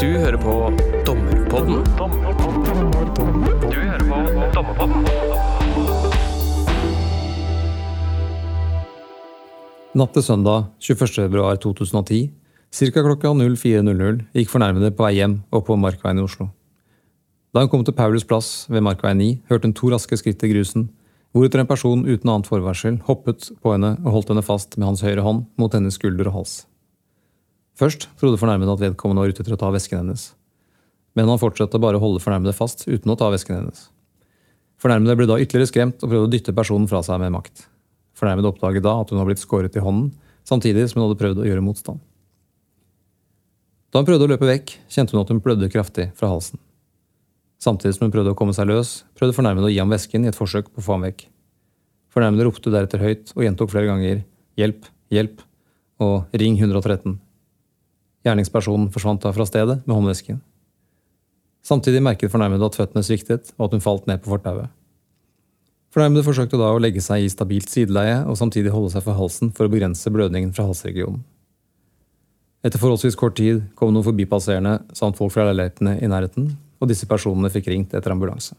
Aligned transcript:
Du 0.00 0.06
hører 0.06 0.36
på 0.40 0.52
Dommerpodden. 1.04 1.82
Du 3.60 3.74
hører 3.76 4.04
på 4.08 4.20
Dommerpodden. 4.54 5.02
Natt 9.92 10.14
til 10.16 10.24
søndag 10.24 10.70
21.2.2010, 10.80 12.30
ca. 12.72 13.02
klokka 13.04 13.34
04.00, 13.34 14.24
gikk 14.32 14.48
fornærmede 14.48 14.88
på 14.96 15.04
vei 15.04 15.18
hjem 15.18 15.42
og 15.52 15.66
på 15.68 15.76
Markveien 15.76 16.22
i 16.22 16.24
Oslo. 16.24 16.48
Da 17.52 17.60
hun 17.60 17.68
kom 17.68 17.84
til 17.84 17.92
Paulus 18.00 18.24
plass 18.24 18.70
ved 18.72 18.80
Markveien 18.80 19.20
9, 19.20 19.28
hørte 19.52 19.68
hun 19.68 19.76
to 19.76 19.92
raske 19.92 20.16
skritt 20.16 20.40
i 20.48 20.54
grusen, 20.54 20.88
hvoretter 21.36 21.60
en 21.60 21.68
person 21.68 22.08
uten 22.08 22.24
annet 22.32 22.48
forvarsel 22.48 23.02
hoppet 23.04 23.52
på 23.60 23.76
henne 23.76 23.98
og 24.00 24.12
holdt 24.16 24.32
henne 24.32 24.48
fast 24.48 24.80
med 24.80 24.94
hans 24.94 25.04
høyre 25.04 25.28
hånd 25.28 25.44
mot 25.60 25.76
hennes 25.76 26.00
skulder 26.00 26.32
og 26.32 26.40
hals. 26.40 26.62
Først 27.80 28.10
trodde 28.20 28.36
fornærmede 28.36 28.74
at 28.74 28.82
vedkommende 28.82 29.22
var 29.22 29.32
ute 29.32 29.40
etter 29.40 29.56
å 29.56 29.60
ta 29.60 29.70
vesken 29.72 30.02
hennes, 30.02 30.34
men 31.16 31.30
han 31.30 31.40
fortsatte 31.40 31.80
bare 31.80 31.96
å 31.96 32.02
holde 32.02 32.20
fornærmede 32.20 32.52
fast 32.52 32.84
uten 32.84 33.12
å 33.12 33.16
ta 33.16 33.30
vesken 33.32 33.56
hennes. 33.56 33.86
Fornærmede 34.80 35.16
ble 35.16 35.28
da 35.28 35.38
ytterligere 35.40 35.70
skremt 35.70 36.04
og 36.04 36.10
prøvde 36.12 36.28
å 36.28 36.32
dytte 36.32 36.54
personen 36.56 36.88
fra 36.90 37.00
seg 37.04 37.20
med 37.22 37.32
makt. 37.34 37.64
Fornærmede 38.16 38.50
oppdaget 38.52 38.84
da 38.84 38.98
at 39.00 39.12
hun 39.12 39.20
var 39.20 39.30
blitt 39.30 39.40
skåret 39.40 39.76
i 39.76 39.84
hånden, 39.84 40.10
samtidig 40.44 40.86
som 40.90 41.00
hun 41.00 41.08
hadde 41.08 41.20
prøvd 41.20 41.40
å 41.40 41.46
gjøre 41.48 41.64
motstand. 41.64 42.02
Da 43.90 44.00
hun 44.00 44.08
prøvde 44.08 44.28
å 44.28 44.30
løpe 44.30 44.48
vekk, 44.48 44.74
kjente 44.92 45.16
hun 45.16 45.22
at 45.24 45.32
hun 45.32 45.40
blødde 45.42 45.70
kraftig 45.72 46.10
fra 46.18 46.30
halsen. 46.32 46.60
Samtidig 47.60 47.96
som 47.96 48.06
hun 48.06 48.12
prøvde 48.14 48.32
å 48.32 48.38
komme 48.38 48.54
seg 48.56 48.68
løs, 48.70 49.00
prøvde 49.18 49.36
fornærmede 49.36 49.68
å 49.68 49.72
gi 49.72 49.80
ham 49.80 49.92
vesken 49.92 50.24
i 50.24 50.30
et 50.30 50.38
forsøk 50.38 50.68
på 50.68 50.80
å 50.80 50.84
få 50.84 50.96
ham 50.96 51.08
vekk. 51.08 51.26
Fornærmede 52.12 52.44
ropte 52.48 52.72
deretter 52.72 53.02
høyt 53.02 53.34
og 53.36 53.44
gjentok 53.44 53.72
flere 53.72 53.88
ganger 53.90 54.22
'hjelp, 54.56 54.86
hjelp' 55.12 55.44
og 56.00 56.28
'ring 56.32 56.56
113'. 56.60 57.18
Gjerningspersonen 58.26 58.90
forsvant 58.92 59.22
da 59.24 59.32
fra 59.32 59.46
stedet 59.48 59.80
med 59.86 59.94
håndvesken. 59.96 60.40
Samtidig 61.64 62.02
merket 62.04 62.32
fornærmede 62.32 62.66
at 62.68 62.76
føttene 62.76 63.04
sviktet, 63.04 63.52
og 63.58 63.68
at 63.68 63.76
hun 63.76 63.84
falt 63.84 64.06
ned 64.08 64.20
på 64.24 64.32
fortauet. 64.32 64.68
Fornærmede 65.90 66.22
forsøkte 66.22 66.58
da 66.60 66.70
å 66.70 66.80
legge 66.80 67.02
seg 67.02 67.24
i 67.24 67.30
stabilt 67.32 67.70
sideleie 67.72 68.20
og 68.22 68.38
samtidig 68.38 68.70
holde 68.70 68.92
seg 68.92 69.02
for 69.02 69.18
halsen 69.18 69.50
for 69.56 69.66
å 69.66 69.72
begrense 69.72 70.12
blødningen 70.12 70.52
fra 70.54 70.68
halsregionen. 70.68 71.24
Etter 72.62 72.78
forholdsvis 72.78 73.16
kort 73.18 73.38
tid 73.40 73.62
kom 73.74 73.94
noen 73.94 74.04
forbipasserende 74.04 74.82
samt 74.96 75.16
folk 75.18 75.32
fra 75.34 75.48
leilighetene 75.48 75.96
i 75.98 76.10
nærheten, 76.12 76.52
og 76.80 76.90
disse 76.92 77.08
personene 77.08 77.50
fikk 77.52 77.70
ringt 77.72 77.96
etter 77.96 78.12
ambulanse. 78.12 78.54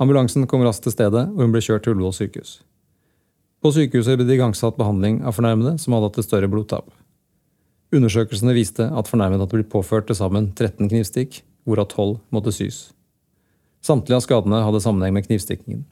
Ambulansen 0.00 0.46
kom 0.50 0.64
raskt 0.64 0.84
til 0.86 0.94
stedet, 0.94 1.28
og 1.32 1.40
hun 1.40 1.52
ble 1.54 1.62
kjørt 1.64 1.86
til 1.86 1.96
Ullevål 1.96 2.14
sykehus. 2.16 2.60
På 3.62 3.72
sykehuset 3.72 4.18
ble 4.18 4.26
det 4.28 4.36
igangsatt 4.36 4.78
behandling 4.78 5.20
av 5.22 5.36
fornærmede 5.36 5.76
som 5.80 5.94
hadde 5.94 6.10
hatt 6.10 6.20
et 6.20 6.26
større 6.26 6.50
blodtap. 6.50 6.88
Undersøkelsene 7.92 8.54
viste 8.56 8.86
at 8.88 9.08
fornærmede 9.10 9.44
hadde 9.44 9.58
blitt 9.58 9.72
påført 9.72 10.06
til 10.08 10.16
sammen 10.16 10.48
13 10.56 10.88
knivstikk, 10.88 11.42
hvorav 11.68 11.90
12 11.92 12.14
måtte 12.32 12.54
sys. 12.56 12.86
Samtlige 13.84 14.16
av 14.16 14.24
skadene 14.24 14.62
hadde 14.64 14.80
sammenheng 14.80 15.12
med 15.16 15.26
knivstikkingen. 15.26 15.82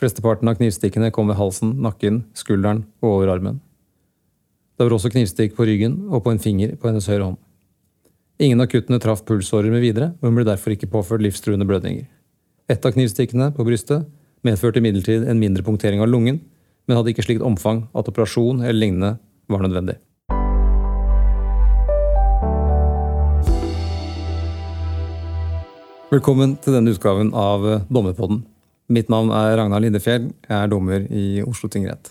Flesteparten 0.00 0.48
av 0.48 0.56
knivstikkene 0.56 1.10
kom 1.12 1.28
ved 1.28 1.36
halsen, 1.36 1.74
nakken, 1.84 2.22
skulderen 2.32 2.86
og 3.02 3.18
over 3.18 3.34
armen. 3.34 3.60
Det 4.78 4.86
var 4.86 4.96
også 4.96 5.10
knivstikk 5.12 5.58
på 5.58 5.66
ryggen 5.68 5.98
og 6.08 6.24
på 6.24 6.32
en 6.32 6.40
finger 6.40 6.72
på 6.80 6.88
hennes 6.88 7.08
høyre 7.10 7.26
hånd. 7.26 7.40
Ingen 8.40 8.64
av 8.64 8.70
kuttene 8.72 8.96
traff 9.02 9.20
pulsårer 9.28 9.68
med 9.68 9.84
videre, 9.84 10.14
og 10.22 10.30
hun 10.30 10.38
ble 10.38 10.46
derfor 10.48 10.72
ikke 10.72 10.88
påført 10.88 11.20
livstruende 11.20 11.68
blødninger. 11.68 12.06
Ett 12.70 12.86
av 12.86 12.94
knivstikkene 12.96 13.50
på 13.52 13.66
brystet 13.66 14.06
medførte 14.46 14.80
imidlertid 14.80 15.28
en 15.28 15.42
mindre 15.42 15.66
punktering 15.66 16.00
av 16.00 16.08
lungen, 16.08 16.40
men 16.88 16.96
hadde 16.96 17.12
ikke 17.12 17.26
slikt 17.26 17.44
omfang 17.44 17.90
at 17.92 18.08
operasjon 18.08 18.62
eller 18.62 18.80
lignende 18.80 19.18
var 19.52 19.66
nødvendig. 19.66 19.98
Velkommen 26.10 26.56
til 26.58 26.74
denne 26.74 26.90
utgaven 26.90 27.28
av 27.38 27.62
Dommerpodden. 27.86 28.40
Mitt 28.90 29.06
navn 29.12 29.28
er 29.30 29.52
Ragnar 29.60 29.78
Lindefjell. 29.78 30.24
Jeg 30.42 30.54
er 30.56 30.70
dommer 30.72 31.04
i 31.06 31.38
Oslo 31.46 31.68
tingrett. 31.70 32.08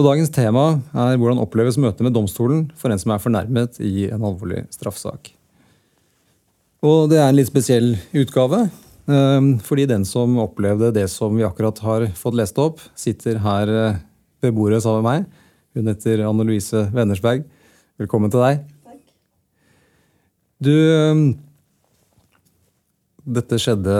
Og 0.00 0.06
Dagens 0.06 0.30
tema 0.32 0.62
er 0.96 1.18
hvordan 1.20 1.42
oppleves 1.42 1.76
møtet 1.76 2.00
med 2.06 2.14
domstolen 2.16 2.62
for 2.80 2.88
en 2.88 3.00
som 3.02 3.12
er 3.12 3.20
fornærmet 3.20 3.76
i 3.84 4.06
en 4.08 4.24
alvorlig 4.24 4.62
straffesak. 4.72 5.28
Og 6.80 7.10
det 7.12 7.18
er 7.18 7.26
en 7.26 7.36
litt 7.36 7.50
spesiell 7.50 7.90
utgave, 8.16 8.62
eh, 9.12 9.50
fordi 9.68 9.84
den 9.90 10.06
som 10.08 10.38
opplevde 10.40 10.88
det 10.96 11.10
som 11.12 11.36
vi 11.36 11.44
akkurat 11.44 11.82
har 11.84 12.06
fått 12.16 12.38
lest 12.40 12.56
opp, 12.56 12.80
sitter 12.96 13.42
her 13.44 13.74
eh, 13.74 13.98
ved 14.40 14.56
bordet 14.56 14.80
sammen 14.86 15.04
med 15.04 15.10
meg. 15.10 15.44
Hun 15.76 15.92
heter 15.92 16.24
Anne 16.24 16.48
Louise 16.48 16.86
Wennersberg. 16.96 17.44
Velkommen 18.00 18.32
til 18.32 18.46
deg. 18.46 18.64
Takk. 18.88 19.04
Du 20.64 20.72
eh, 20.72 21.36
Dette 23.28 23.58
skjedde 23.60 23.94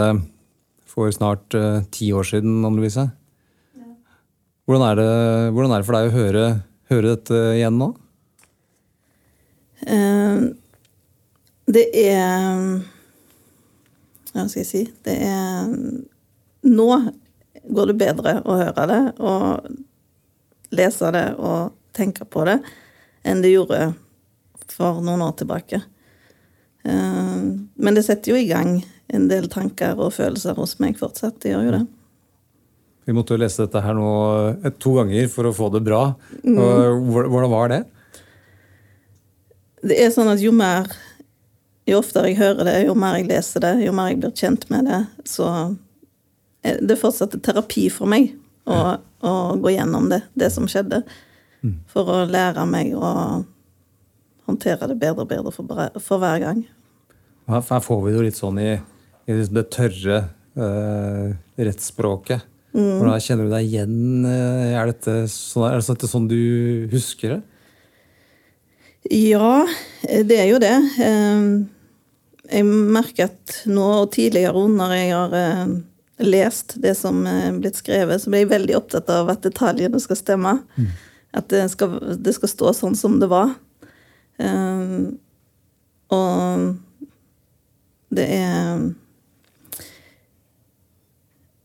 for 0.89 1.11
snart 1.13 1.53
uh, 1.53 1.83
ti 1.93 2.09
år 2.15 2.25
siden, 2.25 2.63
Anne 2.65 2.79
Louise. 2.79 3.05
Hvordan, 4.65 4.85
er 4.87 4.97
det, 4.97 5.11
hvordan 5.53 5.73
er 5.73 5.81
det 5.81 5.87
for 5.87 5.97
deg 5.97 6.09
å 6.09 6.15
høre, 6.15 6.45
høre 6.89 7.13
dette 7.13 7.41
igjen 7.59 7.77
nå? 7.77 7.91
Uh, 9.85 10.49
det 11.69 11.85
er 11.93 12.57
Hva 14.33 14.47
skal 14.49 14.63
jeg 14.63 14.69
si? 14.69 14.81
Det 15.05 15.13
er 15.23 15.69
Nå 16.65 16.87
går 17.69 17.91
det 17.91 17.97
bedre 18.01 18.33
å 18.43 18.57
høre 18.59 18.85
det 18.89 19.01
og 19.21 19.69
lese 20.75 21.11
det 21.13 21.25
og 21.37 21.75
tenke 21.95 22.25
på 22.25 22.43
det 22.49 22.57
enn 23.27 23.41
det 23.43 23.53
gjorde 23.53 23.93
for 24.69 25.01
noen 25.03 25.23
år 25.25 25.33
tilbake. 25.39 25.79
Eh, 26.83 27.37
men 27.73 27.97
det 27.97 28.05
setter 28.05 28.33
jo 28.33 28.39
i 28.39 28.49
gang 28.49 28.77
en 29.13 29.29
del 29.29 29.47
tanker 29.51 29.97
og 29.99 30.13
følelser 30.15 30.57
hos 30.59 30.77
meg 30.81 30.99
fortsatt. 30.99 31.39
Det 31.41 31.53
gjør 31.53 31.65
jo 31.67 31.75
det. 31.77 31.85
Vi 33.09 33.15
måtte 33.17 33.33
jo 33.33 33.41
lese 33.41 33.65
dette 33.65 33.81
her 33.81 33.95
nå 33.97 34.09
eh, 34.59 34.73
to 34.77 34.93
ganger 34.99 35.29
for 35.33 35.49
å 35.49 35.55
få 35.55 35.71
det 35.73 35.81
bra. 35.85 36.03
Og 36.45 37.07
Hvordan 37.09 37.49
var 37.49 37.71
det? 37.73 37.79
Det 39.81 39.97
er 39.97 40.11
sånn 40.13 40.29
at 40.29 40.41
jo 40.43 40.51
mer 40.55 40.89
Jo 41.87 42.01
oftere 42.03 42.29
jeg 42.29 42.37
hører 42.37 42.67
det, 42.67 42.75
jo 42.85 42.93
mer 42.99 43.15
jeg 43.17 43.29
leser 43.31 43.63
det, 43.63 43.71
jo 43.81 43.93
mer 43.97 44.11
jeg 44.11 44.19
blir 44.21 44.33
kjent 44.37 44.67
med 44.69 44.85
det, 44.85 44.99
så 45.25 45.47
er 46.61 46.77
det 46.85 46.99
fortsatt 47.01 47.33
terapi 47.41 47.87
for 47.89 48.05
meg 48.11 48.27
å, 48.69 48.99
å 49.25 49.31
gå 49.57 49.71
gjennom 49.73 50.05
det, 50.11 50.19
det 50.37 50.51
som 50.53 50.67
skjedde. 50.69 50.99
For 51.89 52.11
å 52.13 52.19
lære 52.29 52.67
meg 52.69 52.91
å 52.93 53.09
håndtere 54.45 54.91
det 54.91 54.99
bedre 55.01 55.25
og 55.25 55.31
bedre 55.31 55.55
for, 55.55 55.65
for 55.97 56.21
hver 56.21 56.43
gang. 56.43 56.61
Her 57.49 57.81
får 57.81 58.03
vi 58.03 58.11
det 58.11 58.19
jo 58.19 58.27
litt 58.27 58.37
sånn 58.37 58.61
i, 58.61 58.69
i 59.29 59.35
det 59.53 59.65
tørre 59.75 60.19
uh, 60.57 61.33
rettsspråket. 61.59 62.45
Hvordan 62.73 63.21
Kjenner 63.25 63.47
du 63.47 63.53
deg 63.53 63.65
igjen? 63.65 64.25
eh, 64.29 64.75
Er 64.77 64.91
dette 64.91 65.13
sånn, 65.33 65.65
er 65.71 65.81
dette 65.81 66.07
sånn 66.09 66.27
du 66.29 66.87
husker 66.91 67.31
det? 67.33 67.39
Ja, 69.09 69.65
det 70.05 70.37
er 70.37 70.49
jo 70.51 70.59
det. 70.61 70.75
Eh, 71.01 71.45
Jeg 72.49 72.65
merker 72.65 73.29
at 73.29 73.55
nå 73.69 73.87
og 74.03 74.11
tidligere 74.13 74.67
når 74.69 74.93
jeg 74.97 75.09
har 75.15 75.33
eh, 75.39 75.73
lest 76.25 76.77
det 76.81 76.95
som 76.97 77.21
er 77.29 77.57
blitt 77.61 77.77
skrevet, 77.81 78.21
så 78.21 78.29
blir 78.29 78.43
jeg 78.43 78.51
veldig 78.53 78.77
opptatt 78.77 79.09
av 79.13 79.29
at 79.33 79.41
detaljene 79.45 79.99
skal 80.01 80.17
stemme. 80.19 80.55
At 81.33 81.49
det 81.53 81.67
skal, 81.73 81.97
det 82.21 82.33
skal 82.37 82.49
stå 82.53 82.73
sånn 82.73 82.97
som 82.97 83.17
det 83.21 83.29
var. 83.33 83.55
Eh, 84.41 85.09
Og 86.09 86.75
det 88.09 88.25
er 88.33 88.87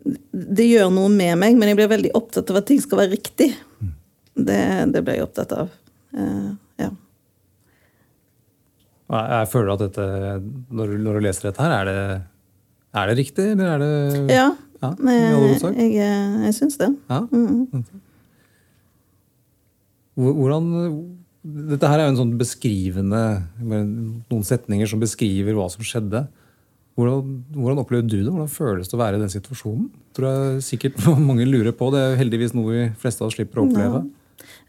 Det 0.04 0.66
gjør 0.68 0.90
noe 0.92 1.08
med 1.08 1.38
meg, 1.40 1.54
men 1.56 1.70
jeg 1.70 1.78
blir 1.78 1.88
veldig 1.88 2.10
opptatt 2.18 2.50
av 2.52 2.58
at 2.60 2.66
ting 2.68 2.80
skal 2.82 2.98
være 3.00 3.14
riktig. 3.16 3.50
Det, 4.36 4.58
det 4.92 5.00
blir 5.06 5.16
jeg 5.20 5.24
opptatt 5.24 5.52
av. 5.56 5.70
Uh, 6.12 6.50
ja. 6.82 6.90
Jeg, 9.14 9.24
jeg 9.30 9.48
føler 9.52 9.72
at 9.74 9.82
dette, 9.86 10.04
når, 10.74 10.92
du- 10.92 11.02
når 11.06 11.18
du 11.18 11.24
leser 11.28 11.48
dette 11.48 11.62
her, 11.64 11.72
er 11.80 11.88
det, 11.88 12.22
er 13.00 13.10
det 13.10 13.16
riktig, 13.22 13.46
eller 13.54 13.72
er 13.74 13.78
det 13.84 14.34
Ja, 14.34 14.46
Ja, 14.84 14.90
i 14.92 15.18
all 15.32 15.38
hovedsak. 15.40 15.76
jeg, 15.80 15.92
jeg 16.44 16.54
syns 16.58 16.76
det. 16.80 16.90
Ja. 17.08 17.20
Mm. 17.32 17.84
Hvor- 20.14 20.34
Hvordan 20.38 20.70
Dette 21.44 21.88
her 21.90 21.98
er 22.00 22.06
jo 22.06 22.12
en 22.14 22.16
sånn 22.22 22.38
beskrivende 22.40 23.18
Noen 23.60 24.44
setninger 24.48 24.88
som 24.88 25.00
beskriver 25.02 25.52
hva 25.58 25.66
som 25.70 25.84
skjedde. 25.84 26.22
Hvordan, 26.94 27.30
hvordan 27.56 27.80
opplevde 27.82 28.08
du 28.12 28.20
det? 28.22 28.30
Hvordan 28.30 28.50
føles 28.54 28.88
det 28.90 28.94
å 28.94 29.00
være 29.00 29.18
i 29.18 29.22
den 29.24 29.32
situasjonen? 29.32 29.88
Tror 30.14 30.28
jeg 30.30 30.62
sikkert 30.68 31.00
mange 31.28 31.46
lurer 31.48 31.74
på. 31.74 31.88
Det 31.94 32.02
er 32.04 32.20
heldigvis 32.20 32.54
noe 32.54 32.70
vi 32.70 32.84
fleste 33.02 33.24
av 33.24 33.30
oss 33.32 33.34
slipper 33.38 33.62
å 33.62 33.66
oppleve. 33.66 34.04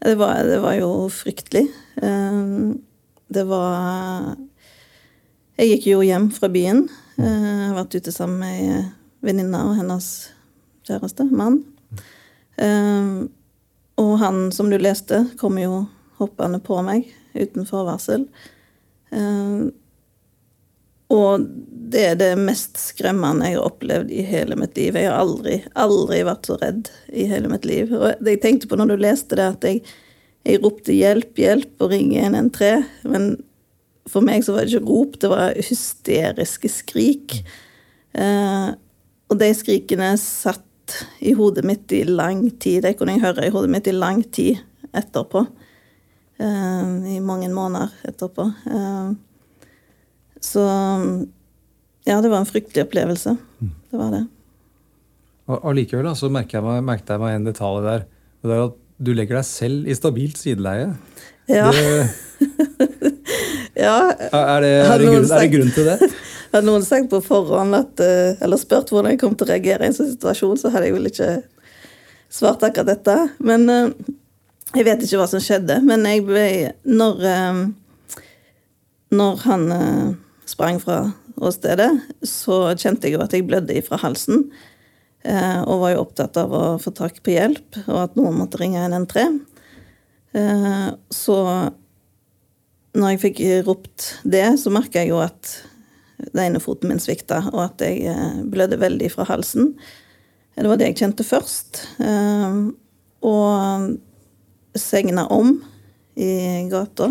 Det 0.02 0.14
var, 0.18 0.40
det 0.46 0.58
var 0.64 0.74
jo 0.80 0.90
fryktelig. 1.12 1.64
Eh, 2.02 2.42
Det 3.28 3.42
var 3.48 4.36
Jeg 5.58 5.70
gikk 5.72 5.86
jo 5.92 6.02
hjem 6.06 6.28
fra 6.34 6.48
byen. 6.52 6.84
Eh, 7.18 7.24
Jeg 7.26 7.68
har 7.70 7.78
vært 7.78 7.96
ute 7.98 8.12
sammen 8.14 8.38
med 8.42 8.58
ei 8.60 8.82
venninne 9.26 9.62
og 9.66 9.76
hennes 9.78 10.10
kjæreste, 10.86 11.24
mann. 11.30 11.62
Eh, 12.58 13.24
Og 14.02 14.12
han 14.20 14.50
som 14.52 14.68
du 14.70 14.76
leste, 14.78 15.22
kom 15.40 15.56
jo 15.58 15.84
hoppende 16.18 16.58
på 16.60 16.82
meg 16.84 17.06
uten 17.36 17.64
forvarsel. 17.68 18.26
Og 21.12 21.44
det 21.86 22.02
er 22.02 22.16
det 22.18 22.32
mest 22.40 22.78
skremmende 22.80 23.50
jeg 23.50 23.58
har 23.58 23.68
opplevd 23.68 24.10
i 24.10 24.24
hele 24.26 24.56
mitt 24.58 24.76
liv. 24.78 24.96
Jeg 24.98 25.10
har 25.10 25.20
aldri, 25.22 25.60
aldri 25.78 26.22
vært 26.26 26.48
så 26.48 26.56
redd 26.60 26.90
i 27.14 27.28
hele 27.30 27.50
mitt 27.52 27.66
liv. 27.68 27.92
Og 27.94 28.26
jeg 28.26 28.40
tenkte 28.42 28.70
på 28.70 28.78
når 28.78 28.92
du 28.92 29.04
leste 29.04 29.38
det, 29.38 29.46
at 29.54 29.66
jeg, 29.66 29.82
jeg 30.46 30.62
ropte 30.64 30.94
'hjelp, 30.94 31.38
hjelp' 31.38 31.84
og 31.84 31.92
ringer 31.94 32.26
113. 32.32 32.88
Men 33.12 33.36
for 34.10 34.24
meg 34.26 34.44
så 34.46 34.54
var 34.54 34.66
det 34.66 34.74
ikke 34.74 34.88
rop, 34.88 35.18
det 35.22 35.30
var 35.30 35.54
hysteriske 35.58 36.70
skrik. 36.70 37.38
Eh, 38.14 38.68
og 39.26 39.38
de 39.40 39.52
skrikene 39.58 40.12
satt 40.20 40.98
i 41.18 41.34
hodet 41.38 41.64
mitt 41.66 41.92
i 41.94 42.04
lang 42.06 42.48
tid. 42.62 42.82
Det 42.86 42.96
kunne 42.98 43.16
jeg 43.16 43.24
høre 43.26 43.46
i 43.46 43.54
hodet 43.54 43.72
mitt 43.72 43.90
i 43.90 43.94
lang 43.94 44.22
tid 44.34 44.62
etterpå. 44.96 45.46
Eh, 46.38 47.16
I 47.16 47.22
mange 47.22 47.50
måneder 47.52 47.94
etterpå. 48.10 48.50
Eh, 48.70 49.10
så 50.40 50.66
ja, 52.06 52.20
det 52.22 52.30
var 52.30 52.38
en 52.38 52.46
fryktelig 52.46 52.84
opplevelse. 52.86 53.36
Det 53.90 53.98
var 53.98 54.12
det. 54.14 54.22
Allikevel 55.46 56.08
så 56.18 56.30
merket 56.30 56.58
jeg 56.58 56.66
meg, 56.66 56.82
merket 56.86 57.10
jeg 57.14 57.22
meg 57.22 57.36
en 57.36 57.46
detalj 57.46 57.82
der. 57.82 58.04
og 58.42 58.50
det 58.50 58.56
er 58.56 58.66
at 58.66 58.82
Du 58.96 59.10
legger 59.12 59.36
deg 59.36 59.44
selv 59.44 59.88
i 59.90 59.94
stabilt 59.94 60.38
sideleie. 60.38 60.92
Ja. 61.50 61.66
Det, 61.74 61.82
ja. 63.86 63.96
er, 64.30 64.62
det, 64.62 64.70
er, 64.70 64.98
det 64.98 65.10
grunn, 65.10 65.26
er 65.26 65.42
det 65.42 65.50
grunn 65.52 65.74
til 65.74 65.90
det? 65.90 66.10
Hadde 66.54 66.64
noen 66.66 66.86
sagt 66.86 67.10
på 67.10 67.20
forhånd 67.26 67.76
at, 67.76 68.00
eh, 68.00 68.38
eller 68.40 68.58
spurt 68.58 68.90
hvordan 68.94 69.12
jeg 69.12 69.20
kom 69.20 69.34
til 69.36 69.48
å 69.48 69.50
reagere 69.50 69.84
i 69.84 69.90
en 69.90 69.98
sånn 69.98 70.12
situasjon, 70.14 70.56
så 70.62 70.70
hadde 70.72 70.88
jeg 70.88 70.94
vel 70.94 71.10
ikke 71.10 71.30
svart 72.32 72.62
akkurat 72.64 72.94
dette. 72.94 73.16
Men 73.44 73.66
eh, 73.68 73.90
jeg 74.78 74.86
vet 74.86 75.04
ikke 75.04 75.20
hva 75.20 75.28
som 75.30 75.42
skjedde. 75.42 75.82
Men 75.84 76.06
jeg 76.08 76.24
ble 76.26 76.46
Når, 76.86 77.26
eh, 77.34 78.22
når 79.18 79.44
han 79.44 79.68
sprang 80.48 80.80
fra 80.80 81.02
åstedet, 81.36 81.90
så 82.24 82.72
kjente 82.78 83.08
jeg 83.08 83.16
jo 83.16 83.22
at 83.24 83.34
jeg 83.36 83.46
blødde 83.48 83.76
ifra 83.76 83.98
halsen. 84.00 84.46
Og 85.26 85.80
var 85.82 85.90
jo 85.90 86.02
opptatt 86.04 86.36
av 86.38 86.52
å 86.54 86.64
få 86.78 86.92
tak 86.94 87.18
på 87.26 87.32
hjelp, 87.34 87.80
og 87.88 87.96
at 87.98 88.18
noen 88.18 88.36
måtte 88.38 88.60
ringe 88.60 88.78
113. 88.78 89.40
Så 91.10 91.38
når 92.96 93.12
jeg 93.12 93.22
fikk 93.24 93.40
ropt 93.66 94.06
det, 94.22 94.44
så 94.62 94.70
merka 94.72 95.02
jeg 95.02 95.10
jo 95.10 95.18
at 95.24 95.50
den 96.16 96.42
ene 96.46 96.62
foten 96.62 96.90
min 96.90 97.00
svikta, 97.02 97.42
og 97.52 97.60
at 97.66 97.84
jeg 97.84 98.06
eh, 98.08 98.42
blødde 98.48 98.80
veldig 98.80 99.10
fra 99.12 99.26
halsen. 99.28 99.74
Det 100.56 100.68
var 100.70 100.80
det 100.80 100.90
jeg 100.90 101.00
kjente 101.02 101.26
først. 101.26 101.82
Eh, 102.00 102.60
og 103.26 104.76
segna 104.76 105.26
om 105.32 105.58
i 106.16 106.30
gata. 106.72 107.10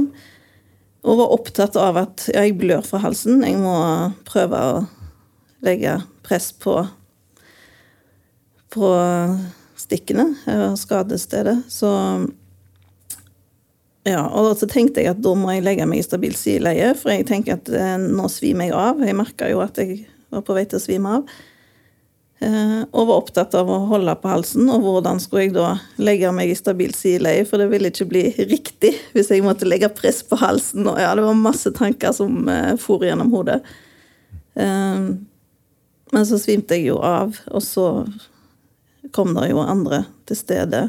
Og 1.05 1.19
var 1.21 1.33
opptatt 1.35 1.75
av 1.77 1.99
at 2.01 2.27
ja, 2.33 2.43
jeg 2.47 2.57
blør 2.57 2.85
fra 2.85 3.03
halsen. 3.03 3.43
Jeg 3.45 3.59
må 3.61 3.75
prøve 4.25 4.57
å 4.57 4.77
legge 5.65 5.99
press 6.25 6.51
på 6.57 6.79
på 8.75 8.87
stikkene, 9.79 10.25
skadestedet. 10.75 11.61
Så 11.71 11.89
ja, 14.05 14.21
og 14.27 14.51
så 14.59 14.67
tenkte 14.69 15.01
jeg 15.01 15.15
at 15.15 15.21
da 15.23 15.31
må 15.37 15.53
jeg 15.55 15.63
legge 15.65 15.85
meg 15.89 16.01
i 16.01 16.05
stabilt 16.05 16.37
sideleie, 16.37 16.91
for 16.99 17.13
jeg 17.13 17.25
tenker 17.29 17.55
at 17.57 17.71
eh, 17.73 17.95
nå 17.97 18.27
svimer 18.29 18.69
jeg 18.69 18.75
av. 18.77 19.01
Jeg 19.01 19.17
merka 19.17 19.49
jo 19.49 19.63
at 19.63 19.79
jeg 19.81 20.03
var 20.33 20.43
på 20.45 20.57
vei 20.57 20.65
til 20.69 20.77
å 20.77 20.83
svime 20.83 21.13
av. 21.19 21.31
Eh, 22.43 22.81
og 22.91 23.07
var 23.07 23.21
opptatt 23.21 23.53
av 23.55 23.69
å 23.71 23.77
holde 23.87 24.11
på 24.19 24.27
halsen, 24.27 24.67
og 24.67 24.83
hvordan 24.83 25.21
skulle 25.23 25.45
jeg 25.45 25.53
da 25.55 25.77
legge 26.03 26.33
meg 26.35 26.51
i 26.51 26.57
stabilt 26.57 26.97
sideleie, 26.99 27.45
for 27.47 27.61
det 27.61 27.69
ville 27.71 27.91
ikke 27.93 28.09
bli 28.11 28.25
riktig 28.51 28.91
hvis 29.15 29.31
jeg 29.31 29.45
måtte 29.45 29.67
legge 29.67 29.89
press 29.95 30.19
på 30.27 30.39
halsen. 30.41 30.83
Og 30.91 30.99
ja, 30.99 31.13
det 31.15 31.23
var 31.23 31.39
masse 31.39 31.71
tanker 31.75 32.15
som 32.15 32.49
eh, 32.51 32.73
for 32.81 33.05
gjennom 33.07 33.31
hodet. 33.33 33.61
Eh, 34.59 35.07
men 36.15 36.27
så 36.27 36.39
svimte 36.39 36.77
jeg 36.77 36.89
jo 36.91 36.99
av, 37.03 37.39
og 37.47 37.63
så 37.63 37.87
kom 39.15 39.31
det 39.37 39.49
jo 39.53 39.63
andre 39.63 40.03
til 40.27 40.37
stede. 40.37 40.81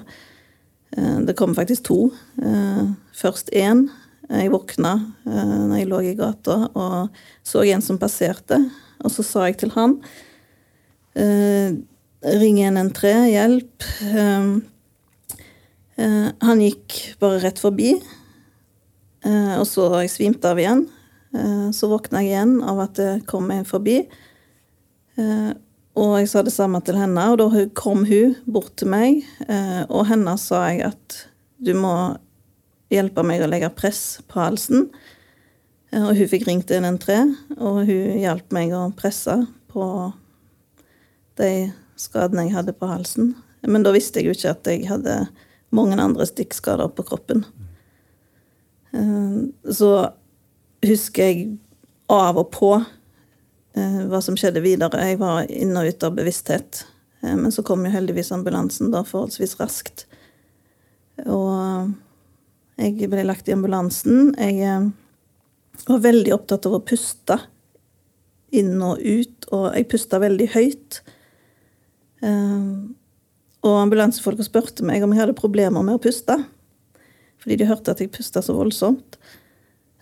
Det 0.97 1.35
kom 1.37 1.55
faktisk 1.57 1.87
to. 1.89 1.99
Først 3.17 3.51
én. 3.57 3.87
Jeg 4.31 4.53
våkna 4.53 4.93
når 5.25 5.75
jeg 5.77 5.89
lå 5.91 5.99
i 6.03 6.15
gata 6.19 6.57
og 6.69 7.19
så 7.47 7.65
en 7.67 7.83
som 7.85 7.99
passerte. 8.01 8.59
Og 9.03 9.13
så 9.13 9.25
sa 9.27 9.49
jeg 9.49 9.59
til 9.61 9.75
han 9.75 9.99
Ring 11.17 12.59
113, 12.61 13.31
hjelp. 13.31 13.87
Han 15.97 16.61
gikk 16.61 16.97
bare 17.23 17.41
rett 17.41 17.63
forbi. 17.63 17.95
Og 19.25 19.65
så 19.65 19.87
har 19.95 20.05
jeg 20.05 20.13
svimt 20.13 20.45
av 20.45 20.61
igjen. 20.61 20.85
Så 21.73 21.89
våkna 21.89 22.21
jeg 22.21 22.35
igjen 22.35 22.59
av 22.61 22.83
at 22.85 22.99
det 23.01 23.13
kom 23.31 23.49
en 23.55 23.65
forbi. 23.69 24.03
Og 25.97 26.19
jeg 26.21 26.29
sa 26.29 26.43
det 26.45 26.53
samme 26.53 26.83
til 26.85 26.99
henne, 27.01 27.23
og 27.33 27.39
da 27.41 27.65
kom 27.77 28.05
hun 28.05 28.35
bort 28.45 28.75
til 28.77 28.91
meg, 28.93 29.23
eh, 29.49 29.83
og 29.89 30.05
henne 30.11 30.35
sa 30.37 30.67
jeg 30.69 30.83
at 30.91 31.21
du 31.57 31.73
må 31.73 31.95
hjelpe 32.93 33.25
meg 33.25 33.41
å 33.41 33.49
legge 33.49 33.73
press 33.73 34.21
på 34.29 34.43
halsen. 34.43 34.91
Eh, 35.93 36.03
og 36.03 36.13
hun 36.19 36.29
fikk 36.29 36.45
ringt 36.51 36.71
113, 36.71 37.33
og 37.57 37.87
hun 37.89 38.21
hjalp 38.21 38.53
meg 38.53 38.77
å 38.77 38.91
presse 38.99 39.39
på 39.73 39.87
de 41.41 41.51
skadene 42.01 42.47
jeg 42.47 42.57
hadde 42.57 42.77
på 42.77 42.89
halsen. 42.91 43.35
Men 43.67 43.87
da 43.87 43.93
visste 43.95 44.21
jeg 44.21 44.29
jo 44.29 44.37
ikke 44.37 44.55
at 44.55 44.71
jeg 44.71 44.89
hadde 44.91 45.17
mange 45.75 45.99
andre 46.01 46.27
stikkskader 46.29 46.93
på 46.95 47.07
kroppen. 47.09 47.45
Eh, 48.93 49.41
så 49.73 49.93
husker 50.87 51.31
jeg 51.31 51.49
av 52.13 52.39
og 52.39 52.53
på 52.55 52.71
Eh, 53.77 54.03
hva 54.09 54.23
som 54.25 54.37
skjedde 54.39 54.63
videre. 54.65 55.05
Jeg 55.05 55.19
var 55.21 55.51
inne 55.53 55.83
og 55.83 55.93
ute 55.93 56.09
av 56.09 56.15
bevissthet. 56.17 56.85
Eh, 57.21 57.35
men 57.37 57.53
så 57.53 57.65
kom 57.67 57.85
jo 57.85 57.93
heldigvis 57.93 58.33
ambulansen 58.33 58.93
da 58.95 59.03
forholdsvis 59.05 59.57
raskt. 59.61 60.07
Og 61.27 61.93
jeg 62.81 63.11
ble 63.13 63.25
lagt 63.25 63.49
i 63.49 63.57
ambulansen. 63.57 64.33
Jeg 64.41 64.93
var 65.87 66.01
veldig 66.05 66.33
opptatt 66.37 66.69
av 66.69 66.79
å 66.79 66.85
puste 66.85 67.39
inn 68.57 68.81
og 68.85 69.01
ut, 69.01 69.49
og 69.53 69.69
jeg 69.75 69.89
pusta 69.93 70.21
veldig 70.23 70.49
høyt. 70.55 71.01
Og 72.27 73.75
ambulansefolka 73.81 74.45
spurte 74.47 74.87
meg 74.87 75.05
om 75.05 75.15
jeg 75.15 75.23
hadde 75.23 75.39
problemer 75.39 75.85
med 75.87 75.99
å 75.99 76.03
puste. 76.03 76.37
Fordi 77.43 77.59
de 77.61 77.69
hørte 77.69 77.93
at 77.93 78.03
jeg 78.03 78.13
pusta 78.15 78.43
så 78.43 78.55
voldsomt. 78.57 79.19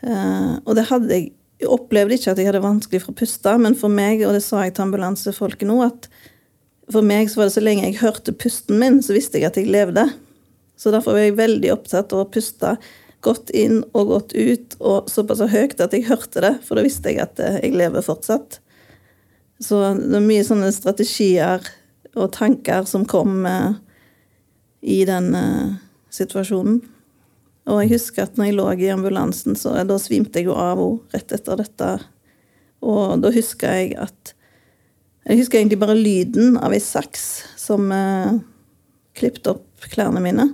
Og 0.04 0.72
det 0.76 0.86
hadde 0.90 1.10
jeg 1.12 1.32
jeg 1.64 1.70
opplevde 1.70 2.18
ikke 2.18 2.32
at 2.34 2.40
jeg 2.40 2.48
hadde 2.48 2.64
vanskelig 2.64 3.00
for 3.04 3.14
å 3.14 3.18
puste, 3.18 3.52
men 3.62 3.76
for 3.78 3.92
meg, 3.92 4.24
og 4.26 4.34
det 4.36 4.42
sa 4.44 4.64
jeg 4.64 4.74
til 4.76 4.88
ambulansefolket 4.88 5.68
nå, 5.70 5.78
at 5.86 6.08
for 6.92 7.06
meg 7.06 7.30
så 7.32 7.40
var 7.40 7.48
det 7.48 7.54
så 7.54 7.62
lenge 7.64 7.86
jeg 7.86 8.00
hørte 8.02 8.34
pusten 8.36 8.80
min, 8.80 9.00
så 9.04 9.14
visste 9.16 9.40
jeg 9.40 9.48
at 9.48 9.58
jeg 9.60 9.70
levde. 9.72 10.04
Så 10.76 10.92
derfor 10.92 11.16
var 11.16 11.24
jeg 11.24 11.38
veldig 11.38 11.70
opptatt 11.72 12.12
av 12.12 12.24
å 12.24 12.28
puste 12.28 12.74
godt 13.24 13.54
inn 13.56 13.80
og 13.96 14.10
godt 14.10 14.34
ut, 14.36 14.76
og 14.82 15.08
såpass 15.08 15.40
høyt 15.54 15.80
at 15.80 15.94
jeg 15.96 16.08
hørte 16.10 16.42
det, 16.44 16.52
for 16.66 16.76
da 16.76 16.84
visste 16.84 17.14
jeg 17.14 17.22
at 17.24 17.40
eh, 17.40 17.62
jeg 17.62 17.78
lever 17.78 18.04
fortsatt. 18.04 18.58
Så 19.62 19.80
det 19.96 20.18
er 20.18 20.26
mye 20.26 20.44
sånne 20.44 20.68
strategier 20.74 21.64
og 22.14 22.32
tanker 22.34 22.86
som 22.88 23.06
kom 23.08 23.44
eh, 23.48 23.76
i 24.84 25.02
den 25.08 25.34
eh, 25.38 25.76
situasjonen. 26.14 26.80
Og 27.64 27.80
jeg 27.80 27.94
husker 27.94 28.26
at 28.26 28.36
når 28.36 28.50
jeg 28.50 28.56
lå 28.58 28.66
i 28.76 28.90
ambulansen, 28.92 29.56
så 29.56 29.72
da 29.88 29.96
svimte 30.00 30.40
jeg 30.40 30.50
jo 30.50 30.56
av 30.58 30.76
henne 30.76 31.14
rett 31.14 31.32
etter 31.32 31.60
dette. 31.62 31.92
Og 32.84 33.22
da 33.24 33.32
husker 33.34 33.78
jeg 33.80 33.94
at 33.98 34.34
Jeg 35.24 35.38
husker 35.38 35.56
egentlig 35.56 35.78
bare 35.80 35.94
lyden 35.96 36.58
av 36.60 36.74
ei 36.76 36.82
saks 36.84 37.46
som 37.56 37.88
eh, 37.96 38.34
klippet 39.16 39.46
opp 39.48 39.86
klærne 39.88 40.20
mine. 40.20 40.44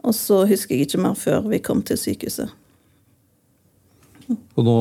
Og 0.00 0.14
så 0.16 0.46
husker 0.48 0.78
jeg 0.78 0.86
ikke 0.86 1.02
mer 1.04 1.18
før 1.18 1.44
vi 1.52 1.58
kom 1.60 1.82
til 1.84 2.00
sykehuset. 2.00 2.48
Og 4.56 4.64
nå 4.64 4.78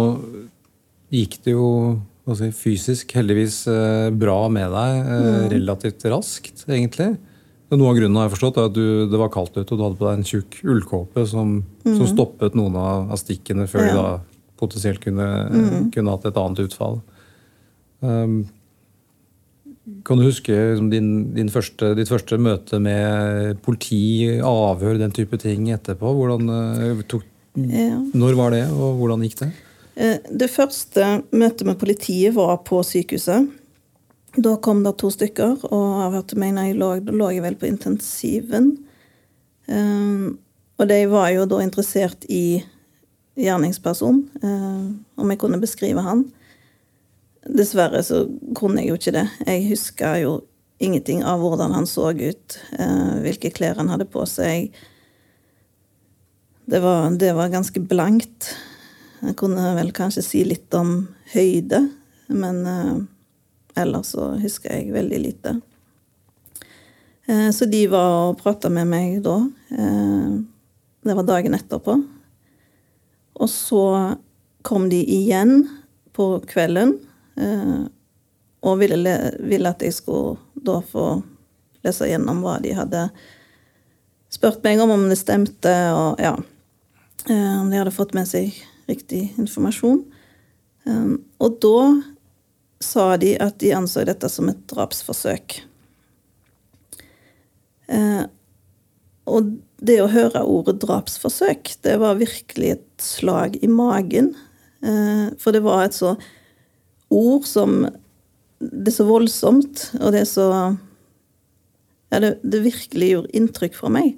gikk 1.12 1.42
det 1.44 1.58
jo 1.58 1.68
si, 2.38 2.52
fysisk 2.56 3.14
heldigvis 3.18 3.64
eh, 3.72 4.10
bra 4.16 4.44
med 4.52 4.72
deg 4.74 5.00
eh, 5.00 5.26
mm. 5.26 5.50
relativt 5.56 6.06
raskt, 6.12 6.66
egentlig. 6.68 7.14
Noe 7.70 7.92
av 7.92 8.00
grunnen 8.00 8.18
har 8.18 8.26
jeg 8.26 8.34
forstått 8.34 8.58
er 8.58 8.68
at 8.72 8.76
du, 8.76 8.86
det 9.12 9.20
var 9.22 9.30
kaldt 9.34 9.58
ute, 9.60 9.68
og 9.68 9.78
du 9.78 9.84
hadde 9.86 10.00
på 10.00 10.08
deg 10.08 10.18
en 10.18 10.26
tjukk 10.26 10.60
ullkåpe 10.66 11.26
som, 11.30 11.60
mm. 11.86 11.92
som, 11.94 12.06
stoppet 12.10 12.58
noen 12.58 12.78
av, 12.82 13.12
stikkene 13.22 13.68
før 13.70 13.86
ja. 13.86 13.90
de 13.90 13.98
da 14.00 14.08
potensielt 14.60 15.04
kunne, 15.04 15.28
mm. 15.54 15.92
kunne, 15.94 16.16
hatt 16.16 16.26
et 16.28 16.40
annet 16.42 16.64
utfall. 16.66 16.98
Um, 18.02 18.42
kan 20.06 20.20
du 20.20 20.26
huske 20.26 20.54
liksom, 20.54 20.90
din, 20.92 21.12
din 21.38 21.54
første, 21.54 21.94
ditt 21.98 22.10
første 22.10 22.38
møte 22.42 22.82
med 22.82 23.62
politi, 23.66 24.40
avhør, 24.42 24.98
den 25.00 25.14
type 25.16 25.38
ting 25.42 25.70
etterpå? 25.74 26.12
Hvordan, 26.18 26.50
uh, 26.50 27.06
tok, 27.10 27.26
ja. 27.60 27.96
Når 28.18 28.38
var 28.38 28.54
det, 28.58 28.66
og 28.74 28.98
hvordan 29.00 29.26
gikk 29.26 29.44
det? 29.46 29.54
Eh, 30.00 30.20
det 30.32 30.48
første 30.52 31.06
møtet 31.36 31.68
med 31.68 31.80
politiet 31.80 32.36
var 32.38 32.62
på 32.68 32.80
sykehuset. 32.88 33.50
Da 34.40 34.56
kom 34.64 34.84
det 34.86 34.96
to 35.02 35.10
stykker 35.12 35.66
og 35.68 36.04
avhørte 36.06 36.38
meg 36.40 36.54
når 36.56 36.70
jeg 36.70 36.78
lå 36.78 36.90
Da 37.04 37.16
lå 37.16 37.32
jeg 37.34 37.44
vel 37.44 37.58
på 37.60 37.68
intensiven. 37.68 38.76
Um, 39.70 40.38
og 40.80 40.88
de 40.90 41.00
var 41.12 41.30
jo 41.34 41.46
da 41.50 41.60
interessert 41.62 42.24
i 42.30 42.62
gjerningsperson, 43.40 44.22
eh, 44.44 44.86
om 45.20 45.32
jeg 45.32 45.40
kunne 45.40 45.60
beskrive 45.62 46.02
han. 46.04 46.24
Dessverre 47.46 48.02
så 48.04 48.24
kunne 48.58 48.82
jeg 48.82 48.90
jo 48.90 48.98
ikke 49.00 49.16
det. 49.16 49.26
Jeg 49.48 49.68
huska 49.70 50.14
jo 50.24 50.34
ingenting 50.80 51.22
av 51.28 51.44
hvordan 51.44 51.76
han 51.76 51.88
så 51.88 52.10
ut, 52.16 52.58
eh, 52.80 53.20
hvilke 53.26 53.52
klær 53.56 53.80
han 53.80 53.92
hadde 53.92 54.08
på 54.08 54.26
seg. 54.28 54.72
Det 56.70 56.82
var, 56.84 57.10
det 57.20 57.34
var 57.36 57.52
ganske 57.52 57.80
blankt. 57.80 58.54
Jeg 59.20 59.36
kunne 59.36 59.74
vel 59.76 59.90
kanskje 59.96 60.24
si 60.24 60.42
litt 60.48 60.72
om 60.78 61.02
høyde, 61.34 61.82
men 62.32 62.60
eh, 62.70 62.94
ellers 63.82 64.14
så 64.14 64.32
husker 64.40 64.78
jeg 64.78 64.94
veldig 64.96 65.20
lite. 65.20 65.56
Eh, 67.28 67.50
så 67.56 67.68
de 67.68 67.84
var 67.92 68.30
og 68.30 68.40
prata 68.40 68.72
med 68.72 68.88
meg 68.88 69.18
da. 69.26 69.36
Eh, 69.76 70.38
det 71.04 71.18
var 71.18 71.28
dagen 71.28 71.58
etterpå. 71.58 71.98
Og 73.40 73.52
så 73.52 73.84
kom 74.64 74.88
de 74.92 75.00
igjen 75.04 75.62
på 76.16 76.34
kvelden 76.48 76.98
og 77.40 78.74
ville, 78.82 79.14
ville 79.48 79.72
at 79.72 79.86
jeg 79.86 79.96
skulle 79.96 80.34
da 80.60 80.82
få 80.84 81.22
lese 81.86 82.10
gjennom 82.10 82.42
hva 82.44 82.58
de 82.60 82.74
hadde 82.76 83.06
spurt 84.28 84.60
meg 84.68 84.84
om, 84.84 84.92
om 84.92 85.06
det 85.08 85.16
stemte, 85.22 85.72
og 85.96 86.20
ja 86.20 86.34
Om 87.30 87.72
de 87.72 87.80
hadde 87.80 87.96
fått 87.96 88.12
med 88.18 88.28
seg 88.28 88.52
riktig 88.90 89.30
informasjon. 89.40 90.02
Og 91.40 91.58
da 91.64 91.80
sa 92.84 93.18
de 93.20 93.34
at 93.42 93.60
de 93.62 93.74
anså 93.76 94.06
dette 94.08 94.30
som 94.32 94.50
et 94.52 94.62
drapsforsøk. 94.72 95.60
Og 99.30 99.50
det 99.84 99.98
å 100.02 100.12
høre 100.12 100.44
ordet 100.48 100.80
drapsforsøk, 100.82 101.76
det 101.86 101.98
var 102.02 102.20
virkelig 102.20 102.76
et 102.78 103.04
slag 103.04 103.58
i 103.62 103.70
magen. 103.72 104.34
For 105.40 105.56
det 105.56 105.64
var 105.66 105.86
et 105.86 105.98
så 105.98 106.16
ord 107.10 107.48
som 107.50 107.82
Det 108.60 108.92
er 108.92 108.96
så 108.98 109.06
voldsomt, 109.08 109.86
og 110.02 110.12
det 110.12 110.26
er 110.26 110.28
så 110.28 110.48
Ja, 112.10 112.20
det, 112.20 112.40
det 112.44 112.64
virkelig 112.66 113.08
gjorde 113.12 113.38
inntrykk 113.38 113.76
for 113.78 113.94
meg. 113.94 114.18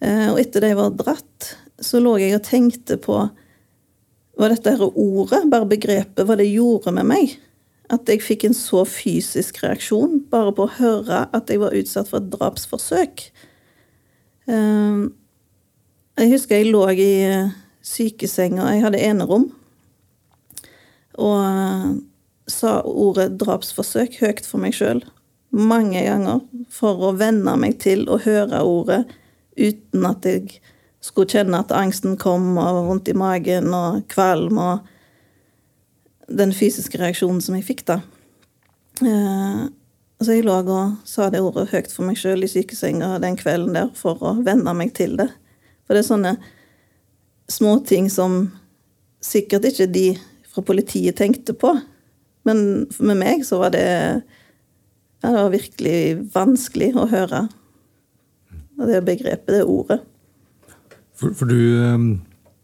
Og 0.00 0.38
etter 0.40 0.64
det 0.64 0.72
var 0.78 0.94
dratt, 0.96 1.50
så 1.76 2.00
lå 2.00 2.16
jeg 2.18 2.38
og 2.38 2.46
tenkte 2.46 2.96
på 2.96 3.18
hva 4.40 4.48
dette 4.48 4.72
her 4.72 4.82
ordet, 4.88 5.44
bare 5.52 5.68
begrepet, 5.68 6.24
hva 6.24 6.36
det 6.40 6.48
gjorde 6.48 6.94
med 6.96 7.08
meg. 7.10 7.36
At 7.92 8.08
jeg 8.08 8.22
fikk 8.24 8.46
en 8.48 8.56
så 8.56 8.86
fysisk 8.88 9.60
reaksjon 9.64 10.22
bare 10.32 10.54
på 10.56 10.64
å 10.64 10.74
høre 10.78 11.24
at 11.36 11.50
jeg 11.50 11.60
var 11.60 11.76
utsatt 11.76 12.08
for 12.08 12.22
et 12.22 12.30
drapsforsøk. 12.32 13.26
Jeg 14.48 16.32
husker 16.32 16.60
jeg 16.60 16.70
lå 16.72 16.82
i 16.94 17.12
sykesenga, 17.84 18.70
jeg 18.74 18.84
hadde 18.84 19.04
enerom, 19.04 19.46
og 21.20 21.38
sa 22.50 22.80
ordet 22.86 23.34
drapsforsøk 23.38 24.20
høyt 24.22 24.46
for 24.46 24.62
meg 24.62 24.74
sjøl 24.74 25.04
mange 25.50 26.02
ganger 26.04 26.42
for 26.70 27.08
å 27.08 27.14
venne 27.18 27.56
meg 27.58 27.78
til 27.82 28.06
å 28.10 28.20
høre 28.22 28.62
ordet 28.66 29.02
uten 29.58 30.06
at 30.06 30.26
jeg 30.26 30.60
skulle 31.00 31.30
kjenne 31.32 31.62
at 31.62 31.72
angsten 31.72 32.16
kom, 32.20 32.54
og 32.60 32.86
vondt 32.88 33.08
i 33.08 33.16
magen 33.16 33.72
og 33.74 34.02
kvalm 34.12 34.60
og 34.60 34.88
den 36.30 36.52
fysiske 36.54 37.00
reaksjonen 37.00 37.40
som 37.42 37.56
jeg 37.56 37.66
fikk, 37.66 37.84
da. 37.88 38.00
Eh, 39.00 39.62
så 40.20 40.36
jeg 40.36 40.44
lå 40.44 40.58
og 40.60 40.98
sa 41.08 41.30
det 41.32 41.40
ordet 41.40 41.70
høyt 41.70 41.92
for 41.94 42.04
meg 42.04 42.18
sjøl 42.20 42.44
i 42.44 42.50
sykesenga 42.50 43.14
den 43.22 43.38
kvelden 43.40 43.76
der 43.76 43.88
for 43.96 44.20
å 44.20 44.34
venne 44.44 44.74
meg 44.76 44.92
til 44.98 45.16
det. 45.16 45.30
For 45.88 45.96
det 45.96 46.02
er 46.04 46.10
sånne 46.10 46.34
småting 47.50 48.10
som 48.12 48.42
sikkert 49.24 49.70
ikke 49.70 49.88
de 49.90 50.04
fra 50.50 50.64
politiet 50.66 51.16
tenkte 51.16 51.56
på. 51.56 51.72
Men 52.44 52.84
med 53.00 53.20
meg 53.20 53.46
så 53.48 53.62
var 53.62 53.72
det 53.72 53.86
ja, 55.20 55.28
det 55.28 55.36
var 55.36 55.50
virkelig 55.52 55.96
vanskelig 56.34 56.92
å 56.96 57.08
høre. 57.10 57.46
Det 58.80 59.02
begrepet, 59.04 59.50
det 59.52 59.64
ordet. 59.68 60.00
For, 61.20 61.34
for 61.36 61.50
du, 61.50 61.58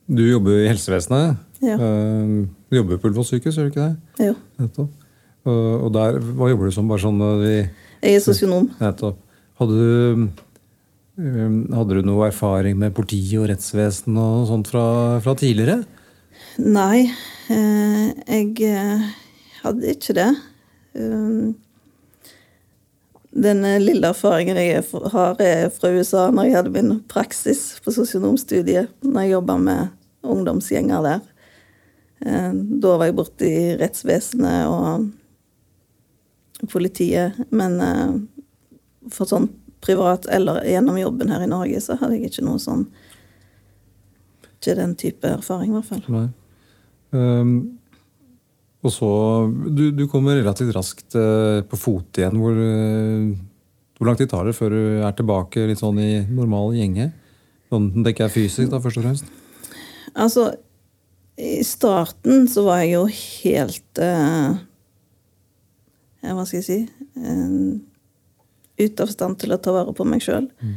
du, 0.09 0.23
jobber 0.25 0.63
i 0.63 0.71
helsevesenet. 0.71 1.43
Ja. 1.65 1.77
Du 1.77 2.79
jobber 2.79 3.01
på 3.01 3.11
Ullevål 3.11 3.29
sykehus, 3.29 3.59
gjør 3.59 3.69
du 3.69 3.75
ikke 3.75 3.85
det? 3.85 4.29
Jo. 4.31 4.37
Nettopp. 4.63 4.95
Og 5.47 5.91
der, 5.95 6.19
hva 6.37 6.49
jobber 6.51 6.69
du 6.69 6.75
som? 6.75 6.89
bare 6.91 7.05
sånn 7.05 7.21
vi, 7.43 7.55
Jeg 8.03 8.19
er 8.19 8.25
sosionom. 8.25 8.71
Nettopp. 8.81 9.21
Hadde 9.61 9.77
du, 9.77 10.25
hadde 11.17 11.97
du 11.97 12.09
noe 12.09 12.27
erfaring 12.29 12.77
med 12.81 12.97
politi 12.97 13.23
og 13.39 13.47
rettsvesen 13.53 14.17
og 14.21 14.49
sånt 14.51 14.73
fra, 14.73 14.87
fra 15.25 15.37
tidligere? 15.39 15.79
Nei, 16.61 17.07
jeg 17.49 18.75
hadde 19.63 19.95
ikke 19.95 20.17
det. 20.17 20.31
Den 23.37 23.61
lille 23.83 24.09
erfaringen 24.09 24.57
jeg 24.57 24.85
har, 25.13 25.41
fra 25.77 25.91
USA, 25.93 26.31
når 26.33 26.47
jeg 26.47 26.57
hadde 26.57 26.73
min 26.73 27.01
praksis 27.11 27.81
på 27.85 27.93
sosionomstudiet. 27.93 28.89
Når 29.05 29.27
jeg 29.27 29.35
jobba 29.35 29.57
med 29.61 29.81
ungdomsgjenger 30.27 31.05
der. 31.05 31.21
Da 32.57 32.95
var 32.97 33.05
jeg 33.05 33.17
borte 33.19 33.45
i 33.45 33.77
rettsvesenet 33.77 34.71
og 34.73 35.11
politiet. 36.73 37.37
Men 37.53 37.77
for 39.13 39.29
sånn 39.29 39.51
privat 39.85 40.27
eller 40.27 40.65
gjennom 40.65 40.99
jobben 40.99 41.31
her 41.31 41.45
i 41.45 41.51
Norge, 41.51 41.81
så 41.81 41.95
hadde 42.01 42.17
jeg 42.17 42.33
ikke 42.33 42.47
noe 42.47 42.63
sånn 42.63 42.89
Ikke 44.57 44.75
den 44.81 44.97
type 44.99 45.29
erfaring, 45.29 45.71
i 45.71 45.77
hvert 45.77 45.91
fall. 45.91 46.05
Nei. 46.11 46.29
Um, 47.15 47.76
og 48.87 48.93
så, 48.95 49.11
Du, 49.51 49.91
du 49.95 50.07
kommer 50.11 50.39
relativt 50.39 50.75
raskt 50.77 51.17
uh, 51.19 51.63
på 51.67 51.79
fot 51.79 52.21
igjen. 52.21 52.39
Hvor, 52.41 52.57
uh, 52.57 53.33
hvor 53.99 54.11
lang 54.11 54.19
tid 54.19 54.31
tar 54.31 54.47
det 54.49 54.57
før 54.57 54.75
du 54.75 54.83
er 55.07 55.17
tilbake 55.17 55.67
litt 55.69 55.83
sånn 55.83 55.99
i 56.03 56.13
normal 56.27 56.77
gjenge? 56.77 57.11
Sånn 57.73 57.91
tenker 57.99 58.27
jeg 58.27 58.37
fysisk, 58.37 58.71
da, 58.73 58.81
først 58.83 59.01
og 59.01 59.09
fremst. 59.09 59.35
Altså, 60.15 60.47
i 61.37 61.61
starten 61.67 62.47
så 62.49 62.65
var 62.65 62.81
jeg 62.85 62.95
jo 62.95 63.03
helt 63.13 64.01
uh, 64.01 64.57
Hva 66.25 66.47
skal 66.49 66.63
jeg 66.63 66.67
si 66.69 66.79
Ute 68.77 69.05
av 69.05 69.13
stand 69.13 69.39
til 69.41 69.53
å 69.53 69.61
ta 69.61 69.73
vare 69.73 69.93
på 69.97 70.05
meg 70.05 70.21
sjøl. 70.21 70.51
Mm. 70.61 70.73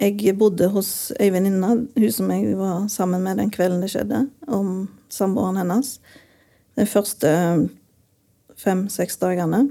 Jeg 0.00 0.36
bodde 0.36 0.70
hos 0.72 1.12
ei 1.20 1.28
venninne, 1.32 1.68
hun 1.92 2.12
som 2.12 2.30
jeg 2.32 2.54
var 2.56 2.86
sammen 2.92 3.20
med 3.24 3.36
den 3.40 3.50
kvelden 3.52 3.80
det 3.84 3.90
skjedde, 3.92 4.22
om 4.48 4.86
samboeren 5.12 5.60
hennes. 5.60 5.98
De 6.76 6.86
første 6.86 7.30
fem-seks 8.60 9.16
dagene. 9.20 9.62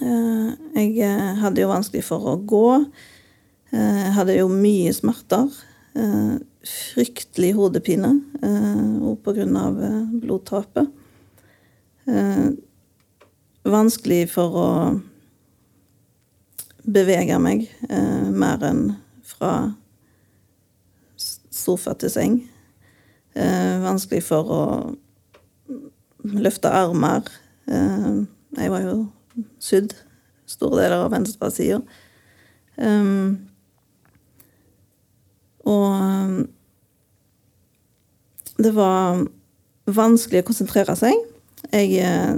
Jeg 0.00 1.10
hadde 1.40 1.62
jo 1.62 1.70
vanskelig 1.70 2.04
for 2.06 2.30
å 2.30 2.36
gå. 2.38 2.68
Jeg 3.74 4.12
hadde 4.14 4.36
jo 4.38 4.46
mye 4.50 4.92
smerter. 4.94 5.50
Fryktelig 6.66 7.52
hodepine 7.58 8.12
òg 8.42 9.18
på 9.22 9.34
grunn 9.36 9.58
av 9.58 9.82
blodtapet. 10.22 10.90
Vanskelig 13.66 14.22
for 14.30 14.58
å 14.62 14.70
bevege 16.86 17.38
meg 17.42 17.66
eh, 17.90 18.28
mer 18.30 18.62
enn 18.66 18.84
fra 19.26 19.72
sofa 21.16 21.96
til 21.98 22.12
seng. 22.12 22.36
Eh, 23.34 23.74
vanskelig 23.82 24.22
for 24.22 24.52
å 24.54 24.62
løfte 26.34 26.72
armer. 26.72 27.26
Eh, 27.70 28.24
jeg 28.56 28.72
var 28.72 28.84
jo 28.84 28.96
sydd 29.62 29.94
store 30.46 30.84
deler 30.84 31.04
av 31.04 31.12
venstresida. 31.14 31.80
Um, 32.76 33.48
og 35.66 36.44
det 38.62 38.72
var 38.76 39.24
vanskelig 39.90 40.44
å 40.44 40.48
konsentrere 40.50 40.94
seg. 40.98 41.16
Jeg 41.72 41.96
eh, 42.04 42.36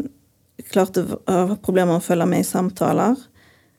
klarte 0.72 1.04
å 1.04 1.18
ha 1.26 1.58
problemer 1.60 1.92
med 1.92 2.00
å 2.00 2.06
følge 2.06 2.28
med 2.30 2.44
i 2.44 2.48
samtaler. 2.48 3.18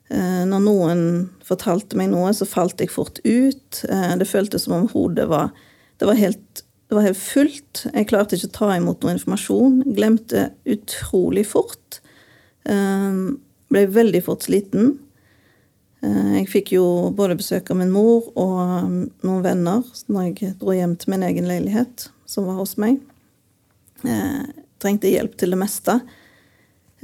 Når 0.10 0.62
noen 0.66 1.02
fortalte 1.46 1.94
meg 2.00 2.08
noe, 2.10 2.32
så 2.34 2.48
falt 2.50 2.80
jeg 2.82 2.90
fort 2.90 3.20
ut. 3.22 3.82
Det 3.84 4.26
føltes 4.26 4.64
som 4.66 4.74
om 4.80 4.88
hodet 4.90 5.28
var 5.30 5.52
Det 6.02 6.08
var 6.08 6.18
helt, 6.18 6.64
det 6.90 6.98
var 6.98 7.06
helt 7.06 7.22
fullt. 7.22 7.84
Jeg 7.94 8.08
klarte 8.10 8.34
ikke 8.36 8.50
å 8.50 8.56
ta 8.56 8.70
imot 8.74 9.04
noe 9.06 9.14
informasjon. 9.14 9.84
Glemte 9.94 10.48
utrolig 10.66 11.44
fort. 11.46 12.00
Ble 12.66 13.84
veldig 13.94 14.22
fort 14.26 14.48
sliten. 14.48 14.96
Jeg 16.02 16.48
fikk 16.50 16.72
jo 16.74 16.86
både 17.14 17.38
besøk 17.38 17.70
av 17.70 17.78
min 17.78 17.92
mor 17.94 18.32
og 18.40 18.64
noen 19.22 19.44
venner 19.46 19.84
når 20.10 20.30
jeg 20.30 20.56
dro 20.58 20.74
hjem 20.74 20.96
til 20.98 21.14
min 21.14 21.26
egen 21.28 21.50
leilighet, 21.50 22.08
som 22.26 22.48
var 22.50 22.58
hos 22.62 22.74
meg. 22.82 22.98
Jeg 24.02 24.48
trengte 24.82 25.12
hjelp 25.12 25.36
til 25.38 25.54
det 25.54 25.60
meste. 25.62 26.00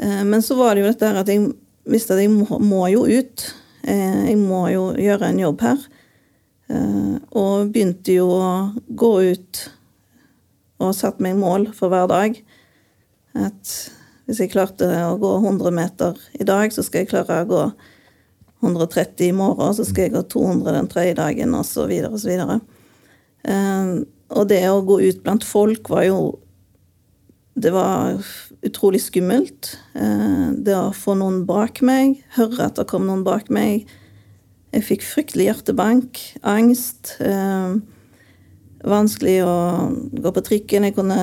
Men 0.01 0.41
så 0.41 0.57
var 0.57 0.73
det 0.73 0.81
jo 0.81 0.89
dette 0.89 1.11
her 1.11 1.21
at 1.21 1.29
jeg 1.29 1.51
visste 1.85 2.15
at 2.15 2.23
jeg 2.23 2.31
må, 2.33 2.57
må 2.57 2.87
jo 2.89 3.05
ut. 3.05 3.45
Jeg 3.85 4.39
må 4.41 4.65
jo 4.73 4.89
gjøre 4.97 5.29
en 5.29 5.43
jobb 5.45 5.61
her. 5.67 5.85
Eh, 6.71 7.17
og 7.37 7.71
begynte 7.73 8.15
jo 8.17 8.29
å 8.33 8.53
gå 8.87 9.11
ut 9.31 9.65
og 10.81 10.95
satte 10.97 11.23
meg 11.23 11.37
mål 11.39 11.69
for 11.75 11.93
hver 11.93 12.07
dag. 12.11 12.39
At 13.35 13.73
hvis 14.25 14.41
jeg 14.41 14.53
klarte 14.53 14.87
å 15.05 15.17
gå 15.21 15.35
100 15.43 15.75
meter 15.75 16.17
i 16.39 16.47
dag, 16.47 16.73
så 16.73 16.83
skal 16.85 17.03
jeg 17.03 17.11
klare 17.11 17.43
å 17.43 17.49
gå 17.49 17.61
130 18.65 19.29
i 19.29 19.35
morgen, 19.35 19.75
så 19.77 19.85
skal 19.85 20.07
jeg 20.07 20.15
gå 20.15 20.23
200 20.33 20.73
den 20.79 20.89
tredje 20.89 21.17
dagen, 21.19 21.53
osv., 21.57 21.91
osv. 22.09 22.31
Eh, 23.45 23.91
og 24.35 24.49
det 24.49 24.63
å 24.71 24.81
gå 24.85 24.99
ut 25.03 25.21
blant 25.23 25.45
folk 25.45 25.91
var 25.93 26.09
jo 26.09 26.19
Det 27.55 27.69
var 27.71 28.17
utrolig 28.67 28.99
skummelt. 28.99 29.77
Eh, 29.95 30.49
det 30.59 30.73
å 30.75 30.89
få 30.91 31.13
noen 31.15 31.45
bak 31.47 31.79
meg, 31.79 32.17
høre 32.35 32.65
at 32.65 32.75
det 32.75 32.83
kom 32.89 33.05
noen 33.07 33.21
bak 33.23 33.47
meg. 33.47 33.85
Jeg 34.73 34.85
fikk 34.87 35.05
fryktelig 35.05 35.49
hjertebank, 35.49 36.21
angst. 36.47 37.15
Eh, 37.23 37.77
vanskelig 38.85 39.37
å 39.45 39.55
gå 40.11 40.33
på 40.35 40.43
trikken. 40.45 40.87
Jeg 40.87 40.97
kunne 40.97 41.19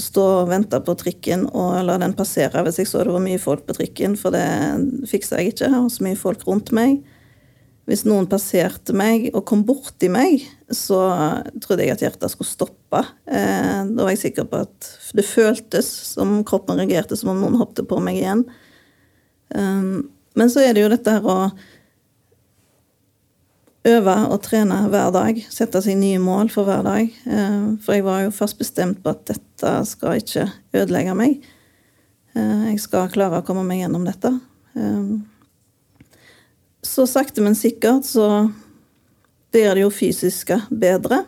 stå 0.00 0.24
og 0.40 0.50
vente 0.50 0.80
på 0.80 0.94
trikken 0.96 1.44
og 1.50 1.82
la 1.84 1.98
den 2.00 2.14
passere 2.16 2.62
hvis 2.64 2.80
jeg 2.80 2.88
så 2.88 3.02
det 3.04 3.12
var 3.12 3.20
mye 3.20 3.40
folk 3.40 3.66
på 3.68 3.76
trikken, 3.76 4.16
for 4.16 4.32
det 4.32 4.46
fiksa 5.10 5.40
jeg 5.40 5.54
ikke. 5.54 5.72
Og 5.82 5.90
så 5.92 6.06
mye 6.06 6.18
folk 6.18 6.46
rundt 6.48 6.72
meg. 6.76 7.02
Hvis 7.90 8.04
noen 8.06 8.28
passerte 8.30 8.94
meg 8.94 9.30
og 9.32 9.42
kom 9.48 9.64
borti 9.66 10.06
meg, 10.12 10.44
så 10.70 11.00
trodde 11.62 11.82
jeg 11.82 11.96
at 11.96 12.04
hjertet 12.04 12.30
skulle 12.30 12.50
stoppe. 12.50 13.02
Eh, 13.26 13.80
da 13.90 14.04
var 14.04 14.12
jeg 14.12 14.24
sikker 14.28 14.46
på 14.46 14.60
at 14.62 14.90
det 15.16 15.26
føltes 15.26 15.88
som 16.12 16.40
kroppen 16.46 16.78
reagerte 16.78 17.18
som 17.18 17.32
om 17.32 17.40
noen 17.42 17.58
hoppet 17.58 17.88
på 17.90 17.98
meg 18.04 18.20
igjen. 18.20 18.44
Um, 19.50 20.10
men 20.38 20.52
så 20.52 20.62
er 20.62 20.76
det 20.76 20.84
jo 20.84 20.92
dette 20.92 21.16
her 21.16 21.26
å 21.26 21.50
øve 23.88 24.16
og 24.28 24.42
trene 24.44 24.82
hver 24.92 25.10
dag. 25.14 25.40
Sette 25.50 25.80
seg 25.84 25.96
nye 26.00 26.20
mål 26.20 26.50
for 26.52 26.68
hver 26.68 26.84
dag. 26.86 27.08
Eh, 27.08 27.66
for 27.80 27.96
jeg 27.96 28.04
var 28.06 28.24
jo 28.26 28.36
først 28.36 28.60
bestemt 28.60 29.02
på 29.04 29.14
at 29.14 29.24
dette 29.32 29.74
skal 29.88 30.20
ikke 30.20 30.46
ødelegge 30.76 31.16
meg. 31.16 31.40
Eh, 32.36 32.70
jeg 32.72 32.80
skal 32.84 33.12
klare 33.12 33.40
å 33.40 33.46
komme 33.46 33.64
meg 33.66 33.84
gjennom 33.84 34.06
dette 34.08 34.34
så 36.82 37.06
sakte, 37.06 37.40
men 37.40 37.54
sikkert 37.54 38.04
så 38.04 38.50
blir 39.52 39.74
det 39.74 39.84
jo 39.84 39.90
fysiske 39.92 40.60
bedre. 40.70 41.24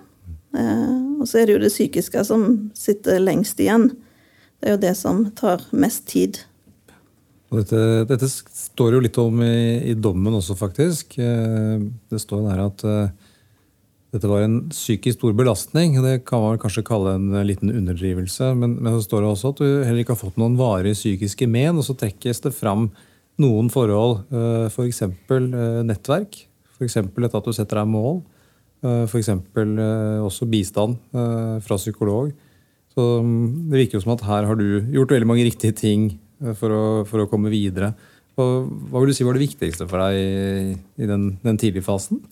Eh, 0.56 1.20
og 1.20 1.28
så 1.28 1.40
er 1.40 1.48
det 1.48 1.56
jo 1.56 1.62
det 1.62 1.72
psykiske 1.72 2.24
som 2.26 2.46
sitter 2.76 3.20
lengst 3.22 3.60
igjen. 3.60 3.90
Det 4.60 4.70
er 4.70 4.76
jo 4.76 4.82
det 4.84 4.94
som 4.98 5.24
tar 5.38 5.64
mest 5.72 6.06
tid. 6.10 6.42
Og 7.52 7.60
Dette, 7.62 7.80
dette, 8.08 8.28
står 8.72 8.96
jo 8.96 9.02
litt 9.04 9.20
om 9.20 9.42
i, 9.44 9.92
i, 9.92 9.94
dommen 9.94 10.34
også, 10.38 10.56
faktisk. 10.58 11.18
Eh, 11.20 11.84
det 12.10 12.20
står 12.22 12.42
der 12.48 12.64
at 12.64 12.84
uh, 12.88 13.30
dette 14.12 14.28
var 14.28 14.44
en 14.44 14.58
psykisk 14.68 15.16
stor 15.16 15.32
belastning. 15.36 15.94
Det 16.04 16.18
kan 16.28 16.42
man 16.44 16.60
kanskje 16.60 16.84
kalle 16.84 17.14
en 17.16 17.30
liten 17.48 17.72
underdrivelse. 17.72 18.50
Men, 18.58 18.76
men 18.84 18.98
så 18.98 19.06
står 19.06 19.24
det 19.24 19.30
også 19.30 19.52
at 19.54 19.62
du 19.62 19.68
heller 19.86 20.02
ikke 20.02 20.12
har 20.12 20.20
fått 20.20 20.40
noen 20.40 20.58
varige 20.60 20.98
psykiske 20.98 21.48
men. 21.48 21.80
Og 21.80 21.86
så 21.86 21.96
trekkes 21.96 22.44
det 22.44 22.52
fram 22.52 22.90
noen 23.40 23.70
forhold, 23.72 24.26
f.eks. 24.68 25.00
Eh, 25.06 25.16
for 25.28 25.40
eh, 25.40 25.80
nettverk. 25.88 26.42
F.eks. 26.76 26.98
dette 27.00 27.40
at 27.40 27.48
du 27.48 27.56
setter 27.56 27.80
deg 27.80 27.88
mål. 27.88 28.20
Eh, 28.84 29.04
F.eks. 29.08 29.32
også 30.28 30.48
bistand 30.50 31.00
fra 31.12 31.80
psykolog. 31.80 32.34
Så 32.92 33.08
mm, 33.24 33.70
Det 33.72 33.80
virker 33.80 33.96
jo 33.96 34.04
som 34.04 34.12
at 34.18 34.26
her 34.28 34.50
har 34.50 34.60
du 34.60 34.66
gjort 34.92 35.16
veldig 35.16 35.30
mange 35.30 35.48
riktige 35.48 35.72
ting 35.72 36.10
for 36.58 36.74
å, 36.74 36.84
for 37.08 37.24
å 37.24 37.30
komme 37.30 37.48
videre. 37.52 37.94
Og 38.40 38.68
hva 38.88 39.02
vil 39.02 39.12
du 39.12 39.16
si 39.16 39.26
var 39.26 39.36
det 39.36 39.44
viktigste 39.44 39.88
for 39.90 40.00
deg 40.00 40.16
i, 40.16 40.76
i 41.02 41.08
den, 41.08 41.34
den, 41.42 41.58
tidlige 41.60 41.84
fasen? 41.84 42.22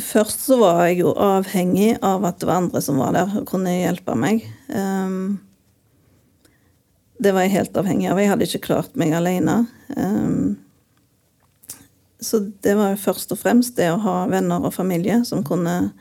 Først 0.00 0.42
så 0.46 0.58
var 0.60 0.82
jeg 0.88 1.02
jo 1.04 1.12
avhengig 1.14 1.92
av 2.04 2.24
at 2.26 2.40
det 2.40 2.48
var 2.48 2.62
andre 2.64 2.82
som 2.82 2.98
var 3.00 3.14
der 3.16 3.30
og 3.40 3.46
kunne 3.48 3.76
hjelpe 3.76 4.16
meg. 4.18 4.42
Um, 4.72 5.38
det 7.20 7.34
var 7.36 7.44
jeg 7.44 7.54
helt 7.58 7.78
avhengig 7.78 8.10
av. 8.10 8.20
Jeg 8.20 8.32
hadde 8.32 8.48
ikke 8.48 8.66
klart 8.66 8.98
meg 8.98 9.14
alene. 9.16 9.62
Um, 9.94 10.58
så 12.20 12.42
det 12.64 12.74
var 12.76 13.00
først 13.00 13.32
og 13.32 13.40
fremst 13.40 13.78
det 13.78 13.90
å 13.92 14.00
ha 14.02 14.16
venner 14.28 14.66
og 14.66 14.74
familie 14.74 15.22
som 15.28 15.44
kunne 15.46 15.92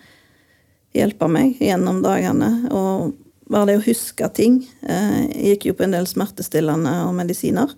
hjelpe 0.95 1.29
meg 1.31 1.59
gjennom 1.61 2.01
dagene. 2.03 2.49
Og 2.73 3.13
bare 3.49 3.71
det 3.71 3.79
å 3.79 3.85
huske 3.85 4.29
ting. 4.37 4.61
Uh, 4.85 5.25
jeg 5.25 5.55
gikk 5.55 5.69
jo 5.69 5.77
på 5.77 5.85
en 5.87 5.95
del 5.97 6.07
smertestillende 6.09 6.93
og 7.07 7.15
medisiner 7.17 7.73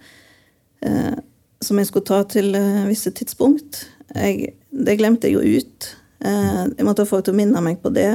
uh, 0.85 1.17
som 1.61 1.79
jeg 1.79 1.89
skulle 1.89 2.09
ta 2.09 2.21
til 2.29 2.55
uh, 2.57 2.87
visse 2.89 3.13
tidspunkt. 3.15 3.85
Jeg, 4.15 4.55
det 4.71 4.97
glemte 4.99 5.29
jeg 5.29 5.37
jo 5.37 5.61
ut. 5.61 5.91
jeg 6.21 6.85
måtte 6.85 7.05
få 7.07 7.15
folk 7.15 7.25
til 7.25 7.33
å 7.33 7.37
minne 7.39 7.61
meg 7.63 7.79
på 7.81 7.89
det. 7.95 8.09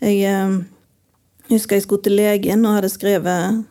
jeg 0.00 0.30
husker 1.50 1.76
jeg 1.76 1.82
skulle 1.82 2.02
til 2.06 2.14
legen 2.16 2.64
og 2.64 2.78
hadde 2.78 2.88
skrevet 2.88 3.64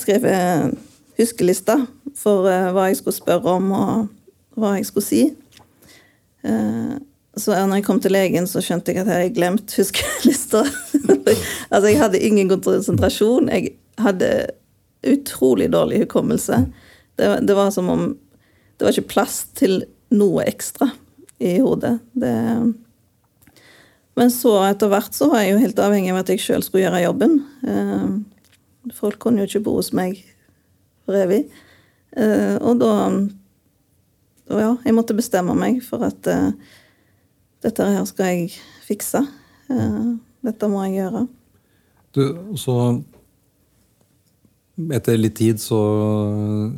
skrevet 0.00 0.74
huskelista 1.20 1.76
for 2.16 2.48
hva 2.48 2.88
jeg 2.88 2.98
skulle 2.98 3.14
spørre 3.20 3.54
om, 3.60 3.70
og 3.70 4.08
hva 4.58 4.72
jeg 4.78 4.88
skulle 4.88 5.06
si. 5.06 5.22
Så 7.36 7.54
når 7.54 7.80
jeg 7.80 7.86
kom 7.86 8.00
til 8.02 8.14
legen, 8.14 8.46
så 8.46 8.62
skjønte 8.62 8.92
jeg 8.92 9.02
at 9.02 9.10
jeg 9.10 9.22
hadde 9.24 9.36
glemt 9.36 9.74
huskelista. 9.78 10.62
altså, 11.72 11.88
jeg 11.88 11.98
hadde 11.98 12.22
ingen 12.22 12.52
konsentrasjon. 12.52 13.50
Jeg 13.50 13.74
hadde 13.98 14.30
utrolig 15.04 15.68
dårlig 15.72 16.04
hukommelse. 16.04 16.64
Det, 17.18 17.30
det, 17.46 17.56
var 17.56 17.70
som 17.74 17.90
om 17.90 18.06
Det 18.78 18.86
var 18.86 18.94
ikke 18.94 19.14
plass 19.14 19.44
til 19.54 19.82
noe 20.14 20.46
ekstra 20.46 20.90
i 21.42 21.58
hodet. 21.62 21.98
Det 22.14 22.34
men 24.14 24.30
så 24.30 24.52
etter 24.68 24.90
hvert 24.92 25.14
så 25.14 25.26
var 25.30 25.42
jeg 25.42 25.54
jo 25.54 25.62
helt 25.64 25.80
avhengig 25.82 26.12
av 26.12 26.20
at 26.20 26.28
jeg 26.30 26.42
sjøl 26.42 26.62
skulle 26.62 26.84
gjøre 26.84 27.02
jobben. 27.02 27.32
Eh, 27.66 28.92
folk 28.94 29.18
kunne 29.22 29.42
jo 29.42 29.48
ikke 29.48 29.64
bo 29.66 29.74
hos 29.80 29.90
meg 29.96 30.20
for 31.02 31.18
evig. 31.18 31.48
Eh, 32.14 32.54
og 32.62 32.78
da 32.82 32.92
ja, 34.54 34.70
jeg 34.84 34.94
måtte 34.94 35.16
bestemme 35.18 35.56
meg 35.58 35.80
for 35.82 36.06
at 36.06 36.28
dette 37.64 37.88
her 37.96 38.04
skal 38.08 38.30
jeg 38.30 38.52
fikse. 38.84 39.24
Uh, 39.72 40.14
dette 40.44 40.68
må 40.70 40.84
jeg 40.86 41.00
gjøre. 41.00 41.24
Du, 42.14 42.22
så 42.60 42.78
etter 44.94 45.18
litt 45.18 45.36
tid 45.38 45.60
så, 45.62 45.80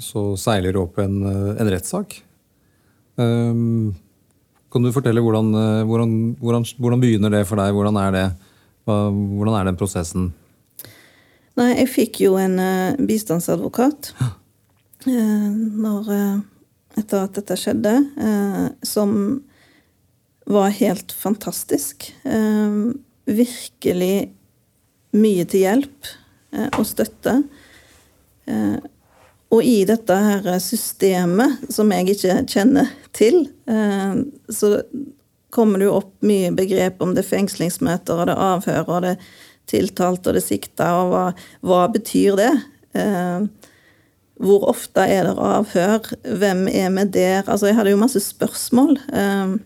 så 0.04 0.28
seiler 0.40 0.76
det 0.76 0.80
opp 0.80 0.98
en, 1.02 1.20
en 1.56 1.70
rettssak. 1.72 2.18
Um, 3.16 3.94
kan 4.72 4.84
du 4.84 4.92
fortelle 4.92 5.22
hvordan, 5.24 5.54
eh, 5.56 5.84
hvordan, 5.88 6.10
hvordan, 6.36 6.66
hvordan, 6.76 7.00
begynner 7.00 7.32
det 7.32 7.46
for 7.48 7.56
deg? 7.56 7.72
Hvordan 7.72 7.96
er 7.96 8.10
det? 8.12 8.26
Hvordan 8.84 9.54
er 9.56 9.64
den 9.64 9.78
prosessen? 9.80 10.26
Nei, 11.56 11.70
jeg 11.78 11.88
fikk 11.88 12.20
jo 12.26 12.34
en 12.36 12.58
uh, 12.60 12.98
bistandsadvokat 13.08 14.10
uh, 14.20 15.48
når, 15.56 16.10
uh, 16.12 17.00
etter 17.00 17.24
at 17.24 17.38
dette 17.38 17.56
skjedde, 17.56 17.94
som 18.84 19.10
var 20.46 20.74
helt 20.78 21.12
fantastisk. 21.12 22.12
virkelig 23.26 24.30
mye 25.18 25.44
til 25.50 25.64
hjelp 25.64 26.10
og 26.78 26.84
støtte. 26.86 27.32
Og 29.54 29.62
i 29.62 29.84
dette 29.86 30.14
her 30.14 30.46
systemet, 30.62 31.60
som 31.72 31.92
jeg 31.94 32.10
ikke 32.12 32.38
kjenner 32.50 32.90
til, 33.14 33.46
eh, 33.70 34.16
så 34.50 34.80
kommer 35.54 35.78
det 35.78 35.86
jo 35.86 35.98
opp 36.00 36.14
mye 36.26 36.50
begrep 36.56 37.00
om 37.02 37.14
det 37.14 37.24
fengslingsmøter 37.28 38.18
og 38.18 38.28
det 38.28 38.36
avhør 38.36 38.90
og 38.90 39.06
det 39.06 39.14
tiltalte 39.70 40.30
og 40.30 40.36
det 40.36 40.44
sikta, 40.44 40.90
og 41.00 41.12
hva, 41.12 41.24
hva 41.66 41.86
betyr 41.94 42.36
det? 42.38 42.52
Eh, 42.98 43.46
hvor 44.42 44.66
ofte 44.68 45.06
er 45.08 45.30
det 45.30 45.38
avhør? 45.40 46.10
Hvem 46.42 46.66
er 46.68 46.90
med 46.92 47.14
der? 47.14 47.46
Altså, 47.46 47.70
jeg 47.70 47.78
hadde 47.78 47.94
jo 47.94 48.02
masse 48.02 48.20
spørsmål 48.20 48.98
eh, 49.14 49.56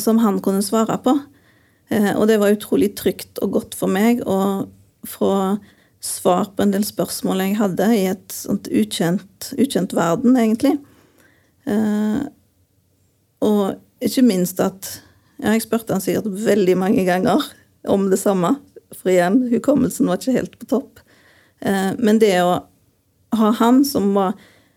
som 0.00 0.20
han 0.22 0.40
kunne 0.44 0.64
svare 0.64 0.98
på. 1.02 1.14
og 2.18 2.24
det 2.28 2.40
var 2.42 2.50
utrolig 2.50 2.96
trygt 2.98 3.38
og 3.42 3.52
godt 3.52 3.74
for 3.78 3.86
meg 3.86 4.18
å 4.26 4.66
få 5.06 5.56
svar 6.06 6.50
på 6.56 6.64
en 6.64 6.72
del 6.74 6.84
spørsmål 6.86 7.42
jeg 7.44 7.58
hadde 7.60 7.88
i 7.94 8.04
et 8.10 8.34
sånt 8.34 8.68
ukjent, 8.70 9.50
ukjent 9.58 9.94
verden, 9.96 10.36
egentlig. 10.38 10.76
Eh, 11.66 12.20
og 13.46 14.04
ikke 14.04 14.24
minst 14.26 14.60
at 14.62 15.00
ja, 15.36 15.50
Jeg 15.52 15.66
spurte 15.66 15.92
han 15.92 16.00
sikkert 16.00 16.30
veldig 16.46 16.76
mange 16.80 17.02
ganger 17.04 17.42
om 17.92 18.06
det 18.08 18.16
samme. 18.16 18.54
For 18.96 19.12
igjen, 19.12 19.42
hukommelsen 19.50 20.08
var 20.08 20.16
ikke 20.16 20.36
helt 20.38 20.54
på 20.56 20.68
topp. 20.70 21.02
Eh, 21.60 21.92
men 21.98 22.20
det 22.22 22.32
å 22.40 22.54
ha 23.36 23.50
han 23.60 23.82
som 23.84 24.14
var 24.16 24.36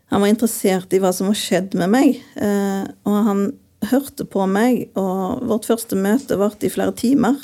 han 0.10 0.24
var 0.24 0.32
interessert 0.32 0.94
i 0.94 1.00
hva 1.00 1.12
som 1.14 1.30
var 1.30 1.38
skjedd 1.38 1.76
med 1.78 1.92
meg. 1.94 2.16
Eh, 2.42 2.84
og 3.06 3.18
han 3.28 3.44
hørte 3.88 4.26
på 4.28 4.44
meg, 4.50 4.90
og 5.00 5.46
vårt 5.48 5.68
første 5.70 5.96
møte 6.00 6.38
varte 6.40 6.68
i 6.68 6.74
flere 6.74 6.94
timer. 6.98 7.38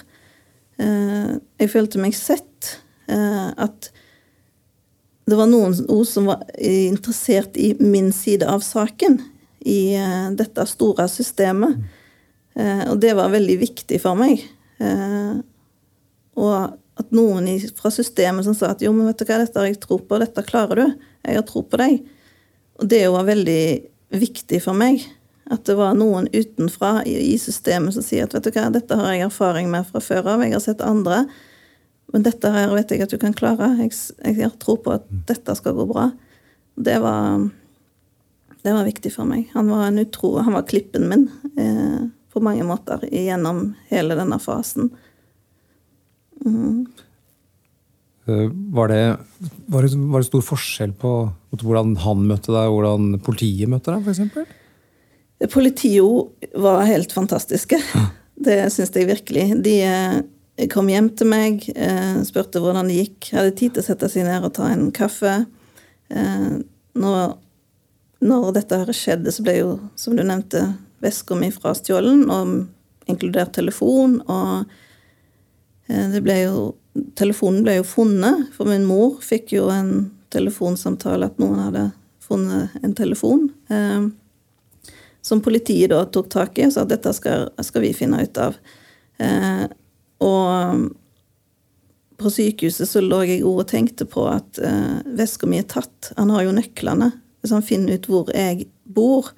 Eh, 0.82 1.38
jeg 1.62 1.72
følte 1.72 2.02
meg 2.02 2.18
sett. 2.18 2.76
Eh, 3.08 3.52
at 3.56 3.92
det 5.26 5.38
var 5.40 5.50
noen 5.50 5.74
som 6.06 6.28
var 6.30 6.44
interessert 6.60 7.58
i 7.58 7.74
min 7.80 8.12
side 8.14 8.46
av 8.46 8.66
saken. 8.66 9.22
i 9.66 9.96
eh, 9.98 10.30
dette 10.38 10.62
store 10.70 11.08
systemet. 11.10 11.80
Eh, 12.54 12.84
og 12.92 13.00
det 13.02 13.16
var 13.18 13.32
veldig 13.34 13.56
viktig 13.58 13.98
for 14.04 14.14
meg. 14.20 14.44
Eh, 14.78 15.40
og 16.38 16.76
at 16.96 17.16
noen 17.16 17.48
fra 17.76 17.90
systemet 17.90 18.46
som 18.46 18.54
sa 18.54 18.76
at 18.76 18.84
jo, 18.86 18.94
men 18.94 19.10
vet 19.10 19.20
du 19.20 19.26
hva, 19.26 19.40
dette 19.42 19.58
har 19.58 19.66
jeg 19.66 19.82
tro 19.82 19.98
på, 19.98 20.20
dette 20.22 20.46
klarer 20.46 20.84
du. 20.84 21.02
Jeg 21.26 21.40
har 21.40 21.48
tro 21.50 21.64
på 21.66 21.80
deg. 21.82 22.06
Og 22.78 22.92
det 22.92 23.02
var 23.10 23.26
veldig 23.26 23.66
viktig 24.22 24.62
for 24.64 24.78
meg. 24.78 25.02
At 25.54 25.68
det 25.68 25.76
var 25.78 25.94
noen 25.98 26.28
utenfra 26.34 27.04
i, 27.06 27.36
systemet 27.38 27.94
som 27.94 28.06
sier 28.06 28.26
at 28.26 28.34
vet 28.34 28.48
du 28.48 28.56
hva, 28.56 28.72
dette 28.74 28.98
har 28.98 29.14
jeg 29.14 29.28
erfaring 29.28 29.70
med 29.70 29.86
fra 29.86 30.02
før 30.02 30.32
av. 30.34 30.46
Jeg 30.46 30.56
har 30.56 30.64
sett 30.64 30.82
andre. 30.82 31.26
Men 32.14 32.26
dette 32.26 32.50
her 32.50 32.74
vet 32.74 32.94
jeg 32.94 33.06
at 33.06 33.14
du 33.14 33.20
kan 33.22 33.36
klare. 33.38 33.76
Jeg, 33.84 33.94
jeg 34.24 34.40
har 34.42 34.56
tro 34.62 34.78
på 34.82 34.96
at 34.96 35.06
dette 35.30 35.58
skal 35.60 35.78
gå 35.78 35.86
bra. 35.90 36.10
Det 36.76 36.98
var, 37.04 37.46
det 38.66 38.74
var 38.74 38.90
viktig 38.90 39.14
for 39.14 39.30
meg. 39.30 39.52
Han 39.54 39.70
var 39.70 39.88
en 39.88 40.02
utro, 40.02 40.34
han 40.42 40.58
var 40.58 40.66
klippen 40.70 41.08
min 41.12 41.30
eh, 41.62 42.10
på 42.34 42.44
mange 42.44 42.66
måter 42.68 43.06
gjennom 43.14 43.70
hele 43.94 44.18
denne 44.18 44.42
fasen. 44.42 44.90
Mm. 46.42 46.86
Var, 48.26 48.90
det, 48.90 49.18
var, 49.70 49.86
det, 49.86 49.96
var 49.96 50.20
det, 50.20 50.28
stor 50.28 50.42
forskjell 50.44 50.96
på 50.98 51.12
hvordan 51.62 51.94
han 52.02 52.26
møtte 52.26 52.50
deg, 52.50 52.66
og 52.66 52.80
hvordan 52.80 53.20
politiet 53.24 53.70
møtte 53.70 53.94
deg, 53.94 54.10
f.eks.? 54.10 54.56
Politiet 55.40 56.54
var 56.54 56.86
helt 56.88 57.12
fantastiske. 57.12 57.82
Det 58.36 58.70
syns 58.72 58.92
jeg 58.96 59.08
virkelig. 59.10 59.46
De 59.64 59.76
eh, 59.84 60.68
kom 60.72 60.90
hjem 60.92 61.10
til 61.18 61.30
meg, 61.32 61.66
eh, 61.76 62.22
spurte 62.28 62.62
hvordan 62.64 62.88
det 62.90 63.02
gikk. 63.02 63.32
Hadde 63.36 63.56
tid 63.56 63.76
til 63.76 63.84
å 63.84 63.88
sette 63.90 64.10
seg 64.12 64.28
ned 64.28 64.48
og 64.48 64.54
ta 64.56 64.70
en 64.72 64.88
kaffe. 64.96 65.36
Eh, 66.12 66.56
når, 66.96 67.36
når 68.24 68.50
dette 68.60 68.80
her 68.82 68.96
skjedde, 68.96 69.36
så 69.36 69.44
ble 69.44 69.58
jo, 69.60 69.70
som 70.00 70.16
du 70.16 70.24
nevnte, 70.24 70.64
veska 71.04 71.36
mi 71.38 71.52
frastjålet, 71.52 72.26
og 72.32 73.12
inkludert 73.12 73.54
telefon. 73.56 74.22
Og 74.32 74.66
det 75.92 76.24
ble 76.26 76.42
jo 76.48 76.66
Telefonen 77.20 77.66
ble 77.66 77.74
jo 77.76 77.84
funnet, 77.84 78.54
for 78.56 78.70
min 78.72 78.86
mor 78.88 79.18
fikk 79.20 79.50
jo 79.58 79.66
en 79.68 80.14
telefonsamtale 80.32 81.28
at 81.28 81.42
noen 81.44 81.58
hadde 81.60 81.82
funnet 82.24 82.72
en 82.88 82.94
telefon 82.96 83.50
som 85.26 85.42
politiet 85.42 85.90
da 85.90 86.04
tok 86.06 86.30
tak 86.30 86.60
i 86.60 86.68
og 86.68 86.76
sa 86.76 86.84
at 86.86 86.92
dette 86.92 87.10
skal, 87.18 87.48
skal 87.66 87.82
vi 87.82 87.96
finne 87.98 88.22
ut 88.22 88.38
av. 88.38 88.58
Eh, 89.18 89.66
og 90.22 90.84
på 92.22 92.32
sykehuset 92.32 92.90
så 92.90 93.02
lå 93.02 93.24
jeg 93.26 93.42
og 93.48 93.64
tenkte 93.72 94.06
på 94.06 94.28
at 94.30 94.60
eh, 94.62 95.00
veska 95.18 95.50
mi 95.50 95.58
er 95.64 95.66
tatt. 95.72 96.12
Han 96.20 96.30
har 96.36 96.46
jo 96.46 96.54
nøklene. 96.56 97.10
Hvis 97.42 97.56
han 97.56 97.66
finner 97.66 97.98
ut 97.98 98.06
hvor 98.10 98.30
jeg 98.38 98.68
bor, 98.86 99.32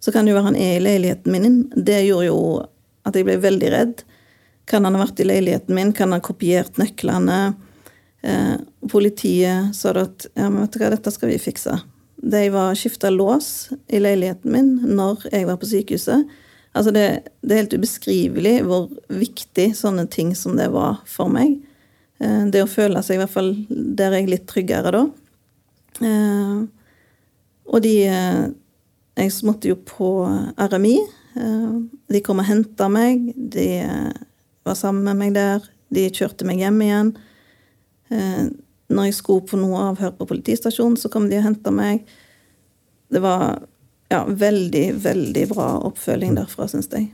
så 0.00 0.12
kan 0.12 0.24
det 0.24 0.32
jo 0.32 0.38
være 0.38 0.50
han 0.50 0.58
er 0.60 0.78
i 0.78 0.82
leiligheten 0.82 1.36
min. 1.36 1.58
Det 1.76 2.00
gjorde 2.06 2.30
jo 2.30 2.40
at 3.06 3.16
jeg 3.16 3.28
ble 3.28 3.36
veldig 3.42 3.72
redd. 3.74 4.02
Kan 4.66 4.88
han 4.88 4.96
ha 4.96 5.04
vært 5.04 5.20
i 5.20 5.28
leiligheten 5.28 5.76
min? 5.76 5.92
Kan 5.92 6.10
han 6.10 6.22
ha 6.22 6.24
kopiert 6.24 6.80
nøklene? 6.80 7.40
Eh, 8.24 8.56
politiet 8.90 9.76
sa 9.76 9.92
da 9.92 10.06
at 10.08 10.26
ja, 10.32 10.48
men 10.48 10.64
vet 10.64 10.74
du 10.74 10.80
hva, 10.80 10.90
dette 10.96 11.12
skal 11.14 11.30
vi 11.30 11.38
fikse. 11.44 11.76
De 12.16 12.48
var 12.50 12.74
skifta 12.74 13.10
lås 13.10 13.70
i 13.88 14.00
leiligheten 14.00 14.52
min 14.52 14.96
når 14.96 15.28
jeg 15.32 15.46
var 15.48 15.58
på 15.60 15.68
sykehuset. 15.68 16.24
Altså 16.76 16.92
det, 16.92 17.04
det, 17.40 17.52
er 17.52 17.62
helt 17.62 17.76
ubeskrivelig 17.76 18.54
hvor 18.68 18.88
viktig 19.08 19.70
sånne 19.76 20.06
ting 20.12 20.34
som 20.36 20.56
det 20.58 20.68
var 20.74 21.00
for 21.08 21.32
meg. 21.32 21.58
Eh, 22.20 22.44
det 22.52 22.64
å 22.64 22.70
føle 22.70 23.00
seg 23.04 23.16
i 23.16 23.22
hvert 23.22 23.32
fall 23.32 23.52
der 23.68 24.10
er 24.10 24.20
jeg 24.20 24.32
litt 24.32 24.48
tryggere 24.50 24.92
da. 24.92 25.04
Eh, 26.04 26.58
og 27.66 27.82
de 27.84 27.96
eh, 28.08 28.46
Jeg 29.16 29.32
måtte 29.48 29.70
jo 29.70 29.78
på 29.80 30.08
RMI. 30.60 30.98
De 32.12 32.20
kom 32.20 32.42
og 32.42 32.44
henta 32.44 32.84
meg. 32.92 33.30
De 33.32 33.80
var 34.60 34.76
sammen 34.76 35.06
med 35.08 35.16
meg 35.16 35.32
der. 35.32 35.64
De 35.88 36.04
kjørte 36.12 36.44
meg 36.44 36.60
hjem 36.60 36.82
igjen 36.84 37.14
når 38.92 39.08
jeg 39.08 39.18
skulle 39.18 39.46
på 39.48 39.58
noe 39.58 39.88
avhør 39.90 40.14
på 40.18 40.28
politistasjonen, 40.30 40.98
så 41.00 41.10
kom 41.12 41.28
de 41.30 41.40
og 41.40 41.46
henta 41.48 41.72
meg. 41.74 42.06
Det 43.12 43.22
var 43.22 43.58
ja, 44.12 44.22
veldig, 44.26 44.86
veldig 45.02 45.46
bra 45.50 45.68
oppfølging 45.88 46.36
derfra, 46.38 46.68
syns 46.70 46.90
jeg. 46.92 47.10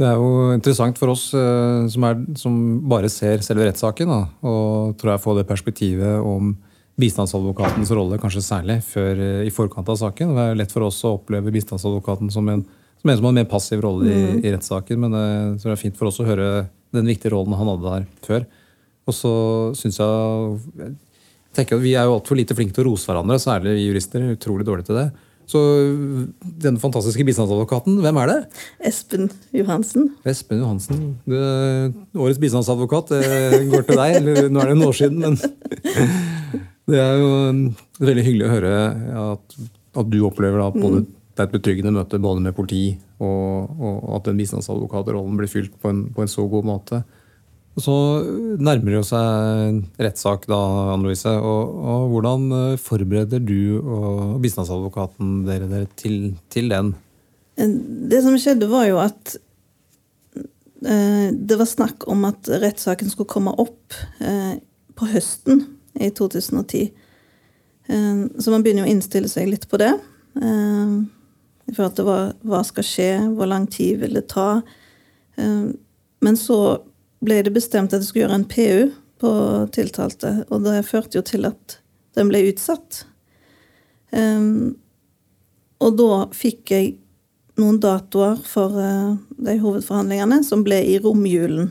Det 0.00 0.08
er 0.08 0.16
jo 0.16 0.52
interessant 0.54 0.98
for 0.98 1.12
oss 1.12 1.28
uh, 1.36 1.84
som, 1.92 2.04
er, 2.08 2.20
som, 2.40 2.58
bare 2.88 3.10
ser 3.12 3.44
selve 3.44 3.68
rettssaken, 3.68 4.10
da, 4.10 4.22
og 4.48 4.94
tror 4.98 5.14
jeg 5.14 5.24
får 5.26 5.40
det 5.40 5.48
perspektivet 5.50 6.24
om 6.26 6.54
bistandsadvokatens 7.00 7.92
rolle, 7.94 8.18
kanskje 8.20 8.44
særlig 8.44 8.80
før, 8.88 9.20
uh, 9.20 9.42
i 9.44 9.52
forkant 9.52 9.92
av 9.92 10.00
saken. 10.00 10.32
Det 10.36 10.46
er 10.48 10.58
lett 10.62 10.72
for 10.72 10.88
oss 10.88 11.02
å 11.04 11.18
oppleve 11.18 11.52
bistandsadvokaten 11.54 12.32
som 12.32 12.48
en 12.52 12.64
som, 13.02 13.10
en 13.10 13.18
som 13.18 13.26
har 13.26 13.32
en 13.34 13.38
mer 13.40 13.50
passiv 13.50 13.80
rolle 13.82 14.06
i, 14.06 14.18
mm. 14.22 14.40
i 14.46 14.50
rettssaken, 14.54 15.04
men 15.04 15.14
uh, 15.14 15.60
det 15.60 15.70
er 15.74 15.80
fint 15.80 15.96
for 15.98 16.08
oss 16.08 16.20
å 16.22 16.26
høre 16.26 16.68
den 16.94 17.08
viktige 17.08 17.34
rollen 17.34 17.56
han 17.58 17.70
hadde 17.74 17.94
der 17.94 18.10
før. 18.24 18.48
Og 19.08 19.16
så 19.16 19.32
syns 19.78 19.98
jeg, 19.98 20.62
jeg 20.78 21.66
at 21.66 21.82
Vi 21.82 21.94
er 21.98 22.06
jo 22.06 22.16
altfor 22.16 22.38
lite 22.38 22.54
flinke 22.56 22.74
til 22.76 22.86
å 22.86 22.92
rose 22.92 23.08
hverandre, 23.08 23.40
særlig 23.42 23.76
vi 23.76 23.88
jurister. 23.88 24.22
er 24.22 24.36
Utrolig 24.36 24.66
dårlige 24.68 24.90
til 24.90 25.00
det. 25.00 25.10
Så 25.52 25.60
denne 26.40 26.80
fantastiske 26.80 27.24
bistandsadvokaten, 27.26 27.98
hvem 28.00 28.18
er 28.22 28.30
det? 28.30 28.36
Espen 28.88 29.28
Johansen. 29.52 30.12
Espen 30.28 30.62
Johansen. 30.62 31.00
Det, 31.28 31.40
årets 32.16 32.40
bistandsadvokat 32.40 33.10
det 33.12 33.64
går 33.72 33.88
til 33.88 33.98
deg. 34.00 34.18
eller 34.20 34.52
Nå 34.52 34.62
er 34.62 34.70
det 34.70 34.76
en 34.76 34.86
år 34.86 34.96
siden, 34.96 35.18
men 35.24 35.36
det 36.92 37.00
er 37.02 37.18
jo 37.20 37.32
veldig 38.06 38.26
hyggelig 38.28 38.46
å 38.46 38.52
høre 38.54 38.76
at, 39.24 39.58
at 39.98 40.12
du 40.12 40.20
opplever 40.28 40.62
da 40.62 40.70
både 40.72 41.02
mm. 41.02 41.10
det 41.10 41.44
er 41.44 41.50
et 41.50 41.56
betryggende 41.58 41.96
møte 41.98 42.22
både 42.22 42.46
med 42.46 42.56
politi, 42.56 42.84
og, 43.22 43.74
og 43.82 44.14
at 44.20 44.30
den 44.30 44.38
bistandsadvokatrollen 44.40 45.36
blir 45.42 45.50
fylt 45.50 45.74
på 45.82 45.90
en, 45.90 46.06
på 46.14 46.24
en 46.24 46.32
så 46.32 46.46
god 46.48 46.70
måte. 46.70 47.02
Så 47.80 47.94
nærmer 48.60 48.98
det 48.98 49.06
seg 49.08 49.78
rettssak, 50.02 50.44
da, 50.50 50.58
Anne 50.92 51.08
Louise. 51.08 51.30
Og, 51.30 51.78
og, 51.80 52.10
hvordan 52.12 52.44
eh, 52.56 52.80
forbereder 52.80 53.40
du 53.40 53.80
og 53.80 54.42
bistandsadvokaten 54.44 55.38
dere, 55.46 55.70
dere 55.70 55.88
til, 55.96 56.34
til, 56.52 56.68
den? 56.72 56.92
Det 57.56 58.20
som 58.24 58.36
skjedde, 58.36 58.68
var 58.68 58.84
jo 58.90 59.00
at 59.00 59.36
eh, 60.84 61.32
det 61.32 61.56
var 61.60 61.70
snakk 61.70 62.04
om 62.12 62.28
at 62.28 62.52
rettssaken 62.60 63.12
skulle 63.12 63.32
komme 63.32 63.56
opp 63.56 63.96
eh, 64.20 64.60
på 64.98 65.08
høsten 65.14 65.64
i 65.96 66.12
2010. 66.12 66.92
Eh, 67.88 68.22
så 68.36 68.52
man 68.52 68.60
begynner 68.60 68.84
jo 68.84 68.90
å 68.90 68.94
innstille 68.98 69.32
seg 69.32 69.48
litt 69.48 69.64
på 69.72 69.80
det. 69.80 69.94
Eh, 70.36 70.96
I 71.72 71.72
forhold 71.72 71.96
til 71.96 72.10
hva, 72.10 72.20
hva 72.44 72.64
skal 72.68 72.84
skje, 72.84 73.10
hvor 73.32 73.48
lang 73.48 73.64
tid 73.64 74.04
vil 74.04 74.20
det 74.20 74.28
ta. 74.36 74.58
Eh, 75.40 75.70
men 76.22 76.36
så 76.36 76.82
ble 77.22 77.42
det 77.46 77.54
bestemt 77.54 77.92
at 77.92 78.02
jeg 78.02 78.10
skulle 78.10 78.26
gjøre 78.26 78.40
en 78.40 78.48
PU 78.50 78.92
på 79.22 79.32
tiltalte, 79.74 80.34
og 80.50 80.64
det 80.66 80.82
førte 80.88 81.20
jo 81.20 81.24
til 81.26 81.46
at 81.46 81.78
den 82.18 82.30
ble 82.30 82.42
utsatt. 82.50 83.04
Um, 84.12 84.74
og 85.82 85.96
da 85.98 86.10
fikk 86.36 86.74
jeg 86.74 86.90
noen 87.60 87.78
datoer 87.82 88.40
for 88.48 88.74
uh, 88.76 89.14
de 89.38 89.56
hovedforhandlingene 89.62 90.42
som 90.46 90.64
ble 90.66 90.80
i 90.90 90.98
romjulen. 91.02 91.70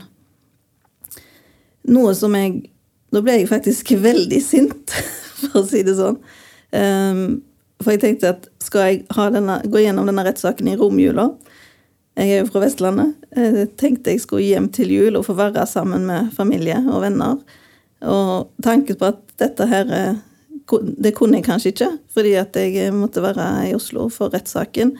Noe 1.92 2.12
som 2.14 2.36
jeg 2.38 2.68
Da 3.12 3.20
ble 3.20 3.34
jeg 3.42 3.48
faktisk 3.50 3.90
veldig 4.08 4.38
sint, 4.40 4.92
for 5.42 5.60
å 5.60 5.66
si 5.68 5.82
det 5.84 5.98
sånn. 5.98 6.16
Um, 6.72 7.42
for 7.82 7.92
jeg 7.92 8.00
tenkte 8.00 8.30
at 8.32 8.46
skal 8.62 8.86
jeg 8.86 9.32
denne, 9.34 9.58
gå 9.68 9.82
gjennom 9.82 10.08
denne 10.08 10.24
rettssaken 10.24 10.70
i 10.72 10.78
romjula, 10.80 11.26
jeg 12.18 12.28
er 12.28 12.42
jo 12.42 12.48
fra 12.50 12.60
Vestlandet. 12.66 13.14
Jeg 13.32 13.70
tenkte 13.80 14.12
jeg 14.12 14.20
skulle 14.20 14.44
hjem 14.44 14.68
til 14.74 14.92
jul 14.92 15.16
og 15.16 15.24
få 15.24 15.36
være 15.38 15.64
sammen 15.68 16.04
med 16.08 16.32
familie 16.36 16.76
og 16.84 17.00
venner. 17.06 17.38
Og 18.04 18.52
tanken 18.64 18.98
på 18.98 19.08
at 19.12 19.22
dette 19.40 19.66
her 19.70 19.92
eh, 19.96 20.20
Det 20.72 21.12
kunne 21.14 21.36
jeg 21.38 21.44
kanskje 21.44 21.72
ikke, 21.72 21.88
fordi 22.14 22.32
at 22.38 22.56
jeg 22.56 22.92
måtte 22.94 23.22
være 23.22 23.68
i 23.68 23.74
Oslo 23.76 24.06
for 24.08 24.32
rettssaken. 24.32 24.94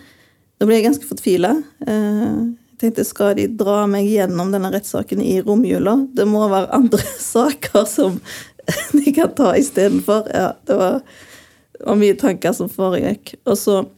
Da 0.60 0.66
ble 0.66 0.76
jeg 0.76 0.88
ganske 0.88 1.06
fortvila. 1.08 1.52
Eh, 1.86 2.40
jeg 2.72 2.80
tenkte 2.82 3.04
skal 3.06 3.36
de 3.38 3.46
dra 3.46 3.84
meg 3.88 4.08
gjennom 4.10 4.50
denne 4.52 4.72
rettssaken 4.74 5.22
i 5.22 5.38
romjula? 5.44 5.94
Det 6.12 6.26
må 6.28 6.42
være 6.50 6.72
andre 6.76 7.04
saker 7.34 7.86
som 7.88 8.18
de 8.92 9.14
kan 9.14 9.32
ta 9.38 9.54
istedenfor. 9.58 10.28
Ja, 10.34 10.52
det 10.66 10.76
var, 10.80 11.00
det 11.78 11.86
var 11.86 12.00
mye 12.02 12.18
tanker 12.20 12.56
som 12.56 12.72
foregikk. 12.72 13.36
Og 13.46 13.56
så 13.60 13.78
eh, 13.84 13.90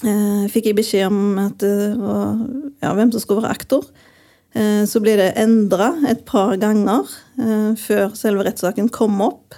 fikk 0.00 0.66
jeg 0.68 0.76
beskjed 0.76 1.06
om 1.08 1.38
at 1.40 1.56
det 1.62 1.94
var, 1.96 2.36
ja, 2.84 2.90
hvem 2.92 3.12
som 3.14 3.22
skulle 3.22 3.44
være 3.44 3.54
aktor. 3.56 3.86
Eh, 4.56 4.84
så 4.88 5.00
ble 5.04 5.16
det 5.18 5.32
endra 5.40 5.90
et 6.08 6.24
par 6.28 6.54
ganger 6.60 7.08
eh, 7.40 7.72
før 7.80 8.14
selve 8.16 8.46
rettssaken 8.46 8.88
kom 8.94 9.18
opp. 9.24 9.56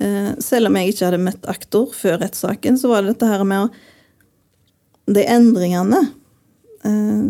Eh, 0.00 0.32
selv 0.42 0.70
om 0.70 0.78
jeg 0.78 0.92
ikke 0.92 1.08
hadde 1.08 1.22
møtt 1.26 1.48
aktor 1.50 1.90
før 1.96 2.20
rettssaken, 2.22 2.78
så 2.78 2.92
var 2.92 3.02
det 3.02 3.14
dette 3.14 3.30
her 3.30 3.46
med 3.46 3.66
å 3.66 3.70
De 5.10 5.24
endringene 5.26 5.98
eh, 6.86 7.22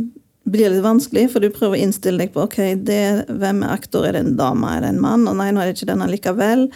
blir 0.50 0.68
litt 0.68 0.84
vanskelig, 0.84 1.30
for 1.32 1.40
du 1.40 1.48
prøver 1.54 1.78
å 1.78 1.80
innstille 1.86 2.20
deg 2.20 2.34
på 2.34 2.42
ok, 2.44 2.58
det, 2.84 3.24
hvem 3.30 3.62
er 3.64 3.72
aktor, 3.72 4.04
er 4.04 4.18
det 4.18 4.24
en 4.26 4.36
dame, 4.36 4.74
er 4.74 4.84
det 4.84 4.90
en 4.92 5.00
mann? 5.00 5.24
Og 5.30 5.38
nei, 5.38 5.48
nå 5.54 5.62
er 5.62 5.70
det 5.70 5.78
ikke 5.78 5.88
denne 5.94 6.10
likevel. 6.10 6.66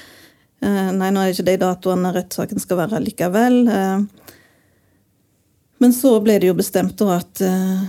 Eh, 0.65 0.91
nei, 0.97 1.11
nå 1.13 1.21
er 1.21 1.29
det 1.29 1.37
ikke 1.37 1.51
de 1.51 1.59
datoene 1.61 2.15
rettssaken 2.15 2.63
skal 2.63 2.81
være 2.87 3.03
likevel. 3.05 3.59
Men 5.83 5.93
så 5.93 6.17
ble 6.23 6.39
det 6.41 6.49
jo 6.51 6.57
bestemt 6.59 6.97
da 7.01 7.19
at 7.19 7.43
uh, 7.45 7.83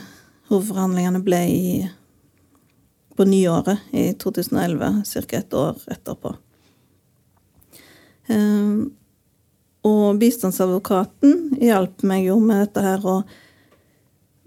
hovedforhandlingene 0.49 1.21
ble 1.25 1.41
i, 1.49 1.69
på 3.15 3.27
nyåret 3.29 3.93
i 3.95 4.09
2011, 4.21 5.03
ca. 5.05 5.39
et 5.39 5.57
år 5.57 5.81
etterpå. 5.95 6.35
Uh, 8.29 8.89
og 9.85 10.17
bistandsadvokaten 10.17 11.59
hjalp 11.61 12.01
meg 12.09 12.25
jo 12.31 12.39
med 12.41 12.63
dette 12.63 12.81
her 12.81 13.05
å 13.05 13.19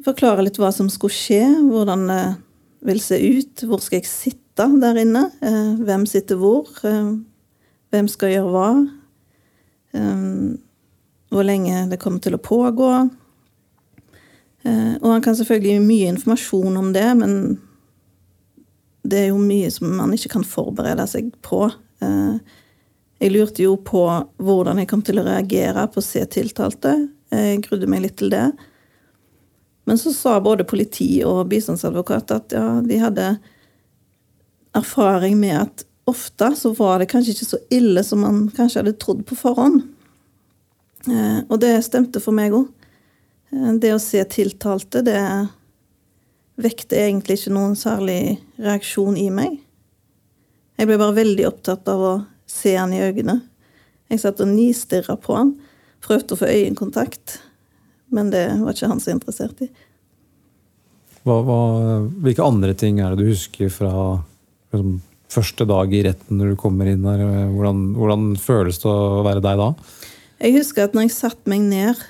forklare 0.05 0.43
litt 0.47 0.59
hva 0.59 0.73
som 0.75 0.91
skulle 0.91 1.15
skje, 1.15 1.45
hvordan 1.71 2.07
det 2.11 2.23
vil 2.89 3.01
se 3.03 3.19
ut, 3.19 3.65
hvor 3.67 3.83
skal 3.83 4.01
jeg 4.01 4.11
sitte 4.11 4.67
der 4.83 4.99
inne, 4.99 5.29
uh, 5.43 5.79
hvem 5.87 6.07
sitter 6.11 6.39
hvor, 6.41 6.67
uh, 6.83 7.15
hvem 7.95 8.11
skal 8.11 8.35
gjøre 8.35 8.53
hva, 8.55 8.71
um, 9.95 10.59
hvor 11.31 11.47
lenge 11.47 11.87
det 11.91 12.01
kommer 12.03 12.23
til 12.25 12.35
å 12.35 12.43
pågå. 12.43 12.91
Uh, 14.67 14.95
og 15.01 15.13
han 15.13 15.25
kan 15.25 15.37
selvfølgelig 15.39 15.75
gi 15.77 15.83
mye 15.85 16.15
informasjon 16.15 16.79
om 16.81 16.93
det, 16.95 17.09
men 17.21 17.35
det 19.09 19.25
er 19.25 19.29
jo 19.31 19.39
mye 19.41 19.71
som 19.73 19.93
man 20.01 20.15
ikke 20.17 20.33
kan 20.37 20.47
forberede 20.47 21.07
seg 21.11 21.31
på. 21.47 21.67
Uh, 22.03 22.41
jeg 23.19 23.35
lurte 23.35 23.65
jo 23.65 23.77
på 23.83 24.03
hvordan 24.43 24.83
jeg 24.83 24.91
kom 24.91 25.05
til 25.07 25.21
å 25.21 25.27
reagere 25.27 25.87
på 25.91 26.03
å 26.03 26.07
se 26.07 26.23
tiltalte. 26.31 26.95
Jeg 27.35 27.63
grudde 27.67 27.89
meg 27.91 28.05
litt 28.05 28.19
til 28.21 28.31
det. 28.33 28.47
Men 29.89 29.99
så 29.99 30.13
sa 30.13 30.37
både 30.45 30.67
politi 30.69 31.23
og 31.27 31.47
bistandsadvokat 31.51 32.33
at 32.35 32.55
ja, 32.55 32.67
de 32.85 32.99
hadde 33.01 33.29
erfaring 34.77 35.39
med 35.41 35.57
at 35.63 35.85
ofte 36.09 36.51
så 36.57 36.73
var 36.77 37.01
det 37.01 37.09
kanskje 37.11 37.35
ikke 37.35 37.49
så 37.49 37.61
ille 37.75 38.05
som 38.05 38.21
man 38.25 38.43
kanskje 38.57 38.83
hadde 38.83 38.99
trodd 39.01 39.25
på 39.29 39.37
forhånd. 39.39 39.83
Eh, 41.09 41.41
og 41.49 41.57
det 41.63 41.73
stemte 41.87 42.21
for 42.21 42.37
meg 42.37 42.57
òg. 42.57 42.69
Eh, 43.53 43.73
det 43.81 43.95
å 43.95 44.03
se 44.03 44.23
tiltalte, 44.31 45.03
det 45.07 45.21
vekte 46.59 46.99
egentlig 46.99 47.39
ikke 47.39 47.55
noen 47.55 47.77
særlig 47.79 48.39
reaksjon 48.59 49.19
i 49.21 49.29
meg. 49.31 49.59
Jeg 50.79 50.87
ble 50.87 50.99
bare 50.99 51.17
veldig 51.17 51.47
opptatt 51.49 51.89
av 51.91 52.03
å 52.03 52.15
se 52.49 52.75
han 52.79 52.95
i 52.95 53.03
øynene. 53.03 53.41
Jeg 54.09 54.23
satt 54.23 54.41
og 54.43 54.51
nistirra 54.51 55.19
på 55.21 55.37
han. 55.37 55.53
Prøvde 56.05 56.35
å 56.35 56.41
få 56.41 56.49
øyekontakt, 56.49 57.39
men 58.15 58.31
det 58.33 58.47
var 58.63 58.75
ikke 58.75 58.91
han 58.91 59.03
så 59.03 59.13
interessert 59.13 59.61
i. 59.67 59.69
Hva, 61.27 61.41
hva, 61.45 61.59
hvilke 62.25 62.47
andre 62.47 62.73
ting 62.79 63.03
er 63.03 63.13
det 63.13 63.27
du 63.27 63.33
husker 63.33 63.69
fra 63.73 63.91
liksom, 64.73 65.01
første 65.29 65.67
dag 65.69 65.93
i 65.93 66.05
retten 66.07 66.39
når 66.41 66.55
du 66.55 66.61
kommer 66.61 66.89
inn 66.89 67.05
der? 67.05 67.25
Hvordan, 67.53 67.83
hvordan 67.99 68.29
føles 68.41 68.79
det 68.81 68.89
å 68.89 69.25
være 69.27 69.43
deg 69.45 69.61
da? 69.61 69.73
Jeg 70.39 70.55
husker 70.61 70.87
at 70.87 70.95
når 70.95 71.09
jeg 71.09 71.17
satte 71.19 71.51
meg 71.51 71.67
ned, 71.67 72.01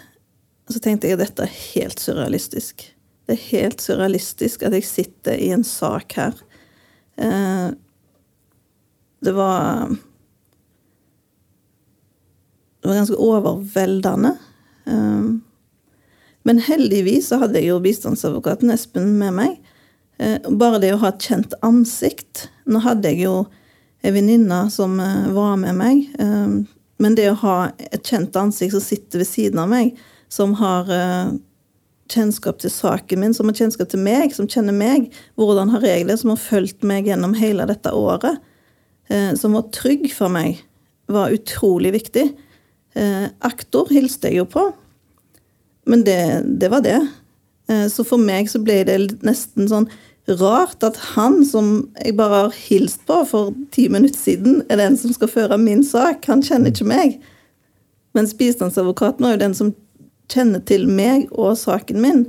så 0.74 0.80
tenkte 0.84 1.08
jeg 1.08 1.16
at 1.16 1.24
dette 1.24 1.44
er 1.46 1.58
helt 1.74 2.00
surrealistisk. 2.02 2.84
Det 3.28 3.36
er 3.36 3.46
helt 3.50 3.82
surrealistisk 3.84 4.62
at 4.64 4.72
jeg 4.76 4.86
sitter 4.88 5.36
i 5.36 5.50
en 5.52 5.64
sak 5.66 6.14
her. 6.16 6.36
Eh, 7.16 7.70
det 9.20 9.32
var 9.36 9.96
Det 12.80 12.88
var 12.88 12.94
ganske 12.94 13.16
overveldende. 13.16 14.36
Eh, 14.86 15.24
men 16.42 16.58
heldigvis 16.58 17.28
så 17.28 17.40
hadde 17.42 17.58
jeg 17.58 17.68
jo 17.68 17.80
bistandsadvokaten 17.84 18.70
Espen 18.70 19.18
med 19.18 19.34
meg. 19.34 19.58
Eh, 20.16 20.38
bare 20.48 20.78
det 20.80 20.94
å 20.94 21.00
ha 21.02 21.10
et 21.12 21.26
kjent 21.26 21.52
ansikt 21.62 22.48
Nå 22.64 22.80
hadde 22.84 23.10
jeg 23.10 23.26
jo 23.26 23.34
ei 24.06 24.12
venninne 24.14 24.68
som 24.70 24.96
var 25.34 25.56
med 25.58 25.74
meg. 25.74 26.06
Men 26.98 27.14
det 27.16 27.30
å 27.32 27.38
ha 27.42 27.56
et 27.90 28.04
kjent 28.06 28.36
ansikt 28.36 28.76
som 28.76 28.84
sitter 28.84 29.22
ved 29.22 29.26
siden 29.26 29.58
av 29.62 29.70
meg, 29.72 29.96
som 30.32 30.54
har 30.60 30.90
uh, 30.90 31.36
kjennskap 32.12 32.60
til 32.62 32.72
saken 32.72 33.22
min, 33.22 33.36
som 33.36 33.50
har 33.50 33.58
kjennskap 33.58 33.90
til 33.92 34.02
meg, 34.04 34.32
som 34.36 34.48
kjenner 34.48 34.76
meg, 34.76 35.10
hvordan 35.40 35.72
har 35.74 35.84
regler, 35.84 36.18
som 36.20 36.32
har 36.34 36.42
fulgt 36.42 36.86
meg 36.86 37.08
gjennom 37.08 37.36
hele 37.38 37.68
dette 37.68 37.92
året, 37.94 38.40
uh, 39.12 39.32
som 39.38 39.56
var 39.56 39.70
trygg 39.74 40.10
for 40.14 40.32
meg, 40.32 40.62
var 41.08 41.32
utrolig 41.32 41.94
viktig. 41.96 42.28
Uh, 42.98 43.28
aktor 43.46 43.88
hilste 43.92 44.30
jeg 44.30 44.42
jo 44.42 44.48
på, 44.50 44.68
men 45.88 46.04
det, 46.04 46.20
det 46.60 46.68
var 46.72 46.84
det. 46.84 47.00
Så 47.92 48.00
for 48.04 48.20
meg 48.20 48.46
så 48.48 48.62
ble 48.64 48.78
det 48.88 48.94
nesten 49.24 49.66
sånn 49.68 49.86
rart 50.36 50.84
at 50.84 50.96
han 51.14 51.40
som 51.46 51.88
jeg 52.04 52.16
bare 52.18 52.42
har 52.46 52.56
hilst 52.68 53.04
på 53.08 53.22
for 53.28 53.54
ti 53.72 53.88
minutter 53.88 54.18
siden, 54.18 54.62
er 54.68 54.80
den 54.80 54.96
som 55.00 55.12
skal 55.12 55.30
føre 55.32 55.58
min 55.60 55.84
sak. 55.84 56.26
Han 56.28 56.44
kjenner 56.44 56.72
ikke 56.72 56.88
meg. 56.88 57.18
Mens 58.16 58.34
bistandsadvokaten 58.36 59.24
var 59.24 59.36
jo 59.36 59.42
den 59.44 59.56
som 59.56 59.74
kjenner 60.32 60.62
til 60.68 60.86
meg 60.90 61.28
og 61.32 61.56
saken 61.58 62.00
min. 62.02 62.24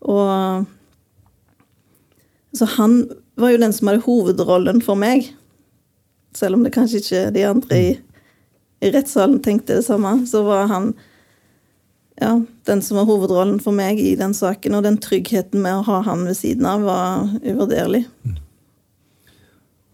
Og 0.00 0.66
Så 2.56 2.66
han 2.76 3.04
var 3.40 3.52
jo 3.54 3.60
den 3.62 3.74
som 3.74 3.90
hadde 3.90 4.04
hovedrollen 4.06 4.80
for 4.84 4.98
meg. 4.98 5.30
Selv 6.36 6.58
om 6.58 6.64
det 6.64 6.74
kanskje 6.74 7.02
ikke 7.02 7.22
de 7.34 7.46
andre 7.46 7.78
i, 7.78 7.92
i 8.82 8.90
rettssalen 8.94 9.40
tenkte 9.42 9.78
det 9.78 9.86
samme, 9.86 10.26
så 10.26 10.42
var 10.46 10.70
han 10.70 10.92
ja, 12.20 12.34
den 12.68 12.82
som 12.84 12.98
var 13.00 13.08
hovedrollen 13.08 13.58
for 13.64 13.74
meg 13.74 13.98
i 14.02 14.12
den 14.18 14.34
saken. 14.36 14.76
Og 14.76 14.84
den 14.86 15.00
tryggheten 15.00 15.62
med 15.62 15.80
å 15.80 15.86
ha 15.88 16.02
han 16.06 16.26
ved 16.28 16.36
siden 16.38 16.68
av 16.68 16.84
var 16.84 17.30
uvurderlig. 17.40 18.04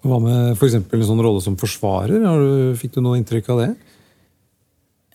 Hva 0.06 0.18
med 0.22 0.54
f.eks. 0.54 0.78
en 0.78 1.06
sånn 1.06 1.22
rolle 1.22 1.42
som 1.42 1.58
forsvarer? 1.58 2.22
Fikk 2.78 2.96
du 2.96 3.02
noe 3.04 3.18
inntrykk 3.20 3.52
av 3.54 3.62
det? 3.62 3.70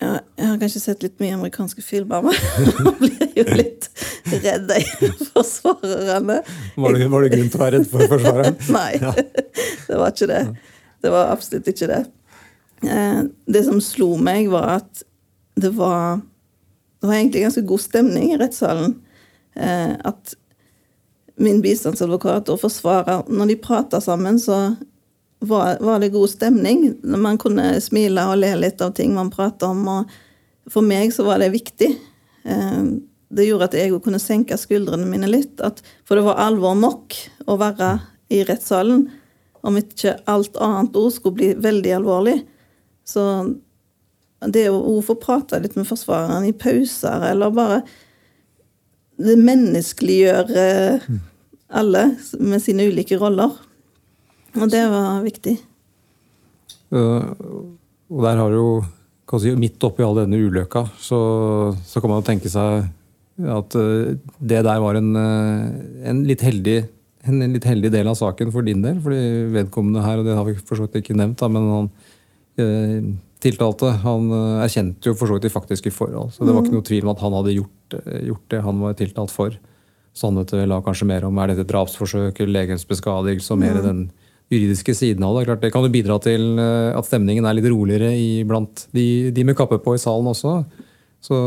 Ja, 0.02 0.16
jeg 0.38 0.48
har 0.48 0.58
kanskje 0.58 0.80
sett 0.82 1.04
litt 1.04 1.20
mye 1.22 1.36
amerikanske 1.36 1.82
filmer, 1.84 2.24
men 2.26 2.34
nå 2.86 2.94
blir 2.98 3.20
jeg 3.20 3.44
jo 3.44 3.58
litt 3.60 3.86
redd 4.32 4.72
av 4.74 4.88
forsvarerne. 5.36 6.40
Var 6.74 6.98
det, 6.98 7.06
var 7.12 7.22
det 7.22 7.30
grunn 7.36 7.52
til 7.52 7.60
å 7.60 7.62
være 7.62 7.76
redd 7.76 7.88
for 7.92 8.10
forsvareren? 8.10 8.58
Nei, 8.78 8.90
ja. 8.98 9.12
det 9.88 10.00
var 10.00 10.10
ikke 10.10 10.30
det. 10.32 10.42
Det 11.02 11.14
var 11.14 11.30
absolutt 11.30 11.70
ikke 11.70 11.90
det. 11.92 12.02
Eh, 12.82 13.22
det 13.54 13.64
som 13.68 13.78
slo 13.84 14.16
meg, 14.18 14.50
var 14.50 14.80
at 14.80 15.06
det 15.62 15.74
var 15.76 16.22
det 17.02 17.08
var 17.10 17.18
egentlig 17.18 17.42
ganske 17.42 17.64
god 17.66 17.82
stemning 17.82 18.30
i 18.30 18.38
rettssalen. 18.38 18.92
Eh, 19.58 19.94
at 20.06 20.34
min 21.42 21.62
bistandsadvokat 21.62 22.50
og 22.52 22.60
forsvarer, 22.62 23.24
når 23.26 23.50
de 23.50 23.56
prata 23.58 23.98
sammen, 24.02 24.38
så 24.38 24.74
var, 25.42 25.78
var, 25.80 26.00
det 26.00 26.12
god 26.14 26.30
stemning. 26.30 26.84
Man 27.02 27.38
kunne 27.38 27.80
smile 27.82 28.26
og 28.30 28.38
le 28.40 28.52
litt 28.60 28.82
av 28.84 28.94
ting 28.96 29.14
man 29.14 29.32
prata 29.32 29.72
om. 29.72 29.82
og 29.88 30.70
For 30.70 30.84
meg 30.86 31.12
så 31.14 31.26
var 31.26 31.42
det 31.42 31.52
viktig. 31.54 31.90
Eh, 32.44 32.84
det 33.32 33.48
gjorde 33.48 33.70
at 33.70 33.76
jeg 33.78 33.96
kunne 34.04 34.20
senke 34.22 34.58
skuldrene 34.60 35.08
mine 35.08 35.30
litt. 35.30 35.58
At, 35.64 35.82
for 36.06 36.18
det 36.18 36.26
var 36.26 36.42
alvor 36.44 36.76
nok 36.78 37.16
å 37.50 37.58
være 37.60 37.96
i 38.32 38.42
rettssalen. 38.48 39.08
Om 39.62 39.78
ikke 39.82 40.16
alt 40.30 40.56
annet 40.62 40.96
ord 40.98 41.12
skulle 41.14 41.38
bli 41.40 41.50
veldig 41.62 41.96
alvorlig. 41.98 42.38
Så 43.06 43.24
det 44.52 44.68
å 44.70 44.96
få 45.06 45.16
prate 45.22 45.60
litt 45.62 45.76
med 45.78 45.86
forsvareren 45.86 46.46
i 46.48 46.54
pauser, 46.54 47.28
eller 47.30 47.54
bare 47.54 47.82
det 49.22 49.36
menneskeliggjør 49.38 50.48
alle 51.72 52.02
med 52.40 52.62
sine 52.62 52.88
ulike 52.90 53.18
roller. 53.20 53.54
Og 54.58 54.68
det 54.72 54.82
var 54.92 55.22
viktig. 55.24 55.56
Uh, 56.92 57.24
og 58.12 58.24
der 58.26 58.40
har 58.40 58.52
jo 58.52 58.66
si, 59.40 59.54
Midt 59.56 59.80
oppi 59.86 60.04
all 60.04 60.18
denne 60.18 60.36
ulykka, 60.36 60.84
så, 61.00 61.20
så, 61.88 62.02
kan 62.02 62.12
man 62.12 62.20
jo 62.20 62.26
tenke 62.26 62.52
seg 62.52 62.90
at 63.48 63.76
uh, 63.80 64.12
det 64.36 64.60
der 64.66 64.82
var 64.82 64.98
en, 64.98 65.14
uh, 65.16 65.70
en, 66.10 66.20
litt 66.28 66.44
heldig, 66.44 66.82
en, 67.24 67.40
litt 67.54 67.64
heldig 67.68 67.94
del 67.94 68.12
av 68.12 68.18
saken 68.20 68.52
for 68.52 68.66
din 68.66 68.84
del. 68.84 69.00
fordi 69.00 69.48
vedkommende 69.56 70.04
her, 70.04 70.20
og 70.20 70.28
det 70.28 70.36
har 70.36 70.48
vi 70.50 70.58
for 70.60 70.76
så 70.76 70.84
vidt 70.84 71.00
ikke 71.00 71.16
nevnt, 71.16 71.40
da, 71.40 71.48
men 71.52 71.70
han 71.72 71.92
tiltalte 73.40 73.88
han 74.02 74.26
erkjente 74.60 75.08
jo 75.08 75.16
for 75.16 75.30
så 75.30 75.38
vidt 75.38 75.46
de 75.46 75.50
faktiske 75.54 75.90
forhold. 75.96 76.34
Så 76.34 76.44
det 76.44 76.52
var 76.52 76.60
ikke 76.60 76.74
mm. 76.74 76.76
noe 76.76 76.84
tvil 76.84 77.06
om 77.06 77.12
at 77.14 77.22
han 77.24 77.36
hadde 77.38 77.54
gjort, 77.56 77.94
gjort 78.28 78.44
det 78.52 78.60
han 78.66 78.82
var 78.84 78.98
tiltalt 78.98 79.32
for. 79.32 79.56
Handlet 80.20 80.52
det 80.52 80.60
vel 80.60 80.74
kanskje 80.84 81.08
mer 81.08 81.24
om 81.24 81.40
er 81.40 81.54
dette 81.54 81.64
drapsforsøk 81.70 82.42
eller 82.42 82.52
legens 82.58 82.84
beskadigelse 82.86 83.54
og 83.54 83.62
mer 83.62 83.78
mm. 83.80 83.86
den 83.86 84.02
juridiske 84.52 84.94
siden 84.96 85.24
av 85.26 85.36
det. 85.38 85.46
Klart, 85.48 85.64
det 85.64 85.72
kan 85.74 85.84
jo 85.86 85.92
bidra 85.92 86.18
til 86.22 86.60
eh, 86.60 86.92
at 86.96 87.08
stemningen 87.08 87.48
er 87.48 87.58
litt 87.58 87.68
roligere 87.72 88.12
blant 88.48 88.86
de, 88.94 89.06
de, 89.34 89.44
med 89.48 89.58
kappe 89.58 89.80
på 89.82 89.96
i 89.96 90.02
salen 90.02 90.30
også. 90.32 90.60
Så, 91.22 91.38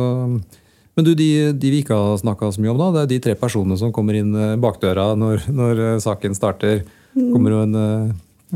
men 0.96 1.08
du, 1.08 1.14
de, 1.18 1.30
de, 1.54 1.72
vi 1.72 1.84
ikke 1.84 1.98
har 2.00 2.20
snakka 2.22 2.52
så 2.56 2.64
mye 2.64 2.74
om, 2.74 2.82
da, 2.82 2.92
det 2.96 3.06
er 3.06 3.14
de 3.14 3.22
tre 3.28 3.38
personene 3.40 3.78
som 3.80 3.94
kommer 3.96 4.18
inn 4.18 4.32
bakdøra 4.64 5.12
når, 5.20 5.50
når 5.52 5.86
saken 6.04 6.38
starter. 6.38 6.86
Mm. 7.16 7.30
kommer 7.32 7.54
jo 7.54 7.62
en, 7.64 7.76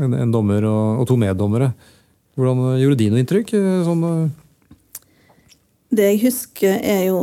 en, 0.04 0.14
en 0.20 0.32
dommer 0.32 0.66
og, 0.68 1.00
og 1.00 1.08
to 1.08 1.16
meddommere. 1.20 1.70
Hvordan 2.40 2.62
eh, 2.74 2.80
gjorde 2.82 3.00
de 3.00 3.10
noe 3.12 3.22
inntrykk? 3.22 3.52
Eh, 3.58 3.82
sånn, 3.86 4.06
eh? 4.06 4.78
det 5.90 6.08
jeg 6.12 6.24
husker, 6.28 6.78
er 6.78 7.04
jo 7.10 7.20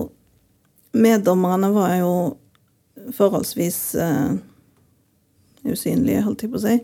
Meddommerne 0.98 1.68
var 1.76 1.92
jo 2.00 2.14
forholdsvis 3.14 3.78
uh, 4.02 4.38
usynlige, 5.66 6.24
holdt 6.26 6.44
jeg 6.46 6.52
på 6.54 6.60
å 6.60 6.66
si. 6.66 6.76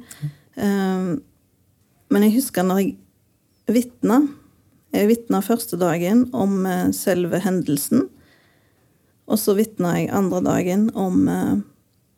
Uh, 0.58 1.20
men 2.14 2.26
jeg 2.28 2.38
husker 2.38 2.66
når 2.68 2.84
jeg 2.84 2.96
vitna 3.74 4.20
Jeg 4.94 5.08
vitna 5.10 5.40
første 5.42 5.78
dagen 5.82 6.28
om 6.38 6.68
uh, 6.70 6.92
selve 6.94 7.40
hendelsen. 7.42 8.04
Og 9.26 9.40
så 9.42 9.56
vitna 9.58 9.96
jeg 9.98 10.12
andre 10.14 10.42
dagen 10.46 10.84
om 10.94 11.24
uh, 11.26 11.56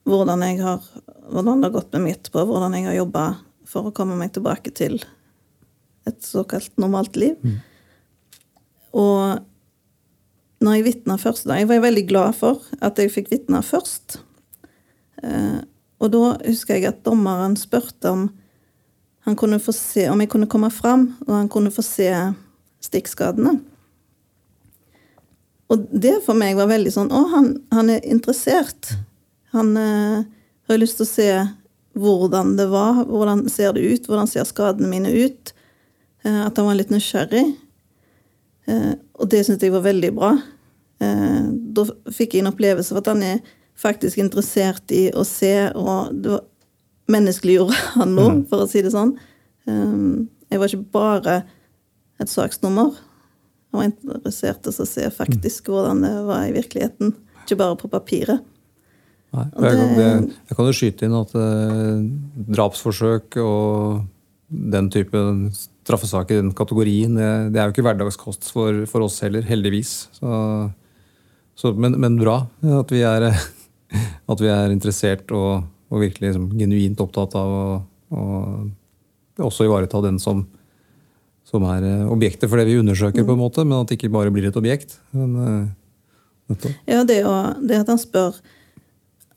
hvordan, 0.03 0.43
har, 0.59 0.83
hvordan 1.31 1.61
det 1.61 1.69
har 1.69 1.75
gått 1.77 1.95
med 1.95 2.03
meg 2.03 2.17
etterpå, 2.17 2.43
hvordan 2.49 2.75
jeg 2.75 2.89
har 2.89 2.97
jobba 2.97 3.23
for 3.65 3.87
å 3.87 3.95
komme 3.95 4.17
meg 4.19 4.33
tilbake 4.35 4.73
til 4.75 4.99
et 6.05 6.19
såkalt 6.25 6.75
normalt 6.81 7.15
liv. 7.15 7.39
Og 8.95 9.39
når 10.63 10.77
jeg 10.77 10.85
vitna 10.87 11.17
første 11.19 11.49
dag 11.49 11.61
Jeg 11.61 11.69
var 11.69 11.83
veldig 11.83 12.05
glad 12.09 12.37
for 12.37 12.61
at 12.83 12.99
jeg 13.01 13.13
fikk 13.13 13.31
vitne 13.33 13.61
først. 13.65 14.19
Eh, 15.23 15.59
og 16.05 16.11
da 16.13 16.23
husker 16.45 16.77
jeg 16.77 16.89
at 16.91 17.03
dommeren 17.05 17.57
spurte 17.59 18.11
om 18.13 18.27
se, 19.73 20.05
om 20.09 20.19
jeg 20.21 20.29
kunne 20.29 20.49
komme 20.49 20.69
fram, 20.69 21.15
og 21.25 21.33
han 21.33 21.49
kunne 21.49 21.73
få 21.73 21.81
se 21.81 22.11
stikkskadene. 22.85 23.55
Og 25.73 25.87
det 25.89 26.19
for 26.25 26.37
meg 26.37 26.53
var 26.59 26.69
veldig 26.69 26.91
sånn 26.93 27.09
Å, 27.09 27.23
han, 27.31 27.47
han 27.73 27.89
er 27.89 28.05
interessert. 28.05 28.91
Han 29.55 29.73
eh, 29.81 30.21
har 30.69 30.77
lyst 30.77 30.99
til 30.99 31.07
å 31.07 31.09
se 31.09 31.29
hvordan 31.97 32.53
det 32.59 32.67
var, 32.69 33.05
hvordan 33.09 33.47
ser 33.49 33.73
det 33.73 33.81
ut, 33.81 34.05
hvordan 34.05 34.29
ser 34.29 34.45
skadene 34.45 34.91
mine 34.91 35.09
ut. 35.09 35.55
Eh, 36.21 36.41
at 36.45 36.57
han 36.57 36.67
var 36.69 36.77
litt 36.77 36.93
nysgjerrig. 36.93 37.47
Eh, 38.69 38.93
og 39.17 39.29
det 39.31 39.45
syntes 39.45 39.65
jeg 39.65 39.73
var 39.73 39.85
veldig 39.85 40.11
bra. 40.13 40.31
Eh, 41.01 41.45
da 41.49 41.87
fikk 42.13 42.35
jeg 42.35 42.45
en 42.45 42.51
opplevelse 42.51 42.93
av 42.93 43.01
at 43.01 43.11
han 43.13 43.25
er 43.25 43.55
faktisk 43.79 44.21
interessert 44.23 44.91
i 44.95 45.07
å 45.15 45.25
se, 45.27 45.53
og 45.75 46.15
det 46.15 46.35
var 46.35 46.45
menneskeliggjorde 47.11 47.81
han 47.99 48.15
nå, 48.17 48.29
for 48.49 48.65
å 48.65 48.69
si 48.69 48.83
det 48.85 48.93
sånn. 48.95 49.15
Eh, 49.69 49.99
jeg 50.51 50.61
var 50.61 50.71
ikke 50.71 50.95
bare 50.95 51.37
et 52.21 52.31
saksnummer. 52.31 52.95
Jeg 53.69 53.79
var 53.79 53.87
interessert 53.89 54.67
i 54.67 54.73
å 54.73 54.87
se 54.87 55.07
faktisk 55.11 55.71
hvordan 55.71 56.03
det 56.05 56.15
var 56.29 56.47
i 56.47 56.55
virkeligheten, 56.55 57.15
ikke 57.43 57.59
bare 57.59 57.79
på 57.79 57.91
papiret. 57.91 58.51
Nei, 59.35 59.45
jeg, 59.51 59.75
kan, 59.75 59.95
det, 59.97 60.09
jeg 60.47 60.55
kan 60.55 60.67
jo 60.69 60.75
skyte 60.77 61.07
inn 61.07 61.15
at 61.17 61.33
eh, 61.35 62.03
drapsforsøk 62.55 63.35
og 63.43 64.05
den 64.47 64.87
type 64.93 65.19
straffesaker 65.85 66.37
i 66.37 66.43
den 66.43 66.53
kategorien, 66.55 67.17
det, 67.17 67.29
det 67.53 67.59
er 67.59 67.67
jo 67.67 67.75
ikke 67.75 67.85
hverdagskost 67.85 68.47
for, 68.53 68.85
for 68.89 69.05
oss 69.05 69.19
heller, 69.25 69.43
heldigvis. 69.45 69.93
Så, 70.15 70.29
så, 71.57 71.73
men, 71.75 71.97
men 72.01 72.15
bra 72.21 72.45
at 72.79 72.93
vi 72.93 73.03
er, 73.05 73.27
at 73.93 74.41
vi 74.41 74.51
er 74.51 74.73
interessert 74.73 75.31
og, 75.35 75.65
og 75.91 76.01
virkelig 76.01 76.31
liksom, 76.31 76.49
genuint 76.59 77.01
opptatt 77.03 77.35
av 77.39 77.55
å, 77.55 77.63
og, 78.15 79.45
også 79.45 79.67
ivareta 79.67 80.01
den 80.05 80.19
som, 80.21 80.45
som 81.47 81.65
er 81.69 81.85
eh, 81.85 82.05
objektet 82.11 82.49
for 82.49 82.59
det 82.59 82.67
vi 82.69 82.79
undersøker, 82.79 83.25
på 83.27 83.35
en 83.35 83.41
måte, 83.41 83.65
men 83.67 83.81
at 83.81 83.91
det 83.91 83.99
ikke 83.99 84.13
bare 84.13 84.33
blir 84.33 84.49
et 84.49 84.59
objekt. 84.59 84.97
Men, 85.15 85.35
eh. 85.45 86.61
Ja, 86.85 87.01
det, 87.07 87.23
å, 87.25 87.33
det 87.57 87.81
at 87.81 87.89
han 87.89 88.01
spør 88.01 88.37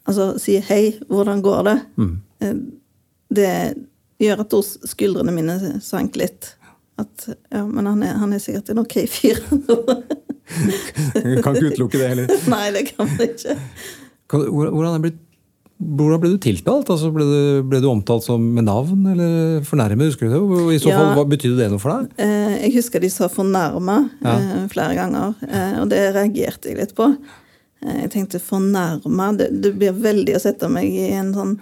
Altså 0.08 0.38
sier 0.40 0.62
'hei, 0.64 0.96
hvordan 1.04 1.42
går 1.44 1.58
det?' 1.66 1.80
Mm. 2.00 2.14
Det 3.28 3.74
gjør 4.18 4.40
at 4.40 4.54
skuldrene 4.88 5.34
mine 5.36 5.80
sank 5.84 6.16
litt. 6.16 6.54
At 6.98 7.28
ja, 7.28 7.66
men 7.66 7.86
han 7.86 8.02
er, 8.02 8.14
han 8.16 8.32
er 8.32 8.40
sikkert 8.40 8.72
en 8.72 8.80
ok 8.82 8.96
fyr. 9.04 9.42
Kan 11.44 11.54
ikke 11.54 11.74
utelukke 11.74 12.00
det 12.00 12.08
heller. 12.08 12.32
Nei, 12.54 12.70
det 12.72 12.86
kan 12.88 13.04
man 13.04 13.20
ikke. 13.20 13.52
Hvordan 14.28 15.00
blitt, 15.02 15.18
hvordan 15.78 16.20
ble 16.20 16.30
du 16.34 16.38
tiltalt? 16.42 16.88
Altså, 16.90 17.08
ble, 17.14 17.24
du, 17.24 17.62
ble 17.70 17.80
du 17.80 17.86
omtalt 17.88 18.24
som 18.26 18.42
med 18.54 18.66
navn 18.66 19.06
eller 19.12 19.60
fornærmet? 19.64 20.10
husker 20.10 20.28
du 20.28 20.34
det? 20.34 20.74
I 20.74 20.78
så 20.82 20.90
Ja. 20.90 20.98
fall, 20.98 21.14
Hva 21.16 21.24
betydde 21.30 21.56
det 21.62 21.70
noe 21.70 21.78
for 21.78 21.94
deg? 21.94 22.10
Eh, 22.18 22.58
Jeg 22.66 22.74
husker 22.74 23.00
de 23.00 23.08
sa 23.10 23.28
'fornærma' 23.28 24.10
eh, 24.24 24.68
flere 24.68 24.94
ganger, 24.98 25.34
eh, 25.48 25.80
og 25.80 25.88
det 25.88 26.14
reagerte 26.14 26.68
jeg 26.68 26.76
litt 26.76 26.94
på. 26.94 27.16
Jeg 27.82 28.10
tenkte 28.10 28.40
'fornærma', 28.40 29.36
det, 29.38 29.62
det 29.62 29.78
blir 29.78 29.92
veldig 29.92 30.34
å 30.36 30.40
sette 30.40 30.68
meg 30.68 30.84
i 30.90 31.10
en 31.12 31.32
sånn 31.32 31.58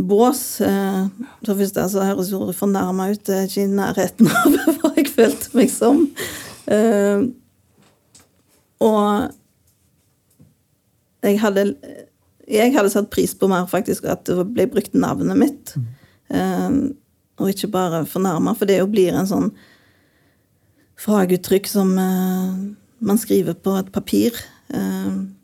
bås. 0.00 0.58
Så 0.58 1.10
For 1.44 1.54
det 1.54 1.58
første 1.68 1.88
så 1.90 2.00
høres 2.08 2.32
ordet 2.32 2.56
'fornærma' 2.56 3.10
ut, 3.12 3.24
det 3.24 3.34
er 3.36 3.46
ikke 3.46 3.62
i 3.62 3.76
nærheten 3.76 4.26
av 4.26 4.52
hva 4.80 4.94
jeg 4.96 5.08
følte 5.12 5.54
meg 5.54 5.70
som. 5.70 6.08
Og 8.80 9.30
jeg 11.26 11.40
hadde 11.42 11.70
jeg 12.48 12.72
hadde 12.72 12.90
satt 12.92 13.10
pris 13.12 13.34
på 13.36 13.48
mer 13.50 13.66
faktisk 13.68 14.06
at 14.08 14.24
det 14.24 14.46
ble 14.54 14.64
brukt 14.72 14.94
navnet 14.96 15.36
mitt. 15.36 15.74
Eh, 16.32 16.70
og 17.38 17.50
ikke 17.52 17.70
bare 17.70 18.06
fornærma, 18.08 18.54
for 18.56 18.68
det 18.68 18.80
jo 18.80 18.88
blir 18.90 19.14
en 19.14 19.28
sånn 19.28 19.50
faguttrykk 20.98 21.68
som 21.70 21.92
uh, 21.94 22.54
man 22.98 23.20
skriver 23.20 23.54
på 23.62 23.76
et 23.78 23.92
papir. 23.94 24.38
Um, 24.74 25.36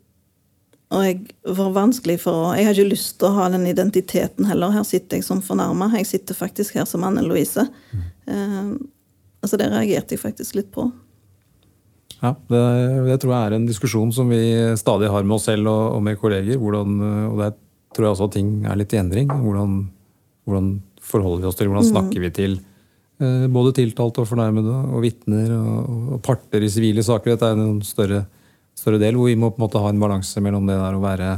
og 0.93 1.05
jeg 1.05 1.21
var 1.57 1.71
vanskelig 1.75 2.19
for 2.21 2.49
å 2.49 2.49
Jeg 2.55 2.67
har 2.67 2.75
ikke 2.75 2.91
lyst 2.91 3.15
til 3.19 3.29
å 3.29 3.37
ha 3.39 3.47
den 3.53 3.65
identiteten 3.67 4.45
heller. 4.49 4.73
Her 4.75 4.85
sitter 4.87 5.17
jeg 5.17 5.25
som 5.27 5.41
fornærma. 5.43 5.89
Jeg 5.97 6.09
sitter 6.11 6.37
faktisk 6.37 6.77
her 6.77 6.85
som 6.89 7.03
Anne 7.07 7.23
Louise. 7.25 7.65
Eh, 8.29 8.69
altså 9.41 9.57
det 9.59 9.71
reagerte 9.71 10.15
jeg 10.15 10.21
faktisk 10.21 10.59
litt 10.59 10.69
på. 10.75 10.85
Ja, 12.25 12.31
det, 12.49 12.63
det 13.05 13.19
tror 13.21 13.35
jeg 13.35 13.47
er 13.47 13.55
en 13.59 13.67
diskusjon 13.69 14.11
som 14.15 14.31
vi 14.33 14.41
stadig 14.79 15.11
har 15.13 15.25
med 15.27 15.37
oss 15.37 15.45
selv 15.49 15.69
og, 15.69 15.97
og 15.99 16.03
med 16.05 16.17
kolleger. 16.17 16.57
Hvordan, 16.61 16.97
og 17.29 17.37
der 17.43 17.53
tror 17.95 18.07
jeg 18.07 18.15
også 18.15 18.29
at 18.29 18.35
ting 18.35 18.53
er 18.65 18.79
litt 18.79 18.93
i 18.95 18.99
endring. 18.99 19.29
Hvordan, 19.29 19.75
hvordan 20.47 20.71
forholder 21.05 21.43
vi 21.43 21.49
oss 21.49 21.59
til, 21.59 21.69
hvordan 21.69 21.87
snakker 21.87 22.23
vi 22.23 22.31
til 22.35 22.55
eh, 23.21 23.45
både 23.51 23.75
tiltalte 23.77 24.23
og 24.23 24.29
fornærmede 24.29 24.77
og 24.89 25.03
vitner 25.05 25.53
og, 25.57 25.91
og 26.15 26.23
parter 26.25 26.65
i 26.65 26.71
sivile 26.71 27.05
saker. 27.05 27.35
Dette 27.35 27.51
er 27.51 27.61
en 27.61 27.83
større, 27.85 28.23
større 28.77 29.01
del 29.01 29.19
hvor 29.19 29.29
vi 29.29 29.37
må 29.39 29.51
på 29.51 29.61
en 29.61 29.67
måte 29.67 29.83
ha 29.83 29.91
en 29.93 30.01
balanse 30.01 30.43
mellom 30.43 30.67
det 30.69 30.79
der 30.81 30.97
å 30.97 31.03
være, 31.03 31.29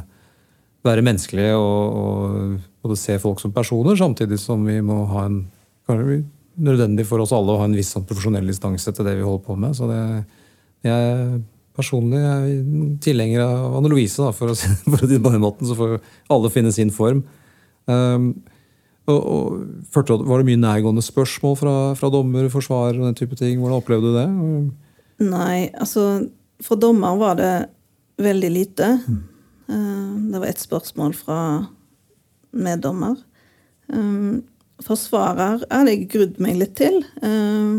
være 0.88 1.06
menneskelige 1.06 1.60
og, 1.60 2.00
og 2.02 2.88
både 2.88 3.00
se 3.00 3.19
folk 3.21 3.43
som 3.43 3.56
personer, 3.56 4.00
samtidig 4.00 4.39
som 4.41 4.65
vi 4.67 4.80
må 4.86 5.04
ha 5.12 5.28
en 5.28 5.43
nødvendig 6.58 7.06
for 7.08 7.21
oss 7.21 7.36
alle 7.36 7.54
å 7.54 7.62
ha 7.62 7.67
en 7.67 7.78
viss 7.78 7.93
sånn 7.93 8.08
profesjonell 8.08 8.47
distanse 8.50 8.91
til 8.91 9.06
det 9.06 9.17
vi 9.19 9.26
holder 9.26 9.43
på 9.45 9.56
med. 9.60 9.76
så 9.78 9.89
det 9.91 10.02
jeg 10.85 11.41
personlig 11.77 12.17
er 12.25 12.45
tilhenger 13.05 13.41
av 13.45 13.75
Anne 13.77 13.89
Louise, 13.91 14.17
da, 14.21 14.31
for 14.37 14.49
å 14.53 14.55
si 14.57 14.67
det 14.67 15.21
på 15.23 15.31
den 15.33 15.41
måten. 15.43 15.67
Så 15.69 15.75
får 15.77 15.97
alle 16.33 16.49
finne 16.53 16.71
sin 16.75 16.91
form. 16.93 17.23
Um, 17.87 18.31
og, 19.07 19.19
og, 19.23 19.61
førte- 19.93 20.17
var 20.27 20.41
det 20.41 20.49
mye 20.49 20.59
nærgående 20.59 21.03
spørsmål 21.05 21.53
fra, 21.59 21.75
fra 21.95 22.09
dommer, 22.11 22.49
forsvarer 22.51 22.97
og 22.99 23.05
den 23.07 23.15
type 23.15 23.37
ting? 23.39 23.55
Hvordan 23.61 23.77
opplevde 23.79 24.09
du 24.11 24.17
det? 24.17 24.27
Nei, 25.29 25.69
altså 25.79 26.27
For 26.65 26.75
dommer 26.81 27.15
var 27.21 27.37
det 27.39 27.53
veldig 28.19 28.49
lite. 28.51 28.89
Eh, 29.69 30.11
Det 30.27 30.39
var 30.41 30.47
ett 30.49 30.59
spørsmål 30.59 31.13
fra 31.15 31.37
meddommer. 32.57 33.15
Um, 33.93 34.43
Forsvarer 34.83 35.63
hadde 35.71 35.89
jeg 35.93 36.09
grudd 36.11 36.35
meg 36.43 36.57
litt 36.59 36.75
til. 36.77 36.99
Eh, 37.25 37.77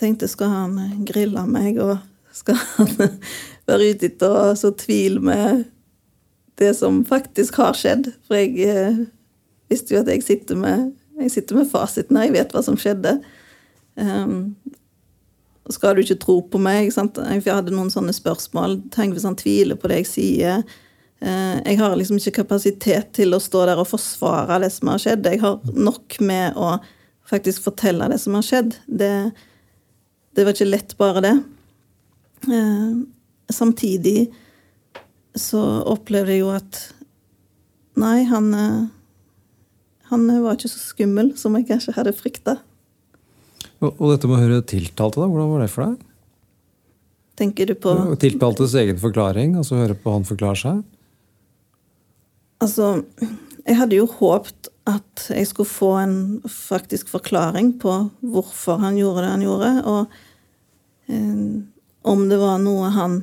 Tenkte 0.00 0.28
skal 0.30 0.52
han 0.52 1.04
grille 1.08 1.44
meg, 1.50 1.78
og 1.82 1.98
skal 2.32 2.58
han 2.76 2.94
være 3.68 3.92
ute 3.92 4.08
etter 4.08 4.32
å 4.32 4.48
så 4.58 4.72
tvil 4.72 5.20
med 5.24 5.66
det 6.60 6.72
som 6.78 7.02
faktisk 7.08 7.60
har 7.60 7.76
skjedd? 7.76 8.12
For 8.28 8.40
jeg 8.40 8.56
eh, 8.64 9.04
visste 9.72 9.94
jo 9.94 10.02
at 10.02 10.10
jeg 10.12 10.24
sitter 10.26 10.58
med, 10.60 10.90
jeg 11.20 11.34
sitter 11.36 11.60
med 11.60 11.70
fasiten 11.70 12.16
her, 12.16 12.28
jeg 12.28 12.38
vet 12.38 12.54
hva 12.56 12.64
som 12.64 12.78
skjedde. 12.80 13.18
Um, 14.00 14.54
skal 15.70 15.96
du 15.96 16.02
ikke 16.02 16.18
tro 16.22 16.38
på 16.50 16.60
meg? 16.62 16.90
Sant? 16.94 17.18
Jeg 17.20 17.44
hadde 17.46 17.74
noen 17.74 17.92
sånne 17.92 18.14
spørsmål. 18.16 18.80
Tenk 18.94 19.14
hvis 19.14 19.26
han 19.28 19.38
tviler 19.38 19.78
på 19.78 19.90
det 19.90 20.02
jeg 20.02 20.08
sier. 20.10 20.64
Eh, 21.20 21.58
Jeg 21.66 21.78
har 21.78 21.96
liksom 21.96 22.18
ikke 22.18 22.40
kapasitet 22.40 23.12
til 23.16 23.36
å 23.36 23.42
stå 23.42 23.66
der 23.68 23.82
og 23.82 23.90
forsvare 23.90 24.60
det 24.64 24.72
som 24.74 24.90
har 24.92 25.02
skjedd. 25.02 25.28
Jeg 25.28 25.42
har 25.44 25.60
nok 25.76 26.18
med 26.24 26.56
å 26.58 26.78
faktisk 27.30 27.68
fortelle 27.68 28.08
det 28.10 28.18
som 28.22 28.34
har 28.34 28.46
skjedd. 28.46 28.74
Det, 28.88 29.30
det 30.36 30.46
var 30.46 30.54
ikke 30.54 30.68
lett, 30.70 30.94
bare 31.00 31.24
det. 31.24 31.34
Eh, 32.48 33.00
Samtidig 33.50 34.28
så 35.34 35.60
opplevde 35.90 36.36
jeg 36.36 36.44
jo 36.44 36.52
at 36.54 36.78
Nei, 37.98 38.22
han 38.30 38.46
eh, 38.54 38.84
Han 40.12 40.28
var 40.42 40.54
ikke 40.54 40.70
så 40.70 40.78
skummel 40.80 41.32
som 41.38 41.56
jeg 41.58 41.66
kanskje 41.68 41.94
hadde 41.96 42.14
frykta. 42.16 42.56
Og, 43.80 43.90
og 43.92 44.06
dette 44.12 44.30
med 44.30 44.38
å 44.38 44.42
høre 44.44 44.62
tiltalte, 44.66 45.20
da, 45.20 45.28
hvordan 45.30 45.50
var 45.52 45.64
det 45.64 45.70
for 45.72 45.86
deg? 45.86 46.06
Tenker 47.40 47.70
du 47.70 47.76
på 47.78 47.92
Ja, 47.96 48.16
Tiltaltes 48.20 48.74
egen 48.78 48.98
forklaring, 49.00 49.54
altså 49.60 49.78
høre 49.78 49.96
på 49.98 50.14
han 50.14 50.26
forklare 50.28 50.58
seg? 50.60 50.82
Altså, 52.60 52.90
jeg 53.64 53.78
hadde 53.78 53.96
jo 54.00 54.08
håpt 54.18 54.69
at 54.88 55.26
jeg 55.28 55.46
skulle 55.46 55.68
få 55.68 55.90
en 56.00 56.16
faktisk 56.48 57.10
forklaring 57.12 57.74
på 57.80 57.92
hvorfor 58.20 58.80
han 58.80 58.96
gjorde 58.96 59.24
det 59.24 59.32
han 59.34 59.44
gjorde, 59.44 59.70
og 59.84 60.06
eh, 61.12 61.44
om 62.02 62.24
det 62.30 62.38
var 62.40 62.58
noe 62.62 62.88
han 62.94 63.20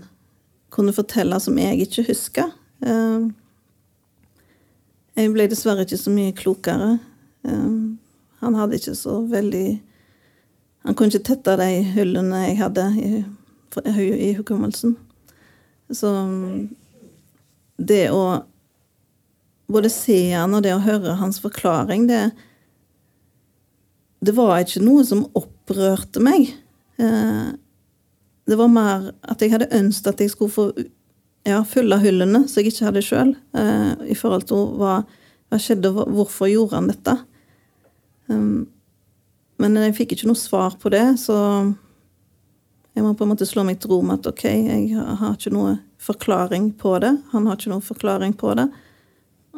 kunne 0.73 0.93
fortelle 0.93 1.39
som 1.41 1.57
jeg 1.57 1.87
ikke 1.87 2.05
huska. 2.11 2.49
Eh, 2.85 3.27
jeg 5.17 5.33
ble 5.33 5.47
dessverre 5.49 5.87
ikke 5.87 5.99
så 5.99 6.13
mye 6.13 6.35
klokere. 6.37 6.91
Eh, 7.47 7.75
han 8.43 8.57
hadde 8.59 8.77
ikke 8.77 8.95
så 8.95 9.21
veldig 9.27 9.81
Han 10.87 10.95
kunne 10.95 11.11
ikke 11.11 11.33
tette 11.33 11.57
de 11.59 11.81
hullene 11.97 12.45
jeg 12.45 12.59
hadde 12.61 12.83
i, 12.95 13.07
i, 13.91 14.03
i 14.29 14.35
hukommelsen. 14.37 14.93
Så 15.91 16.11
det 17.75 18.05
å 18.15 18.21
både 19.67 19.91
se 19.91 20.17
han 20.31 20.55
og 20.55 20.63
det 20.65 20.73
å 20.75 20.83
høre 20.83 21.17
hans 21.21 21.41
forklaring, 21.43 22.07
det 22.07 22.31
Det 24.19 24.33
var 24.33 24.63
ikke 24.63 24.81
noe 24.81 25.03
som 25.05 25.27
opprørte 25.37 26.17
meg. 26.19 26.47
Eh, 26.97 27.49
det 28.49 28.55
var 28.57 28.67
mer 28.67 29.11
at 29.21 29.43
jeg 29.43 29.51
hadde 29.51 29.67
ønsket 29.77 30.07
at 30.07 30.23
jeg 30.23 30.31
skulle 30.31 30.51
få 30.51 30.65
ja, 31.45 31.59
fylle 31.61 31.99
hullene 32.01 32.47
som 32.47 32.63
jeg 32.63 32.71
ikke 32.71 32.87
hadde 32.87 33.03
sjøl, 33.05 33.35
eh, 33.53 33.91
i 34.09 34.15
forhold 34.17 34.47
til 34.49 34.63
hva, 34.79 35.03
hva 35.51 35.59
skjedde, 35.61 35.91
og 35.93 36.09
hvorfor 36.15 36.49
gjorde 36.49 36.79
han 36.79 36.89
dette. 36.89 37.13
Um, 38.27 38.65
men 39.61 39.77
jeg 39.79 39.95
fikk 39.97 40.15
ikke 40.15 40.31
noe 40.31 40.39
svar 40.39 40.75
på 40.81 40.89
det, 40.93 41.05
så 41.21 41.37
jeg 42.97 43.05
må 43.05 43.13
på 43.13 43.27
en 43.27 43.31
måte 43.35 43.47
slå 43.47 43.63
meg 43.67 43.79
til 43.81 43.93
ro 43.93 44.01
med 44.01 44.19
at 44.19 44.31
ok, 44.33 44.43
jeg 44.49 44.97
har 44.97 45.37
ikke 45.37 45.53
noe 45.53 45.77
forklaring 46.01 46.71
på 46.81 46.97
det. 47.03 47.13
Han 47.33 47.47
har 47.47 47.57
ikke 47.57 47.73
noe 47.75 47.85
forklaring 47.85 48.33
på 48.37 48.57
det. 48.57 48.67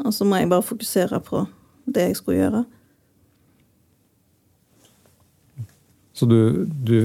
Og 0.05 0.13
så 0.15 0.27
må 0.27 0.39
jeg 0.39 0.49
bare 0.51 0.65
fokusere 0.65 1.19
på 1.23 1.43
det 1.89 2.09
jeg 2.09 2.17
skulle 2.19 2.39
gjøre. 2.39 2.63
Så 6.15 6.27
du, 6.27 6.65
du 6.65 6.95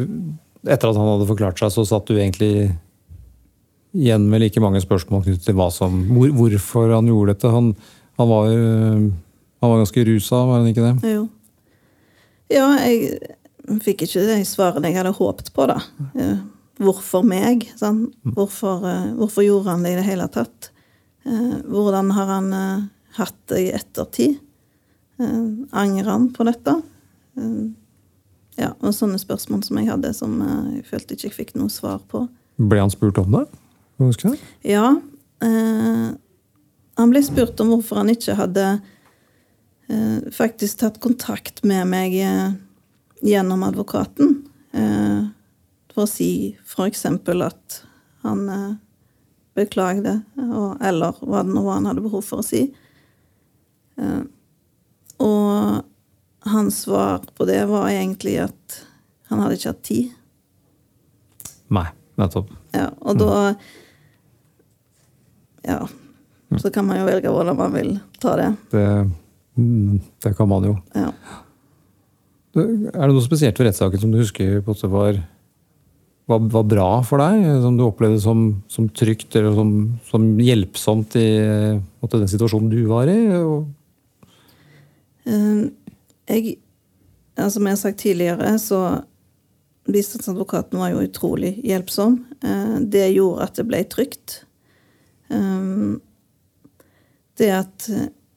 Etter 0.65 0.89
at 0.89 0.97
han 0.97 1.11
hadde 1.11 1.29
forklart 1.29 1.61
seg, 1.61 1.73
så 1.75 1.83
satt 1.85 2.09
du 2.09 2.17
egentlig 2.17 2.73
igjen 3.95 4.25
med 4.31 4.41
like 4.41 4.63
mange 4.65 4.81
spørsmål 4.81 5.23
knyttet 5.27 5.45
til 5.45 5.57
hva 5.59 5.69
som, 5.73 5.99
hvor, 6.09 6.31
hvorfor 6.35 6.95
han 6.95 7.11
gjorde 7.11 7.35
dette. 7.35 7.51
Han, 7.53 7.69
han, 8.17 8.31
var, 8.31 8.49
han 8.49 9.73
var 9.75 9.83
ganske 9.83 10.07
rusa, 10.09 10.41
var 10.49 10.63
han 10.63 10.71
ikke 10.71 10.87
det? 10.87 11.13
Jo. 11.15 11.27
Ja, 12.53 12.67
jeg 12.81 13.79
fikk 13.85 14.07
ikke 14.07 14.25
de 14.29 14.41
svarene 14.49 14.91
jeg 14.91 14.99
hadde 15.03 15.15
håpet 15.17 15.53
på, 15.55 15.69
da. 15.71 15.79
Hvorfor 16.83 17.25
meg? 17.29 17.69
Sånn? 17.79 18.07
Hvorfor, 18.35 18.83
hvorfor, 19.21 19.45
gjorde 19.47 19.71
han 19.71 19.85
det 19.87 19.95
i 19.95 20.01
det 20.01 20.09
hele 20.09 20.27
tatt? 20.33 20.73
Hvordan 21.25 22.11
har 22.13 22.29
han 22.29 22.51
hatt 23.17 23.37
det 23.49 23.61
i 23.63 23.71
ettertid? 23.73 24.35
Angrer 25.17 26.11
han 26.11 26.27
på 26.37 26.45
dette? 26.45 26.75
Ja, 28.61 28.71
og 28.79 28.93
sånne 28.95 29.19
spørsmål 29.19 29.63
som 29.67 29.81
jeg 29.81 29.89
hadde, 29.89 30.13
som 30.15 30.37
jeg 30.45 30.85
følte 30.91 31.17
ikke 31.17 31.29
jeg 31.31 31.37
fikk 31.39 31.55
noe 31.59 31.73
svar 31.73 32.03
på. 32.11 32.27
Ble 32.61 32.83
han 32.85 32.93
spurt 32.93 33.19
om 33.23 33.33
det? 33.35 33.47
Husker 34.03 34.35
du? 34.35 34.45
Ja. 34.67 34.93
Eh, 35.43 36.11
han 36.99 37.11
ble 37.11 37.23
spurt 37.27 37.59
om 37.63 37.73
hvorfor 37.73 38.03
han 38.03 38.13
ikke 38.13 38.37
hadde 38.39 38.67
eh, 39.91 40.31
faktisk 40.35 40.83
tatt 40.83 41.01
kontakt 41.03 41.65
med 41.67 41.89
meg 41.91 42.15
eh, 42.23 42.55
gjennom 43.27 43.65
advokaten. 43.67 44.37
Eh, 44.75 45.27
for 45.95 46.07
å 46.07 46.11
si 46.11 46.55
f.eks. 46.63 47.05
at 47.07 47.81
han 48.25 48.47
eh, 49.55 49.59
beklagde, 49.59 50.19
og, 50.45 50.77
eller 50.83 51.19
hva 51.23 51.43
det 51.45 51.55
nå 51.55 51.63
var 51.65 51.79
han 51.79 51.89
hadde 51.91 52.05
behov 52.05 52.25
for 52.27 52.43
å 52.43 52.47
si. 52.47 52.67
Eh, 54.01 54.23
og 55.23 56.51
hans 56.51 56.83
svar 56.85 57.23
på 57.35 57.47
det 57.49 57.63
var 57.71 57.89
egentlig 57.89 58.39
at 58.45 58.81
han 59.31 59.41
hadde 59.41 59.57
ikke 59.57 59.73
hatt 59.73 59.85
tid. 59.87 60.13
Nei, 61.75 61.87
nettopp. 62.21 62.51
Ja, 62.77 62.91
og 63.01 63.21
da 63.23 63.55
Ja. 65.65 65.87
Så 66.61 66.71
kan 66.71 66.85
man 66.87 67.01
jo 67.01 67.07
velge 67.09 67.31
hvordan 67.33 67.57
man 67.57 67.73
vil 67.75 67.95
ta 68.23 68.37
det. 68.37 68.51
Det, 68.71 68.83
det 70.23 70.35
kan 70.37 70.47
man 70.51 70.67
jo. 70.69 70.75
Ja. 70.95 71.09
Er 72.55 73.09
det 73.09 73.15
noe 73.15 73.25
spesielt 73.25 73.59
ved 73.59 73.71
rettssaken 73.71 74.03
som 74.03 74.13
du 74.13 74.21
husker 74.21 74.61
på 74.63 74.77
at 74.77 74.83
det 74.85 74.91
var, 74.93 75.19
var, 76.27 76.41
var, 76.53 76.65
bra 76.65 76.89
for 77.05 77.21
deg? 77.21 77.45
Som 77.63 77.77
du 77.79 77.85
opplevde 77.87 78.21
som, 78.23 78.45
som 78.71 78.89
trygt 78.89 79.35
eller 79.37 79.57
som, 79.57 79.73
som 80.09 80.27
hjelpsomt 80.41 81.17
i 81.21 81.29
måtte, 82.01 82.21
den 82.21 82.31
situasjonen 82.33 82.71
du 82.73 82.81
var 82.89 83.11
i? 83.13 83.19
Uh, 85.25 85.67
jeg, 86.29 86.57
altså 87.37 87.59
Som 87.59 87.69
jeg 87.69 87.77
har 87.77 87.83
sagt 87.83 88.01
tidligere, 88.05 88.55
så 88.61 88.81
Bistandsadvokaten 89.85 90.81
var 90.81 90.95
jo 90.95 91.05
utrolig 91.05 91.59
hjelpsom. 91.61 92.23
Uh, 92.41 92.81
det 92.81 93.11
gjorde 93.13 93.45
at 93.45 93.61
det 93.61 93.69
ble 93.69 93.83
trygt. 93.93 94.41
Um, 95.29 96.01
det 97.37 97.51
at 97.53 97.91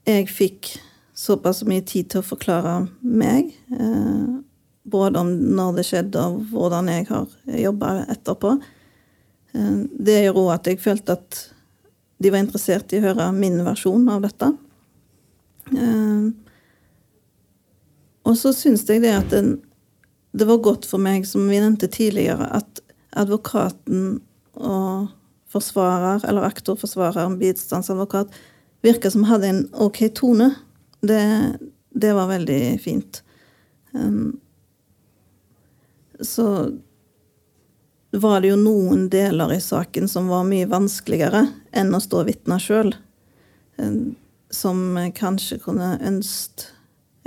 jeg 0.08 0.28
fikk 0.32 0.74
såpass 1.18 1.64
mye 1.68 1.86
tid 1.88 2.12
til 2.12 2.22
å 2.22 2.28
forklare 2.28 2.76
meg, 3.02 3.54
uh, 3.72 4.44
både 4.88 5.22
om 5.22 5.30
når 5.58 5.78
det 5.78 5.86
skjedde, 5.90 6.24
og 6.24 6.50
hvordan 6.54 6.90
jeg 6.92 7.08
har 7.12 7.28
jobba 7.68 7.94
etterpå, 8.16 8.56
uh, 8.58 9.78
det 9.92 10.24
gjorde 10.24 10.44
òg 10.46 10.52
at 10.56 10.72
jeg 10.72 10.82
følte 10.84 11.18
at 11.20 11.44
de 12.18 12.34
var 12.34 12.42
interessert 12.42 12.94
i 12.94 13.02
å 13.02 13.08
høre 13.10 13.30
min 13.36 13.60
versjon 13.66 14.08
av 14.10 14.26
dette. 14.26 14.52
Uh, 15.76 16.34
og 18.28 18.36
så 18.40 18.52
syns 18.56 18.84
jeg 18.90 19.04
det 19.06 19.14
at 19.16 19.34
det 20.38 20.48
var 20.48 20.64
godt 20.64 20.88
for 20.90 21.02
meg, 21.02 21.26
som 21.28 21.46
vi 21.48 21.62
nevnte 21.62 21.88
tidligere, 21.92 22.50
at 22.60 22.82
advokaten 23.18 24.20
og 24.58 25.08
forsvarer, 25.52 26.26
eller 26.28 26.48
aktorforsvarer, 26.48 27.38
bistandsadvokat, 27.40 28.34
virka 28.86 29.12
som 29.12 29.26
hadde 29.30 29.52
en 29.52 29.62
ok 29.74 30.02
tone. 30.16 30.52
Det, 31.02 31.22
det 31.96 32.14
var 32.18 32.30
veldig 32.30 32.62
fint. 32.84 33.22
Um, 33.94 34.38
så 36.22 36.48
var 38.18 38.42
det 38.42 38.54
jo 38.54 38.60
noen 38.60 39.08
deler 39.12 39.52
i 39.54 39.60
saken 39.62 40.08
som 40.10 40.30
var 40.32 40.48
mye 40.48 40.70
vanskeligere 40.70 41.44
enn 41.76 41.94
å 41.94 42.02
stå 42.02 42.24
vitne 42.28 42.58
sjøl. 42.62 42.94
Um, 43.78 44.16
som 44.50 44.96
kanskje 45.14 45.60
kunne 45.62 45.98
ønsket 46.08 46.72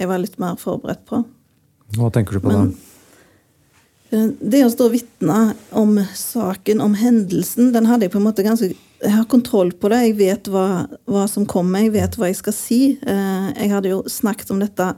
jeg 0.00 0.08
var 0.08 0.22
litt 0.22 0.38
mer 0.40 0.56
forberedt 0.56 1.02
på. 1.10 1.18
Hva 1.98 2.08
tenker 2.14 2.38
du 2.38 2.40
på 2.40 2.48
Men, 2.48 2.70
da? 2.70 4.30
Det 4.40 4.62
å 4.64 4.70
stå 4.72 4.86
vitne 4.90 5.52
om 5.76 5.98
saken, 6.16 6.80
om 6.82 6.94
hendelsen, 6.98 7.68
den 7.74 7.86
hadde 7.86 8.06
jeg 8.06 8.14
på 8.14 8.18
en 8.18 8.26
måte 8.26 8.46
ganske 8.46 8.72
Jeg 8.72 9.12
har 9.12 9.26
kontroll 9.32 9.70
på 9.72 9.88
det. 9.92 10.00
Jeg 10.08 10.16
vet 10.18 10.48
hva, 10.52 10.86
hva 11.08 11.26
som 11.30 11.46
kommer, 11.48 11.84
jeg 11.84 11.94
vet 11.94 12.16
hva 12.18 12.28
jeg 12.28 12.40
skal 12.40 12.56
si. 12.56 12.80
Jeg 13.00 13.68
hadde 13.72 13.92
jo 13.92 14.00
snakket 14.08 14.50
om 14.52 14.58
dette 14.60 14.88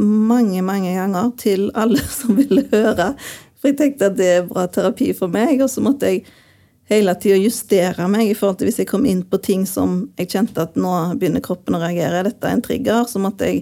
mange, 0.00 0.62
mange 0.66 0.94
ganger 0.96 1.32
til 1.40 1.68
alle 1.78 2.02
som 2.20 2.38
ville 2.38 2.66
høre. 2.72 3.12
For 3.60 3.70
jeg 3.70 3.80
tenkte 3.80 4.10
at 4.10 4.18
det 4.18 4.30
er 4.38 4.46
bra 4.48 4.66
terapi 4.72 5.12
for 5.16 5.32
meg. 5.32 5.60
Og 5.60 5.70
så 5.72 5.82
måtte 5.84 6.10
jeg 6.10 6.24
hele 6.90 7.14
tida 7.22 7.36
justere 7.38 8.08
meg 8.10 8.32
i 8.32 8.36
forhold 8.36 8.60
til 8.60 8.70
hvis 8.70 8.80
jeg 8.82 8.90
kom 8.90 9.04
inn 9.06 9.22
på 9.22 9.38
ting 9.44 9.66
som 9.68 10.08
jeg 10.18 10.32
kjente 10.32 10.64
at 10.64 10.78
nå 10.80 10.94
begynner 11.20 11.44
kroppen 11.44 11.76
å 11.78 11.82
reagere, 11.82 12.24
dette 12.26 12.48
er 12.48 12.56
en 12.56 12.64
trigger, 12.66 13.04
så 13.06 13.22
måtte 13.22 13.46
jeg 13.46 13.60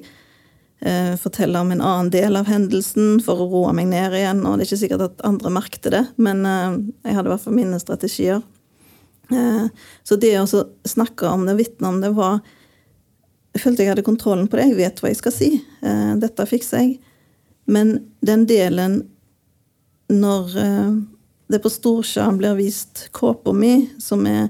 eh, 0.80 1.12
fortelle 1.20 1.60
om 1.60 1.74
en 1.74 1.82
annen 1.84 2.12
del 2.14 2.38
av 2.40 2.48
hendelsen 2.48 3.18
for 3.24 3.42
å 3.42 3.48
roe 3.50 3.74
meg 3.76 3.90
ned 3.90 4.16
igjen. 4.16 4.44
Og 4.46 4.56
det 4.56 4.64
er 4.64 4.70
ikke 4.70 4.82
sikkert 4.84 5.06
at 5.10 5.26
andre 5.28 5.52
merkte 5.58 5.92
det, 5.92 6.04
men 6.16 6.46
eh, 6.48 6.78
jeg 7.10 7.18
hadde 7.18 7.28
i 7.28 7.34
hvert 7.34 7.44
fall 7.44 7.58
mine 7.58 7.82
strategier. 7.82 8.40
Eh, 9.28 9.66
så 10.08 10.16
det 10.16 10.32
å 10.40 10.48
snakke 10.88 11.28
om 11.28 11.44
det, 11.48 11.58
vitne 11.58 11.92
om 11.92 12.00
det, 12.04 12.14
var 12.16 12.40
Jeg 13.58 13.64
følte 13.64 13.82
jeg 13.82 13.90
hadde 13.90 14.06
kontrollen 14.06 14.46
på 14.46 14.54
det. 14.54 14.68
Jeg 14.70 14.78
vet 14.78 15.00
hva 15.02 15.10
jeg 15.10 15.18
skal 15.18 15.34
si. 15.34 15.48
Eh, 15.82 16.12
dette 16.22 16.44
fikser 16.46 16.84
jeg. 16.84 16.92
Men 17.66 17.96
den 18.22 18.44
delen 18.46 19.00
når 20.14 20.54
eh, 20.62 20.92
det 21.50 21.58
på 21.64 21.72
storskjerm 21.72 22.38
blir 22.38 22.54
vist 22.54 23.08
kåpa 23.18 23.50
mi, 23.50 23.88
som 23.98 24.22
er 24.30 24.46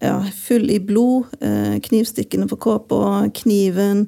ja, 0.00 0.16
full 0.32 0.72
i 0.72 0.78
blod, 0.80 1.28
eh, 1.44 1.76
knivstikkene 1.84 2.48
på 2.48 2.56
kåpa, 2.64 3.28
kniven 3.36 4.06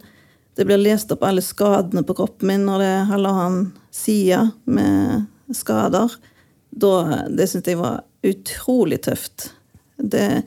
det 0.56 0.64
blir 0.64 0.80
lest 0.80 1.12
opp 1.12 1.22
alle 1.28 1.44
skadene 1.44 2.02
på 2.04 2.16
kroppen 2.16 2.48
min 2.48 2.64
når 2.68 2.80
det 2.80 2.88
er 2.96 3.10
halvannen 3.12 3.68
side 3.92 4.40
med 4.64 5.28
skader. 5.56 6.16
Da, 6.72 6.94
det 7.28 7.50
syntes 7.50 7.74
jeg 7.74 7.80
var 7.80 8.02
utrolig 8.24 9.02
tøft. 9.04 9.50
Det, 9.96 10.42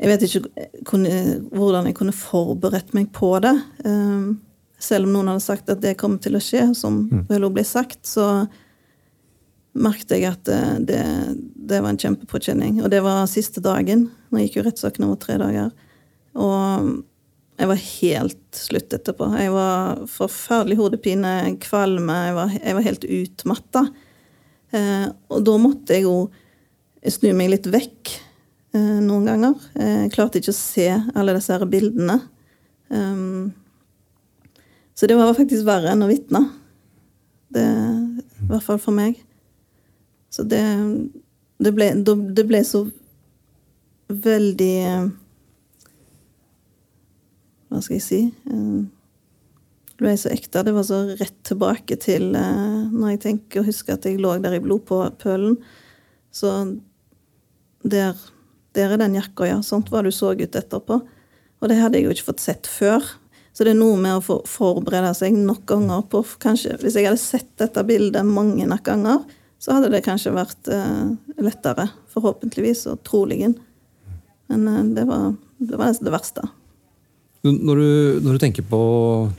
jeg 0.00 0.08
vet 0.08 0.22
ikke 0.24 0.66
hvordan 1.52 1.90
jeg 1.90 1.96
kunne 1.98 2.16
forberedt 2.16 2.94
meg 2.96 3.10
på 3.12 3.34
det. 3.44 3.52
Um, 3.84 4.40
selv 4.80 5.06
om 5.06 5.12
noen 5.12 5.28
hadde 5.34 5.44
sagt 5.44 5.68
at 5.68 5.82
det 5.82 5.98
kom 6.00 6.16
til 6.22 6.38
å 6.38 6.42
skje, 6.42 6.70
som 6.78 7.02
vel 7.28 7.44
vel 7.44 7.52
ble 7.52 7.64
sagt, 7.68 8.00
så 8.08 8.46
merket 9.76 10.16
jeg 10.16 10.30
at 10.30 10.48
det, 10.48 10.62
det, 10.88 11.02
det 11.68 11.82
var 11.82 11.92
en 11.92 12.00
kjempepåkjenning. 12.00 12.80
Og 12.80 12.88
det 12.92 13.02
var 13.04 13.28
siste 13.30 13.60
dagen. 13.62 14.08
Nå 14.32 14.40
gikk 14.40 14.56
jo 14.58 14.64
rettssaken 14.66 15.04
over 15.06 15.20
tre 15.20 15.36
dager. 15.42 15.68
Og 16.40 16.90
jeg 17.60 17.68
var 17.68 17.82
helt 17.84 18.56
slutt 18.56 18.96
etterpå. 18.96 19.28
Jeg 19.36 19.52
var 19.52 20.00
forferdelig 20.08 20.78
hodepine, 20.80 21.34
kvalme, 21.60 22.16
jeg 22.30 22.38
var, 22.38 22.56
jeg 22.56 22.78
var 22.78 22.86
helt 22.88 23.04
utmatta. 23.20 23.84
Eh, 24.72 25.06
og 25.28 25.44
da 25.44 25.56
måtte 25.60 25.98
jeg 25.98 26.06
jo 26.06 26.16
snu 27.04 27.34
meg 27.36 27.52
litt 27.52 27.68
vekk 27.68 28.14
eh, 28.14 28.29
noen 28.76 29.24
ganger. 29.26 29.56
Jeg 29.74 30.12
klarte 30.14 30.38
ikke 30.38 30.52
å 30.52 30.58
se 30.58 30.86
alle 31.18 31.34
disse 31.34 31.50
her 31.50 31.64
bildene. 31.66 32.20
Um, 32.90 33.50
så 34.94 35.08
det 35.08 35.16
var 35.16 35.32
faktisk 35.34 35.64
verre 35.66 35.94
enn 35.94 36.04
å 36.04 36.10
vitne. 36.10 36.44
Det, 37.50 37.64
I 37.64 38.48
hvert 38.50 38.66
fall 38.66 38.78
for 38.82 38.94
meg. 38.94 39.18
Så 40.30 40.44
det, 40.46 40.62
det, 41.58 41.72
ble, 41.74 41.90
det 41.96 42.44
ble 42.46 42.60
så 42.66 42.84
veldig 44.10 44.74
eh, 44.86 45.08
Hva 47.70 47.80
skal 47.82 47.96
jeg 47.96 48.04
si? 48.06 48.20
Eh, 48.50 48.82
det 49.90 50.04
ble 50.04 50.14
så 50.18 50.30
ekte. 50.32 50.62
Det 50.66 50.74
var 50.76 50.86
så 50.86 51.00
rett 51.10 51.38
tilbake 51.46 51.98
til 52.02 52.30
eh, 52.38 52.76
når 52.92 53.14
jeg 53.14 53.22
tenker 53.26 53.62
og 53.62 53.70
husker 53.70 53.96
at 53.96 54.06
jeg 54.06 54.20
lå 54.22 54.36
der 54.42 54.58
i 54.58 54.62
blodpølen. 54.64 55.58
Så 56.34 56.52
der, 57.82 58.18
der 58.76 58.94
er 58.94 59.00
den 59.00 59.16
jakka, 59.18 59.48
ja. 59.48 59.58
Sånt 59.66 59.90
var 59.90 60.06
du 60.06 60.12
så 60.14 60.32
ut 60.34 60.56
etterpå. 60.56 61.00
Og 61.60 61.68
det 61.68 61.80
hadde 61.80 61.98
jeg 61.98 62.06
jo 62.06 62.14
ikke 62.14 62.30
fått 62.30 62.44
sett 62.44 62.70
før. 62.70 63.04
Så 63.52 63.66
det 63.66 63.74
er 63.74 63.80
noe 63.80 63.98
med 64.00 64.20
å 64.20 64.38
forberede 64.46 65.10
seg 65.18 65.34
nok 65.36 65.64
ganger 65.68 66.04
på 66.08 66.22
kanskje, 66.40 66.76
Hvis 66.80 66.96
jeg 66.96 67.08
hadde 67.08 67.20
sett 67.20 67.50
dette 67.58 67.82
bildet 67.84 68.24
mange 68.26 68.66
nok 68.68 68.84
ganger, 68.86 69.24
så 69.60 69.76
hadde 69.76 69.90
det 69.92 70.04
kanskje 70.06 70.32
vært 70.32 70.70
uh, 70.72 71.10
lettere. 71.42 71.90
Forhåpentligvis 72.14 72.86
og 72.92 73.02
troligen. 73.04 73.58
Men 74.48 74.64
uh, 74.68 74.80
det, 74.96 75.04
var, 75.10 75.34
det 75.58 75.76
var 75.76 75.92
det 75.98 76.14
verste. 76.14 76.46
Når 77.42 77.76
du, 77.76 78.20
når 78.20 78.36
du, 78.36 78.38
tenker 78.40 78.64
på, 78.68 78.80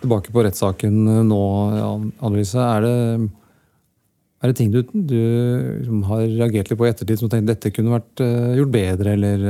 tilbake 0.02 0.34
på 0.34 0.44
rettssaken 0.44 1.04
nå, 1.30 1.42
Annelise, 2.18 2.62
er 2.62 2.86
det, 2.86 2.96
er 4.42 4.52
det 4.52 4.58
ting 4.58 4.72
du, 4.74 4.82
du 4.82 5.18
liksom 5.80 6.04
har 6.10 6.24
reagert 6.26 6.72
litt 6.72 6.80
på 6.80 6.88
i 6.88 6.92
ettertid 6.92 7.20
som 7.20 7.30
du 7.30 7.36
tenkte 7.36 7.54
dette 7.54 7.74
kunne 7.76 7.94
vært 7.94 8.24
uh, 8.24 8.56
gjort 8.58 8.74
bedre, 8.74 9.14
eller 9.14 9.44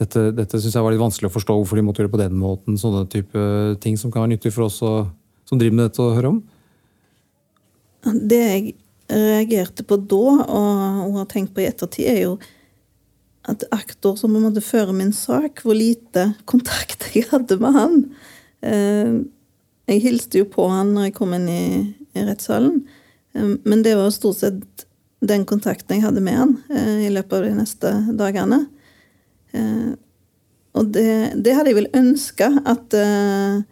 dette, 0.00 0.24
dette 0.36 0.58
syns 0.60 0.74
jeg 0.74 0.84
var 0.84 0.92
litt 0.92 1.00
vanskelig 1.00 1.30
å 1.30 1.36
forstå 1.36 1.54
hvorfor 1.56 1.78
de 1.78 1.84
måtte 1.86 2.02
gjøre 2.02 2.10
det 2.10 2.16
på 2.16 2.22
den 2.24 2.40
måten. 2.40 2.80
Sånne 2.80 3.06
type 3.12 3.44
ting 3.80 3.94
som 4.00 4.10
kan 4.12 4.24
være 4.24 4.34
nyttig 4.34 4.52
for 4.52 4.66
oss 4.66 4.80
som 4.82 5.60
driver 5.60 5.78
med 5.78 5.88
dette, 5.88 6.02
å 6.02 6.16
høre 6.16 6.34
om. 6.34 6.42
Det 8.04 8.42
jeg 8.42 8.74
reagerte 9.08 9.86
på 9.86 9.96
da, 10.10 10.34
og 10.50 11.16
har 11.20 11.30
tenkt 11.30 11.54
på 11.54 11.62
i 11.62 11.68
ettertid, 11.70 12.10
er 12.10 12.20
jo 12.26 12.36
at 13.46 13.62
aktor 13.74 14.16
som 14.18 14.34
måtte 14.34 14.62
føre 14.64 14.94
min 14.96 15.12
sak, 15.14 15.62
hvor 15.62 15.76
lite 15.78 16.32
kontakt 16.50 17.08
jeg 17.14 17.28
hadde 17.30 17.58
med 17.62 17.76
han. 17.76 17.98
Eh, 18.66 19.12
jeg 19.86 20.02
hilste 20.02 20.42
jo 20.42 20.48
på 20.50 20.66
han 20.70 20.94
når 20.96 21.08
jeg 21.08 21.16
kom 21.18 21.34
inn 21.36 21.46
i, 21.50 21.66
i 22.16 22.24
rettssalen, 22.26 22.82
men 23.36 23.82
det 23.84 23.96
var 23.98 24.10
stort 24.14 24.40
sett 24.40 24.86
den 25.24 25.46
kontakten 25.48 25.96
jeg 25.96 26.04
hadde 26.04 26.22
med 26.24 26.38
han 26.38 26.56
eh, 26.70 27.06
i 27.06 27.12
løpet 27.12 27.38
av 27.38 27.46
de 27.46 27.54
neste 27.56 27.92
dagene. 28.18 28.60
Eh, 29.56 29.92
og 30.76 30.90
det, 30.92 31.08
det, 31.40 31.54
hadde 31.56 31.72
jeg 31.72 31.78
vel 31.78 31.92
ønska 31.96 32.50
at 32.68 32.96
eh, 32.96 33.62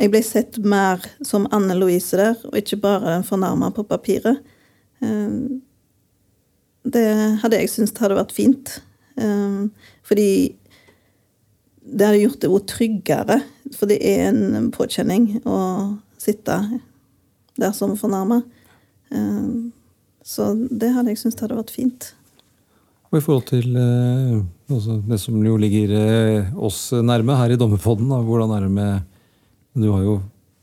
jeg 0.00 0.12
ble 0.14 0.22
sett 0.24 0.56
mer 0.64 1.02
som 1.26 1.48
Anne 1.52 1.76
Louise 1.76 2.16
der, 2.16 2.38
og 2.48 2.56
ikke 2.56 2.80
bare 2.80 3.18
den 3.18 3.26
fornærma 3.26 3.68
på 3.76 3.84
papiret. 3.88 4.40
Eh, 5.04 5.34
det 6.88 7.08
hadde 7.42 7.60
jeg 7.60 7.72
syntes 7.74 7.98
hadde 8.00 8.16
vært 8.16 8.32
fint. 8.32 8.78
Fordi 10.08 10.30
det 11.84 12.06
hadde 12.06 12.22
gjort 12.22 12.38
det 12.40 12.48
noe 12.48 12.64
tryggere. 12.64 13.36
For 13.76 13.90
det 13.90 13.98
er 14.00 14.30
en 14.30 14.70
påkjenning 14.72 15.42
å 15.44 15.58
sitte 16.16 16.56
der 17.58 17.72
som 17.76 17.96
fornærma. 17.98 18.42
Så 20.26 20.52
det 20.70 20.92
hadde 20.94 21.10
jeg 21.10 21.18
syntes 21.18 21.42
hadde 21.42 21.58
vært 21.58 21.72
fint. 21.74 22.12
Og 23.10 23.18
i 23.18 23.22
forhold 23.24 23.46
til 23.48 23.74
eh, 23.74 24.36
det 25.10 25.18
som 25.18 25.38
jo 25.42 25.56
ligger 25.58 25.94
eh, 25.98 26.50
oss 26.54 26.92
nærme 26.94 27.34
her 27.40 27.50
i 27.50 27.58
Dommerpodden, 27.58 28.12
hvordan 28.26 28.52
er 28.54 28.66
det 28.66 28.70
med 28.70 29.00
Du 29.74 29.90
har 29.90 30.04
jo 30.04 30.20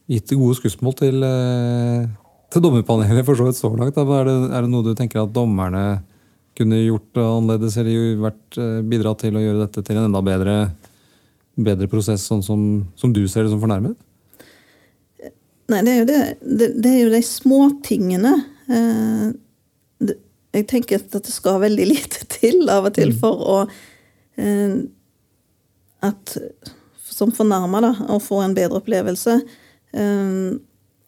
gitt 0.08 0.32
gode 0.32 0.56
skussmål 0.56 0.96
til, 0.96 1.24
eh, 1.28 2.08
til 2.52 2.64
dommerpanelet 2.64 3.26
for 3.28 3.36
så 3.36 3.48
vidt 3.48 3.60
så 3.60 3.72
langt. 3.76 3.98
Er 3.98 4.30
det, 4.30 4.38
er 4.56 4.62
det, 4.62 4.72
noe 4.72 4.86
du 4.86 4.94
tenker 4.96 5.26
at 5.26 5.34
dommerne 5.36 6.04
kunne 6.56 6.80
gjort 6.86 7.20
annerledes, 7.20 7.76
eller 7.78 8.16
vært, 8.24 8.58
bidratt 8.88 9.20
til 9.22 9.36
å 9.36 9.44
gjøre 9.44 9.66
dette 9.66 9.84
til 9.84 10.00
en 10.00 10.08
enda 10.08 10.24
bedre, 10.26 10.56
bedre 11.54 11.90
prosess, 11.92 12.24
sånn 12.26 12.42
som, 12.42 12.64
som, 12.98 13.12
du 13.14 13.28
ser 13.28 13.46
det 13.46 13.52
som 13.52 13.62
fornærmet? 13.62 14.00
Nei, 15.68 15.82
det 15.84 15.91
er 15.91 15.97
jo, 15.97 16.07
det, 16.07 16.20
det, 16.41 16.70
det 16.84 16.91
er 16.93 17.01
jo 17.01 17.11
de 17.11 17.22
småtingene. 17.28 18.34
Eh, 18.72 20.13
jeg 20.57 20.68
tenker 20.72 21.01
at 21.01 21.11
det 21.13 21.34
skal 21.34 21.61
veldig 21.65 21.88
lite 21.89 22.28
til 22.38 22.70
av 22.72 22.88
og 22.89 22.95
til 22.97 23.11
mm. 23.13 23.20
for 23.22 23.43
å 23.43 23.57
eh, 24.39 24.80
At 26.07 26.38
som 27.18 27.32
fornærma, 27.34 27.82
da, 27.82 27.91
å 28.13 28.20
få 28.22 28.43
en 28.43 28.53
bedre 28.53 28.78
opplevelse. 28.78 29.39
Eh, 29.97 30.57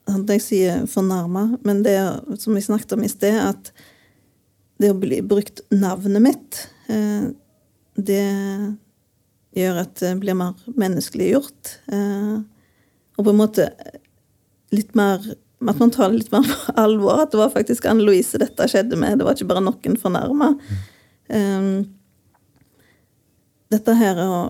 jeg 0.09 0.41
sier 0.41 0.85
fornærma, 0.89 1.45
men 1.67 1.83
det 1.85 1.99
som 2.41 2.57
vi 2.57 2.65
snakket 2.65 2.95
om 2.97 3.05
i 3.05 3.11
sted, 3.11 3.37
at 3.37 3.69
det 4.81 4.89
å 4.89 4.97
bli 4.97 5.19
brukt 5.21 5.61
navnet 5.69 6.23
mitt, 6.23 6.61
eh, 6.89 7.29
det 7.99 8.25
gjør 9.59 9.81
at 9.83 9.95
det 10.01 10.15
blir 10.23 10.37
mer 10.39 10.57
menneskeliggjort. 10.79 11.75
Eh, 11.93 12.37
og 13.19 13.27
på 13.27 13.33
en 13.33 13.41
måte 13.41 13.69
litt 14.75 14.95
mer 14.97 15.23
at 15.67 15.79
man 15.79 15.91
tar 15.91 16.09
det 16.09 16.21
litt 16.21 16.31
mer 16.31 16.47
på 16.51 16.73
alvor. 16.79 17.23
At 17.23 17.33
det 17.33 17.41
var 17.41 17.53
faktisk 17.53 17.87
Anne 17.89 18.05
Louise 18.05 18.39
dette 18.39 18.67
skjedde 18.71 18.99
med. 18.99 19.19
Det 19.19 19.27
var 19.27 19.35
ikke 19.35 19.49
bare 19.49 19.63
noen 19.65 19.99
fornærma. 19.99 20.53
Um, 21.29 21.73
dette 23.73 23.97
her 23.99 24.17
er 24.17 24.33
å 24.33 24.41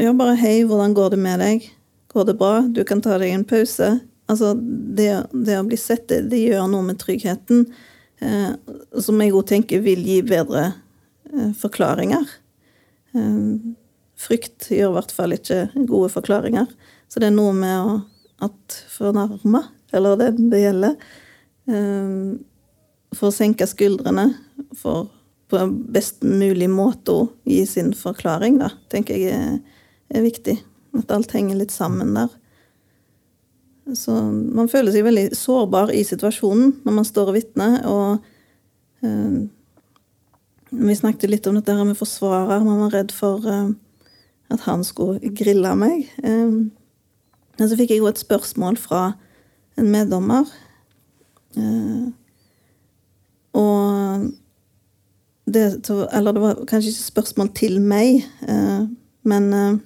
Ja, 0.00 0.08
bare 0.16 0.38
hei, 0.40 0.62
hvordan 0.64 0.94
går 0.96 1.10
det 1.12 1.18
med 1.20 1.42
deg? 1.42 1.66
Går 2.14 2.24
det 2.30 2.34
bra? 2.40 2.62
Du 2.64 2.80
kan 2.88 3.02
ta 3.04 3.18
deg 3.20 3.34
en 3.34 3.42
pause. 3.44 3.90
Altså, 4.24 4.54
det, 4.56 5.10
det 5.36 5.58
å 5.60 5.66
bli 5.68 5.76
sett, 5.76 6.06
det, 6.08 6.22
det, 6.30 6.38
gjør 6.46 6.70
noe 6.72 6.86
med 6.86 6.96
tryggheten. 7.02 7.66
Uh, 8.22 8.54
som 9.04 9.20
jeg 9.20 9.34
òg 9.36 9.44
tenker 9.50 9.82
vil 9.84 10.00
gi 10.06 10.22
bedre 10.24 10.70
uh, 10.72 11.50
forklaringer. 11.60 12.24
Um, 13.12 13.74
frykt 14.16 14.70
gjør 14.72 14.94
i 14.94 14.96
hvert 14.96 15.12
fall 15.12 15.36
ikke 15.36 15.66
gode 15.84 16.08
forklaringer. 16.14 16.72
Så 17.12 17.20
det 17.20 17.28
er 17.28 17.36
noe 17.36 17.52
med 17.52 17.76
å, 17.76 17.98
at 18.42 18.78
fornærma 18.92 19.64
eller 19.92 20.16
den 20.20 20.48
det 20.52 20.62
gjelder. 20.62 20.96
får 21.66 23.18
for 23.18 23.28
å 23.28 23.34
senke 23.34 23.68
skuldrene, 23.68 24.30
for 24.74 25.10
på 25.52 25.66
best 25.92 26.22
mulig 26.24 26.70
måte 26.72 27.12
å 27.12 27.26
gi 27.44 27.60
sin 27.68 27.92
forklaring, 27.92 28.56
da, 28.62 28.70
tenker 28.88 29.18
jeg 29.20 29.58
er 30.12 30.24
viktig. 30.24 30.56
At 30.96 31.12
alt 31.12 31.34
henger 31.36 31.58
litt 31.60 31.74
sammen 31.74 32.14
der. 32.16 32.32
Så 33.98 34.14
man 34.32 34.70
føler 34.70 34.94
seg 34.94 35.04
veldig 35.04 35.26
sårbar 35.36 35.90
i 35.92 36.04
situasjonen 36.06 36.78
når 36.86 36.96
man 37.00 37.06
står 37.08 37.32
og 37.32 37.36
vitner. 37.36 37.78
Og 37.90 39.04
eh, 39.04 39.40
vi 40.72 40.96
snakket 40.96 41.32
litt 41.32 41.48
om 41.50 41.58
dette 41.58 41.74
her 41.76 41.88
med 41.88 41.98
forsvarer. 41.98 42.62
Man 42.64 42.84
var 42.84 42.94
redd 42.94 43.14
for 43.16 43.48
eh, 43.48 43.72
at 44.52 44.68
han 44.68 44.84
skulle 44.86 45.34
grille 45.36 45.74
meg. 45.78 46.06
Eh, 46.22 46.60
men 47.58 47.68
så 47.68 47.76
fikk 47.76 47.92
jeg 47.92 48.02
jo 48.02 48.08
et 48.10 48.20
spørsmål 48.20 48.78
fra 48.80 49.02
en 49.78 49.90
meddommer. 49.92 50.48
Eh, 51.56 52.08
og 53.52 54.30
det, 55.44 55.90
Eller 56.12 56.32
det 56.32 56.40
var 56.40 56.64
kanskje 56.68 56.92
ikke 56.92 57.10
spørsmål 57.10 57.52
til 57.54 57.80
meg, 57.80 58.24
eh, 58.48 58.86
men 59.22 59.52
eh, 59.52 59.78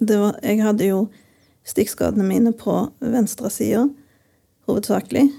var, 0.00 0.38
Jeg 0.42 0.62
hadde 0.62 0.86
jo 0.86 1.08
stikkskadene 1.64 2.24
mine 2.26 2.52
på 2.52 2.90
venstre 3.00 3.50
side, 3.50 3.88
hovedsakelig. 4.66 5.30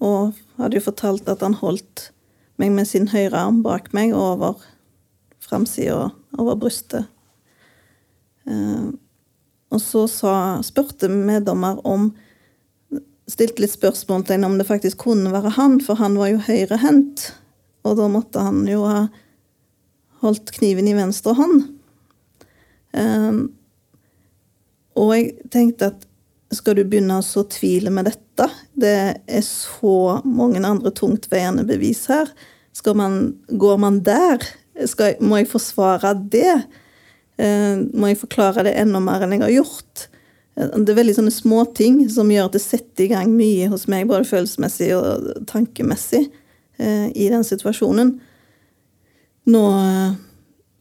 Og 0.00 0.34
hadde 0.58 0.76
jo 0.76 0.84
fortalt 0.84 1.28
at 1.28 1.40
han 1.40 1.54
holdt 1.54 2.10
meg 2.60 2.72
med 2.72 2.84
sin 2.84 3.08
høyre 3.08 3.38
arm 3.38 3.62
bak 3.62 3.88
meg 3.96 4.12
over 4.12 4.60
framsida, 5.40 6.10
over 6.36 6.58
brystet. 6.60 7.08
Og 9.70 9.82
så 9.82 10.06
sa, 10.10 10.34
spurte 10.66 11.10
meddommer 11.12 11.80
om 11.86 12.12
Stilte 13.30 13.62
litt 13.62 13.70
spørsmål 13.70 14.24
til 14.26 14.42
om 14.42 14.56
det 14.58 14.64
faktisk 14.66 15.04
kunne 15.04 15.30
være 15.30 15.52
han, 15.54 15.76
for 15.78 16.00
han 16.00 16.16
var 16.18 16.32
jo 16.32 16.40
høyrehendt. 16.48 17.28
Og 17.86 17.94
da 18.00 18.08
måtte 18.10 18.42
han 18.42 18.64
jo 18.66 18.80
ha 18.88 19.04
holdt 20.24 20.50
kniven 20.56 20.88
i 20.90 20.96
venstre 20.96 21.36
hånd. 21.38 21.60
Um, 22.90 23.38
og 24.98 25.12
jeg 25.14 25.50
tenkte 25.54 25.92
at 25.92 26.06
skal 26.50 26.74
du 26.74 26.82
begynne 26.82 27.20
å 27.20 27.24
så 27.24 27.44
tvile 27.46 27.92
med 27.94 28.08
dette? 28.10 28.48
Det 28.74 28.96
er 29.22 29.44
så 29.46 30.18
mange 30.26 30.62
andre 30.66 30.90
tungtveiende 30.90 31.62
bevis 31.68 32.08
her. 32.10 32.32
Skal 32.74 32.98
man, 32.98 33.20
går 33.46 33.78
man 33.78 34.00
der? 34.06 34.42
Skal, 34.90 35.20
må 35.22 35.38
jeg 35.38 35.52
forsvare 35.52 36.16
det? 36.32 36.56
Eh, 37.40 37.76
må 37.96 38.10
jeg 38.10 38.20
forklare 38.20 38.66
det 38.66 38.76
enda 38.80 39.00
mer 39.02 39.24
enn 39.24 39.36
jeg 39.36 39.44
har 39.46 39.54
gjort. 39.54 40.06
Eh, 40.58 40.72
det 40.76 40.92
er 40.92 40.98
veldig 40.98 41.16
sånne 41.20 41.32
småting 41.32 42.02
som 42.12 42.30
gjør 42.32 42.50
at 42.50 42.58
det 42.58 42.64
setter 42.64 43.06
i 43.06 43.12
gang 43.14 43.32
mye 43.32 43.70
hos 43.72 43.86
meg, 43.90 44.08
både 44.10 44.28
følelsesmessig 44.28 44.90
og 44.96 45.46
tankemessig, 45.50 46.26
eh, 46.78 47.06
i 47.14 47.30
den 47.32 47.46
situasjonen. 47.46 48.18
Nå 49.50 49.64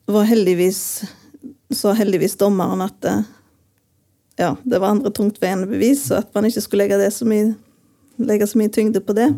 var 0.10 0.26
heldigvis 0.28 0.82
så 1.72 1.94
heldigvis 1.94 2.36
dommeren 2.42 2.82
at 2.82 3.06
ja, 4.40 4.56
det 4.66 4.80
var 4.82 4.92
andre 4.96 5.12
tungtveiende 5.14 5.70
bevis, 5.70 6.08
og 6.12 6.24
at 6.24 6.34
man 6.36 6.48
ikke 6.50 6.64
skulle 6.66 6.88
legge, 6.88 7.12
så 7.14 7.28
mye, 7.30 7.54
legge 8.18 8.48
så 8.50 8.58
mye 8.60 8.72
tyngde 8.74 9.02
på 9.06 9.14
det. 9.16 9.30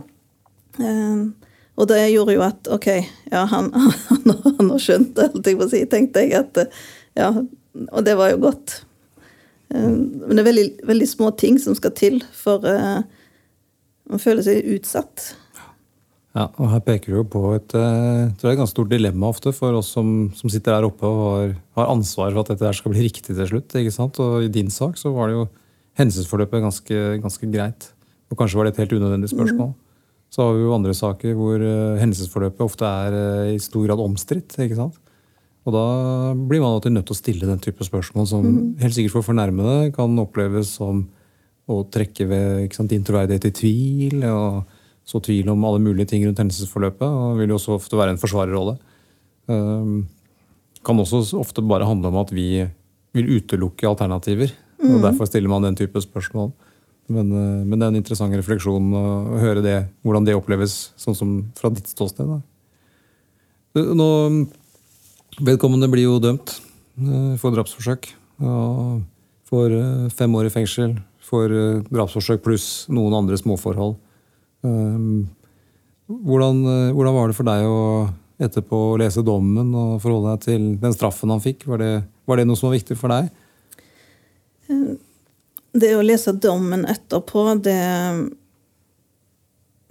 Og 1.76 1.90
det 1.92 2.00
gjorde 2.14 2.36
jo 2.38 2.44
at 2.46 2.72
ok, 2.72 2.88
ja, 3.32 3.44
han, 3.52 3.70
han, 4.10 4.34
han 4.58 4.72
har 4.72 4.82
skjønt 4.82 5.14
det, 5.18 5.30
holdt 5.36 5.52
jeg 5.52 5.60
på 5.60 5.68
å 5.68 5.72
si, 5.72 5.84
tenkte 5.92 6.24
jeg. 6.24 6.40
at 6.40 6.72
ja, 7.18 7.32
Og 7.92 8.06
det 8.06 8.16
var 8.20 8.32
jo 8.34 8.42
godt. 8.48 8.82
Eh, 9.74 9.92
men 9.92 10.36
det 10.36 10.44
er 10.44 10.50
veldig, 10.50 10.68
veldig 10.88 11.10
små 11.10 11.32
ting 11.40 11.60
som 11.62 11.78
skal 11.78 11.96
til 11.98 12.20
for 12.36 12.66
Man 14.12 14.20
føler 14.20 14.44
seg 14.44 14.68
utsatt. 14.74 15.30
Ja, 16.36 16.50
og 16.60 16.68
Her 16.72 16.82
peker 16.84 17.12
du 17.12 17.18
jo 17.22 17.26
på 17.28 17.42
et, 17.56 17.70
tror 17.72 18.48
jeg, 18.48 18.56
et 18.56 18.60
ganske 18.60 18.74
stort 18.74 18.92
dilemma 18.92 19.30
ofte 19.32 19.52
for 19.56 19.76
oss 19.76 19.92
som, 19.96 20.32
som 20.36 20.52
sitter 20.52 20.76
her 20.76 20.88
oppe 20.88 21.08
og 21.08 21.22
har, 21.28 21.54
har, 21.80 21.92
ansvar 21.92 22.32
for 22.32 22.42
at 22.42 22.52
dette 22.52 22.68
her 22.68 22.76
skal 22.76 22.92
bli 22.92 23.06
riktig 23.06 23.36
til 23.36 23.48
slutt. 23.48 23.76
ikke 23.76 23.94
sant? 23.96 24.20
Og 24.24 24.48
I 24.48 24.52
din 24.52 24.72
sak 24.72 25.00
så 25.00 25.12
var 25.16 25.28
det 25.28 25.38
jo 25.38 25.46
hendelsesforløpet 26.00 26.64
ganske, 26.66 27.00
ganske 27.24 27.52
greit. 27.52 27.88
Og 28.32 28.40
kanskje 28.40 28.60
var 28.60 28.68
det 28.68 28.74
et 28.74 28.84
helt 28.84 28.98
unødvendig 29.00 29.32
spørsmål. 29.32 29.72
Mm. 29.72 30.12
Så 30.32 30.44
har 30.48 30.56
vi 30.56 30.64
jo 30.64 30.76
andre 30.76 30.96
saker 30.96 31.36
hvor 31.36 31.68
hendelsesforløpet 32.00 32.68
ofte 32.68 32.92
er 33.08 33.18
i 33.52 33.60
stor 33.60 33.88
grad 33.88 34.04
omstridt. 34.04 34.56
ikke 34.56 34.80
sant? 34.80 35.01
Og 35.62 35.76
da 35.76 35.86
blir 36.34 36.62
man 36.64 36.76
alltid 36.76 36.96
nødt 36.96 37.06
til 37.10 37.16
å 37.16 37.20
stille 37.20 37.50
den 37.50 37.62
type 37.62 37.86
spørsmål 37.86 38.28
som 38.30 38.46
mm. 38.46 38.62
helt 38.82 38.96
sikkert 38.96 39.20
for 39.20 39.28
fornærmede 39.30 39.92
kan 39.94 40.16
oppleves 40.22 40.74
som 40.80 41.04
å 41.70 41.84
trekke 41.94 42.26
ved 42.28 42.64
ikke 42.66 42.80
sant, 42.80 42.96
introverdighet 42.96 43.46
i 43.48 43.54
tvil, 43.56 44.24
og 44.26 44.80
så 45.08 45.22
tvil 45.24 45.52
om 45.54 45.62
alle 45.68 45.84
mulige 45.84 46.10
ting 46.12 46.26
rundt 46.26 46.42
hendelsesforløpet. 46.42 47.06
og 47.06 47.38
vil 47.40 47.54
jo 47.54 47.60
også 47.60 47.78
ofte 47.78 48.00
være 48.00 48.16
en 48.16 48.22
forsvarerrolle. 48.22 48.76
Um, 49.52 50.02
kan 50.86 51.00
også 51.00 51.24
ofte 51.38 51.64
bare 51.66 51.86
handle 51.86 52.10
om 52.10 52.20
at 52.24 52.34
vi 52.34 52.66
vil 53.16 53.32
utelukke 53.38 53.88
alternativer. 53.88 54.54
Mm. 54.82 54.96
og 54.96 55.06
Derfor 55.06 55.30
stiller 55.30 55.52
man 55.52 55.68
den 55.68 55.78
type 55.78 56.02
spørsmål. 56.02 56.52
Men, 57.12 57.32
eh, 57.32 57.66
men, 57.66 57.78
det 57.78 57.86
er 57.86 57.92
en 57.92 58.00
interessant 58.00 58.34
refleksjon 58.34 58.94
å 58.96 59.40
høre 59.42 59.64
det, 59.64 59.78
hvordan 60.06 60.26
det 60.26 60.38
oppleves 60.38 60.92
sånn 61.00 61.18
som 61.18 61.34
fra 61.58 61.72
ditt 61.74 61.90
ståsted. 61.92 62.30
Da. 62.30 62.40
Nå, 63.96 64.08
vedkommende 65.40 65.90
blir 65.92 66.10
jo 66.10 66.20
dømt 66.24 66.58
eh, 67.00 67.36
for 67.42 67.56
drapsforsøk. 67.56 68.10
Og 68.42 69.02
får 69.52 69.76
eh, 69.78 70.08
fem 70.16 70.36
år 70.36 70.50
i 70.50 70.54
fengsel 70.54 70.98
for 71.32 71.48
drapsforsøk 71.88 72.42
pluss 72.44 72.90
noen 72.92 73.14
andre 73.16 73.38
småforhold. 73.40 73.94
Hvordan, 76.12 76.58
hvordan 76.92 77.16
var 77.16 77.30
det 77.32 77.38
for 77.38 77.48
deg 77.48 77.64
å 77.64 77.78
etterpå 78.42 78.80
lese 79.00 79.24
dommen 79.24 79.70
og 79.78 80.02
forholde 80.04 80.34
deg 80.34 80.44
til 80.44 80.66
den 80.82 80.96
straffen 80.96 81.32
han 81.32 81.44
fikk? 81.44 81.64
Var 81.70 81.80
det, 81.80 81.92
var 82.28 82.42
det 82.42 82.46
noe 82.50 82.60
som 82.60 82.68
var 82.68 82.76
viktig 82.76 82.98
for 83.00 83.14
deg? 83.14 83.32
Det 85.72 85.94
å 85.96 86.04
lese 86.04 86.34
dommen 86.36 86.86
etterpå, 86.90 87.46
det 87.64 87.80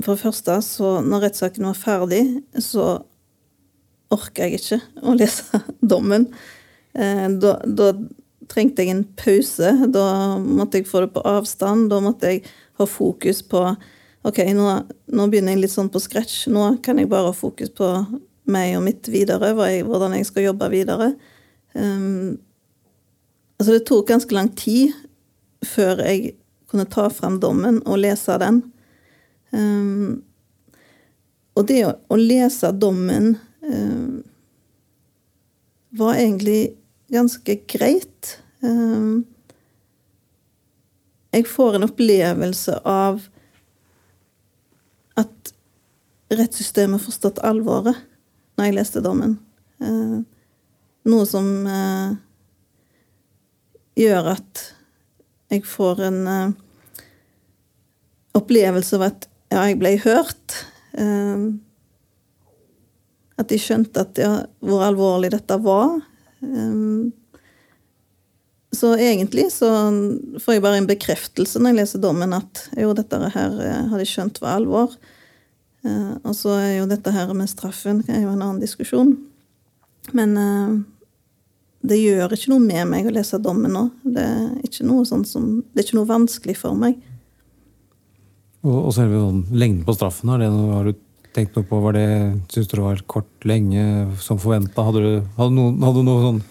For 0.01 0.17
det 0.17 0.23
første, 0.23 0.55
så 0.65 0.91
når 1.05 1.27
rettssaken 1.27 1.67
var 1.69 1.77
ferdig, 1.77 2.23
så 2.57 3.03
orka 4.15 4.47
jeg 4.47 4.61
ikke 4.61 4.81
å 5.07 5.15
lese 5.19 5.63
dommen. 5.93 6.29
Eh, 6.95 7.29
da, 7.43 7.59
da, 7.65 7.93
trengte 8.51 8.83
jeg 8.83 8.97
en 8.97 9.05
pause. 9.19 9.71
Da 9.95 10.05
måtte 10.43 10.81
jeg 10.81 10.89
få 10.91 11.05
det 11.05 11.13
på 11.15 11.23
avstand. 11.29 11.91
Da 11.93 12.01
måtte 12.03 12.35
jeg 12.35 12.45
ha 12.81 12.89
fokus 12.89 13.45
på 13.47 13.69
Ok, 14.21 14.37
nå, 14.53 14.67
nå 15.17 15.25
begynner 15.33 15.55
jeg 15.55 15.63
litt 15.63 15.73
sånn 15.73 15.89
på 15.89 16.01
scratch. 16.03 16.43
Nå 16.53 16.67
kan 16.85 16.99
jeg 17.01 17.09
bare 17.09 17.31
ha 17.31 17.33
fokus 17.33 17.71
på 17.73 17.87
meg 18.53 18.75
og 18.77 18.83
mitt 18.85 19.09
videre, 19.09 19.55
hvordan 19.57 20.17
jeg 20.19 20.27
skal 20.29 20.45
jobbe 20.51 20.69
videre. 20.75 21.15
Um, 21.73 22.37
altså 23.57 23.79
det 23.79 23.87
tok 23.89 24.11
ganske 24.11 24.37
lang 24.37 24.51
tid 24.59 24.93
før 25.65 26.03
jeg 26.05 26.35
kunne 26.71 26.89
ta 26.91 27.07
frem 27.13 27.39
dommen 27.43 27.81
og 27.87 28.03
lese 28.03 28.37
den. 28.43 28.61
Um, 29.57 30.21
og 31.59 31.67
det 31.71 31.81
å, 31.89 31.95
å, 32.13 32.19
lese 32.19 32.71
dommen 32.77 33.35
um, 33.67 34.23
var 35.91 36.15
egentlig 36.15 36.77
ganske 37.11 37.57
greit. 37.69 38.39
Eh, 38.63 39.21
jeg 41.31 41.47
får 41.47 41.79
en 41.79 41.87
opplevelse 41.87 42.79
av 42.87 43.23
at 45.21 45.53
rettssystemet 46.31 47.03
forstått 47.03 47.43
alvoret 47.47 47.99
når 48.59 48.69
jeg 48.69 48.77
leste 48.79 49.03
dommen. 49.05 49.39
Eh, 49.83 50.19
noe 51.11 51.25
som 51.25 51.47
uh, 51.65 52.13
gjør 53.97 54.35
at 54.35 54.65
jeg 55.51 55.65
får 55.65 56.03
en 56.11 56.19
uh, 56.29 56.53
opplevelse 58.37 58.99
av 58.99 59.07
at 59.09 59.25
ja, 59.51 59.63
jeg 59.65 59.79
ble 59.81 59.95
hørt. 60.05 60.59
Uh, 60.93 61.57
at 63.41 63.49
de 63.51 63.59
skjønte 63.61 64.05
at, 64.05 64.21
ja, 64.21 64.35
hvor 64.65 64.85
alvorlig 64.87 65.33
dette 65.33 65.57
var. 65.65 65.97
Um, 66.41 67.11
så 68.73 68.93
egentlig 68.95 69.49
så 69.53 69.69
får 70.39 70.57
jeg 70.57 70.63
bare 70.65 70.79
en 70.79 70.89
bekreftelse 70.89 71.59
når 71.59 71.73
jeg 71.73 71.79
leser 71.81 72.03
dommen, 72.05 72.37
at 72.37 72.69
jo, 72.79 72.93
dette 72.95 73.19
her 73.35 73.57
har 73.91 73.97
de 73.99 74.07
skjønt 74.07 74.39
var 74.43 74.61
alvor. 74.61 74.95
Uh, 75.87 76.15
og 76.23 76.37
så 76.37 76.55
er 76.61 76.73
jo 76.79 76.89
dette 76.91 77.13
her 77.15 77.33
med 77.35 77.51
straffen 77.51 78.05
er 78.07 78.23
jo 78.23 78.35
en 78.35 78.43
annen 78.45 78.63
diskusjon. 78.63 79.15
Men 80.17 80.37
uh, 80.37 80.79
det 81.87 82.01
gjør 82.03 82.35
ikke 82.37 82.53
noe 82.53 82.63
med 82.63 82.89
meg 82.91 83.09
å 83.09 83.15
lese 83.15 83.41
dommen 83.41 83.73
nå. 83.73 83.87
Det 84.05 84.25
er 84.25 84.49
ikke 84.69 84.87
noe, 84.87 85.07
sånn 85.09 85.25
som, 85.29 85.53
det 85.73 85.81
er 85.81 85.89
ikke 85.89 86.01
noe 86.01 86.11
vanskelig 86.11 86.59
for 86.61 86.77
meg. 86.77 86.99
Og, 88.61 88.77
og 88.77 88.91
selve 88.93 89.17
sånn, 89.23 89.45
lengden 89.57 89.87
på 89.87 89.97
straffen, 89.97 90.29
har, 90.33 90.43
det, 90.43 90.51
har 90.53 90.91
du 90.91 90.99
tenkt 91.37 91.57
noe 91.57 91.67
på? 91.67 91.79
Var 91.85 91.97
det, 91.97 92.09
Syns 92.53 92.69
du 92.71 92.77
det 92.77 92.85
var 92.85 93.03
kort, 93.11 93.31
lenge, 93.49 93.85
som 94.23 94.41
forventa? 94.41 94.85
Hadde 94.89 95.05
du, 95.05 95.13
hadde 95.39 95.57
noen, 95.57 95.79
hadde 95.85 96.05
noen 96.07 96.27
sånn 96.27 96.43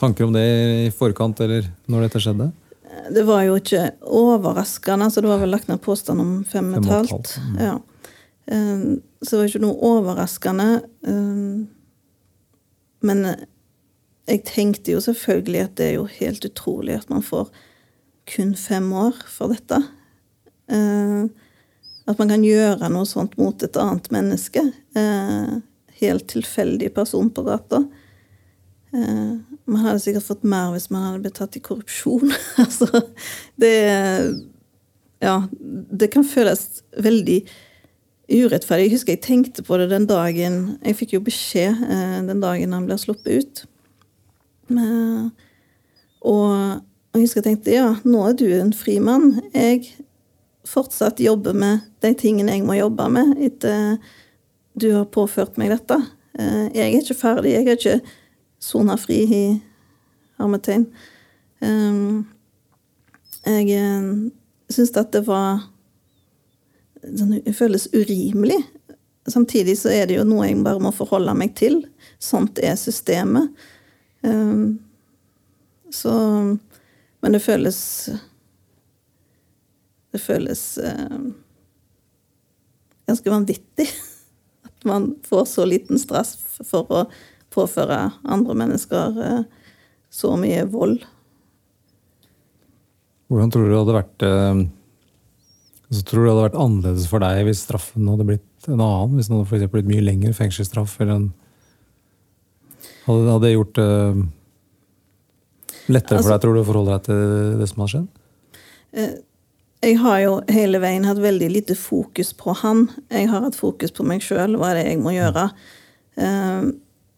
tanker 0.00 0.26
om 0.26 0.34
det 0.34 0.44
i 0.44 0.92
forkant, 0.94 1.40
eller 1.44 1.68
når 1.90 2.08
dette 2.08 2.22
skjedde? 2.24 2.50
Det 3.14 3.24
var 3.26 3.42
jo 3.46 3.56
ikke 3.58 3.88
overraskende. 4.06 5.08
altså 5.08 5.22
Det 5.22 5.30
var 5.30 5.42
vel 5.42 5.52
lagt 5.54 5.68
ned 5.68 5.82
påstand 5.82 6.22
om 6.22 6.36
fem 6.48 6.72
og 6.74 6.82
et 6.82 6.90
halvt. 6.92 7.34
Mm. 7.42 7.56
Ja. 7.62 7.74
Eh, 8.46 8.84
så 9.22 9.30
det 9.30 9.40
var 9.40 9.50
ikke 9.50 9.64
noe 9.64 9.90
overraskende. 9.90 10.68
Eh, 11.06 11.64
men 13.04 13.26
jeg 14.30 14.44
tenkte 14.48 14.94
jo 14.94 15.02
selvfølgelig 15.04 15.62
at 15.66 15.76
det 15.78 15.88
er 15.90 15.96
jo 15.98 16.08
helt 16.08 16.46
utrolig 16.48 16.96
at 16.96 17.10
man 17.12 17.24
får 17.24 17.50
kun 18.30 18.54
fem 18.56 18.86
år 18.96 19.18
for 19.28 19.52
dette. 19.52 19.82
Eh, 20.72 21.26
at 22.04 22.20
man 22.20 22.30
kan 22.30 22.44
gjøre 22.44 22.90
noe 22.92 23.08
sånt 23.08 23.36
mot 23.40 23.62
et 23.64 23.76
annet 23.80 24.10
menneske. 24.12 24.62
Eh, 24.96 25.52
helt 26.02 26.26
tilfeldig 26.28 26.90
person 26.96 27.30
på 27.32 27.44
gata. 27.46 27.80
Eh, 28.92 29.30
man 29.64 29.84
hadde 29.86 30.02
sikkert 30.04 30.26
fått 30.26 30.44
mer 30.44 30.74
hvis 30.74 30.90
man 30.92 31.06
hadde 31.08 31.22
blitt 31.24 31.38
tatt 31.40 31.56
i 31.56 31.64
korrupsjon. 31.64 32.34
altså, 32.64 32.90
det 33.60 33.76
Ja, 35.24 35.38
det 35.48 36.10
kan 36.12 36.26
føles 36.28 36.82
veldig 37.00 37.38
urettferdig. 38.28 38.90
Jeg 38.90 38.96
husker 38.98 39.14
jeg 39.14 39.24
tenkte 39.24 39.62
på 39.64 39.78
det 39.80 39.86
den 39.88 40.04
dagen 40.08 40.76
Jeg 40.84 40.98
fikk 40.98 41.14
jo 41.14 41.24
beskjed 41.24 41.80
den 42.28 42.42
dagen 42.42 42.74
han 42.76 42.84
ble 42.88 42.98
sluppet 43.00 43.40
ut. 43.40 43.62
Og 46.24 46.50
jeg 47.14 47.22
husker 47.22 47.40
jeg 47.40 47.46
tenkte 47.46 47.76
ja, 47.76 47.88
nå 48.04 48.26
er 48.28 48.36
du 48.36 48.48
en 48.58 48.74
fri 48.76 48.98
mann. 49.00 49.38
Jeg 49.54 49.86
fortsatt 50.68 51.20
jobbe 51.20 51.52
med 51.56 51.84
de 52.04 52.12
tingene 52.18 52.56
jeg 52.56 52.64
må 52.66 52.76
jobbe 52.78 53.08
med 53.12 53.34
etter 53.44 53.98
du 54.74 54.90
har 54.90 55.06
påført 55.14 55.58
meg 55.60 55.70
dette. 55.70 55.98
Eh, 56.38 56.66
jeg 56.74 56.86
er 56.88 57.02
ikke 57.02 57.18
ferdig. 57.18 57.52
Jeg 57.54 57.68
er 57.68 57.78
ikke 57.78 58.16
sona 58.62 58.96
fri 58.98 59.20
i 59.22 59.42
hermetegn. 60.40 60.88
Eh, 61.62 62.00
jeg 63.44 63.70
eh, 63.78 64.08
syns 64.72 64.94
at 64.98 65.12
det 65.14 65.22
var 65.28 65.62
sånn, 67.04 67.38
Det 67.44 67.54
føles 67.54 67.86
urimelig. 67.94 68.58
Samtidig 69.30 69.78
så 69.78 69.92
er 69.94 70.08
det 70.08 70.18
jo 70.18 70.26
noe 70.26 70.48
jeg 70.48 70.60
bare 70.64 70.82
må 70.82 70.90
forholde 70.92 71.36
meg 71.38 71.54
til. 71.56 71.84
Sånt 72.20 72.58
er 72.58 72.76
systemet. 72.76 73.52
Um, 74.24 74.80
så 75.92 76.12
Men 77.20 77.32
det 77.32 77.40
føles 77.44 77.78
Det 80.14 80.20
føles 80.22 80.62
eh, 80.78 81.18
ganske 83.08 83.32
vanvittig 83.32 83.88
at 84.68 84.86
man 84.88 85.14
får 85.26 85.48
så 85.50 85.66
liten 85.66 85.98
straff 85.98 86.60
for 86.62 86.90
å 86.94 87.04
påføre 87.54 87.98
andre 88.22 88.56
mennesker 88.58 89.20
eh, 89.24 89.42
så 90.14 90.36
mye 90.38 90.62
vold. 90.70 91.02
Hvordan 93.32 93.50
tror 93.50 93.66
du 93.66 93.72
det 93.72 93.80
hadde 93.80 93.96
vært 93.96 94.24
uh, 94.28 94.58
altså, 95.88 96.02
Tror 96.06 96.20
du 96.20 96.26
det 96.26 96.32
hadde 96.34 96.44
vært 96.44 96.58
annerledes 96.60 97.06
for 97.10 97.24
deg 97.24 97.40
hvis 97.48 97.64
straffen 97.64 98.10
hadde 98.12 98.26
blitt 98.28 98.68
en 98.68 98.78
annen? 98.78 99.16
Hvis 99.16 99.30
den 99.30 99.40
hadde 99.40 99.50
for 99.50 99.74
blitt 99.74 99.90
mye 99.90 100.04
lengre 100.04 100.34
fengselsstraff 100.36 100.94
eller 101.02 101.16
en 101.16 101.28
hadde, 103.08 103.30
hadde 103.32 103.42
det 103.46 103.54
gjort 103.56 103.78
det 103.80 103.90
uh, 103.90 104.24
lettere 105.90 106.20
altså, 106.20 106.28
for 106.28 106.34
deg 106.34 106.44
tror 106.44 106.54
du, 106.54 106.60
å 106.62 106.68
forholde 106.68 106.94
deg 106.94 107.08
til 107.08 107.62
det 107.62 107.70
som 107.72 107.82
har 107.84 107.94
skjedd? 107.94 108.10
Uh, 108.94 109.14
jeg 109.84 109.98
har 110.00 110.20
jo 110.22 110.36
hele 110.52 110.80
veien 110.80 111.04
hatt 111.04 111.20
veldig 111.20 111.50
lite 111.52 111.74
fokus 111.76 112.32
på 112.36 112.54
han. 112.62 112.86
Jeg 113.12 113.28
har 113.30 113.44
hatt 113.44 113.58
fokus 113.58 113.92
på 113.94 114.06
meg 114.06 114.24
sjøl, 114.24 114.56
hva 114.58 114.72
er 114.72 114.80
det 114.80 114.86
jeg 114.88 115.02
må 115.04 115.12
gjøre. 115.14 115.48
Eh, 116.20 116.70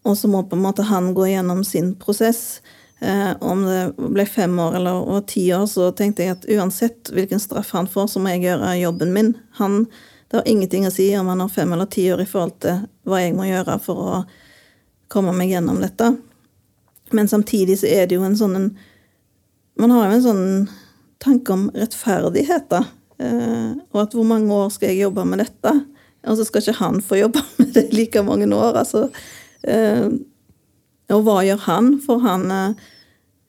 og 0.06 0.18
så 0.18 0.30
må 0.30 0.42
på 0.46 0.58
en 0.58 0.64
måte 0.64 0.86
han 0.86 1.12
gå 1.14 1.28
gjennom 1.30 1.62
sin 1.66 1.94
prosess. 1.98 2.60
Eh, 3.00 3.32
om 3.44 3.64
det 3.66 3.80
ble 3.96 4.26
fem 4.26 4.58
år 4.62 4.78
eller 4.78 5.20
ti 5.28 5.46
år, 5.54 5.66
så 5.70 5.90
tenkte 5.96 6.24
jeg 6.24 6.36
at 6.36 6.46
uansett 6.48 7.10
hvilken 7.12 7.42
straff 7.42 7.74
han 7.76 7.90
får, 7.90 8.14
så 8.14 8.22
må 8.22 8.32
jeg 8.34 8.46
gjøre 8.46 8.76
jobben 8.80 9.12
min. 9.14 9.34
Han, 9.60 9.84
det 10.30 10.40
har 10.40 10.48
ingenting 10.48 10.88
å 10.88 10.94
si 10.94 11.10
om 11.18 11.28
han 11.32 11.42
har 11.44 11.52
fem 11.52 11.74
eller 11.76 11.90
ti 11.92 12.06
år 12.12 12.24
i 12.24 12.30
forhold 12.30 12.56
til 12.64 12.86
hva 13.06 13.20
jeg 13.22 13.36
må 13.36 13.48
gjøre 13.50 13.78
for 13.84 14.06
å 14.06 14.22
komme 15.12 15.34
meg 15.36 15.52
gjennom 15.52 15.78
dette. 15.82 16.14
Men 17.14 17.28
samtidig 17.30 17.78
så 17.82 17.90
er 17.90 18.08
det 18.08 18.18
jo 18.18 18.26
en 18.26 18.38
sånn 18.38 18.74
Man 19.76 19.92
har 19.92 20.06
jo 20.08 20.14
en 20.16 20.22
sånn 20.24 20.46
tanke 21.22 21.52
om 21.52 21.68
rettferdighet, 21.74 22.68
da. 22.72 22.84
Eh, 23.18 23.72
og 23.94 24.02
at 24.02 24.14
hvor 24.16 24.26
mange 24.28 24.52
år 24.52 24.72
skal 24.74 24.92
jeg 24.92 25.06
jobbe 25.06 25.24
med 25.28 25.40
dette? 25.44 25.72
Og 26.26 26.38
så 26.38 26.46
skal 26.46 26.64
ikke 26.64 26.80
han 26.82 27.02
få 27.04 27.20
jobbe 27.20 27.42
med 27.60 27.72
det 27.76 27.88
like 27.94 28.22
mange 28.26 28.48
år. 28.54 28.82
altså. 28.82 29.06
Eh, 29.62 30.08
og 31.14 31.22
hva 31.26 31.40
gjør 31.46 31.64
han? 31.68 31.96
For 32.04 32.22
han 32.24 32.50
eh, 32.50 32.86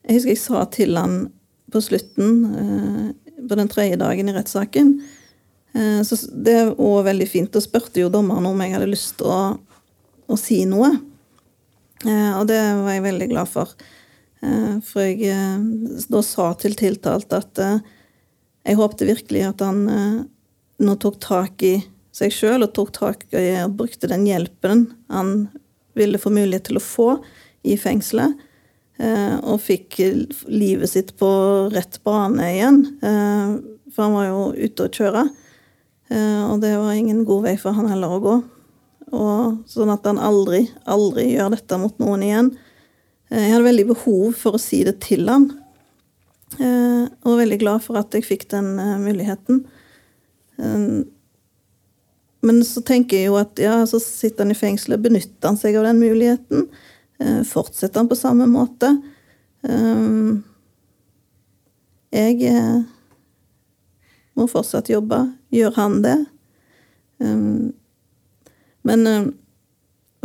Jeg 0.08 0.20
husker 0.20 0.32
jeg 0.32 0.44
sa 0.44 0.64
til 0.72 0.96
han 0.96 1.16
på 1.68 1.82
slutten, 1.84 2.46
på 3.44 3.56
den 3.58 3.68
tredje 3.68 3.98
dagen 4.00 4.30
i 4.30 4.32
rettssaken 4.32 4.94
så 6.00 6.16
Det 6.32 6.54
var 6.78 7.02
veldig 7.04 7.26
fint. 7.28 7.50
Da 7.52 7.60
spurte 7.60 8.00
jo 8.00 8.08
dommeren 8.08 8.46
om 8.48 8.62
jeg 8.64 8.72
hadde 8.72 8.88
lyst 8.88 9.18
til 9.20 9.28
å, 9.28 9.42
å 10.32 10.38
si 10.40 10.62
noe. 10.64 10.88
Og 12.08 12.46
det 12.48 12.56
var 12.80 12.96
jeg 12.96 13.04
veldig 13.04 13.28
glad 13.34 13.52
for. 13.52 13.76
Eh, 14.42 14.74
for 14.86 15.02
jeg 15.02 15.30
eh, 15.32 15.62
da 16.10 16.22
sa 16.22 16.52
til 16.60 16.76
tiltalte 16.78 17.40
at 17.42 17.62
eh, 17.62 17.78
jeg 18.68 18.78
håpte 18.78 19.08
virkelig 19.08 19.46
at 19.48 19.62
han 19.64 19.86
nå 20.78 20.94
tok 21.00 21.16
tak 21.24 21.62
i 21.64 21.78
seg 22.14 22.34
sjøl 22.34 22.66
og 22.66 22.74
tok 22.76 22.90
tak 22.92 23.24
i 23.32 23.46
og 23.62 23.78
brukte 23.78 24.10
den 24.10 24.26
hjelpen 24.28 24.84
han 25.08 25.48
ville 25.96 26.20
få 26.20 26.30
mulighet 26.34 26.68
til 26.68 26.78
å 26.78 26.84
få 26.84 27.08
i 27.66 27.78
fengselet. 27.80 28.36
Og 29.48 29.62
fikk 29.62 29.96
livet 30.50 30.90
sitt 30.90 31.14
på 31.18 31.30
rett 31.72 31.96
bane 32.06 32.44
igjen. 32.52 32.78
For 33.00 34.04
han 34.04 34.14
var 34.14 34.28
jo 34.28 34.44
ute 34.58 34.84
å 34.84 34.92
kjøre. 34.94 35.24
Og 36.52 36.62
det 36.62 36.74
var 36.76 36.92
ingen 36.94 37.24
god 37.26 37.48
vei 37.48 37.56
for 37.58 37.74
han 37.78 37.90
heller 37.90 38.14
å 38.14 38.22
gå. 38.22 38.36
Og 39.18 39.58
sånn 39.70 39.94
at 39.94 40.06
han 40.06 40.20
aldri, 40.22 40.66
aldri 40.86 41.30
gjør 41.32 41.56
dette 41.56 41.80
mot 41.80 41.98
noen 42.02 42.26
igjen. 42.26 42.52
Eh, 43.28 43.42
jeg 43.42 43.52
hadde 43.52 43.66
veldig 43.66 43.88
behov 43.90 44.36
for 44.40 44.56
å 44.56 44.62
si 44.62 44.82
det 44.86 44.98
til 45.04 45.28
han. 45.28 45.50
Eh, 46.56 47.04
og 47.04 47.32
var 47.32 47.42
veldig 47.42 47.60
glad 47.60 47.84
for 47.84 48.00
at 48.00 48.14
jeg 48.16 48.26
fikk 48.26 48.48
den 48.54 48.74
eh, 48.80 48.96
muligheten. 49.02 49.64
Men 50.58 52.56
så 52.66 52.80
tenker 52.82 53.20
jeg 53.20 53.28
jo 53.28 53.36
at 53.38 53.60
ja, 53.62 53.76
så 53.86 54.00
sitter 54.02 54.42
han 54.42 54.50
i 54.50 54.58
fengselet, 54.58 55.04
benytter 55.04 55.46
han 55.46 55.58
seg 55.60 55.76
av 55.78 55.84
den 55.86 56.00
muligheten? 56.02 56.64
Fortsetter 57.46 58.00
han 58.00 58.10
på 58.10 58.18
samme 58.18 58.48
måte? 58.50 58.90
Jeg 62.10 62.50
må 64.34 64.48
fortsatt 64.50 64.90
jobbe. 64.90 65.20
Gjør 65.54 65.78
han 65.78 66.02
det? 66.02 66.16
Men 68.90 69.06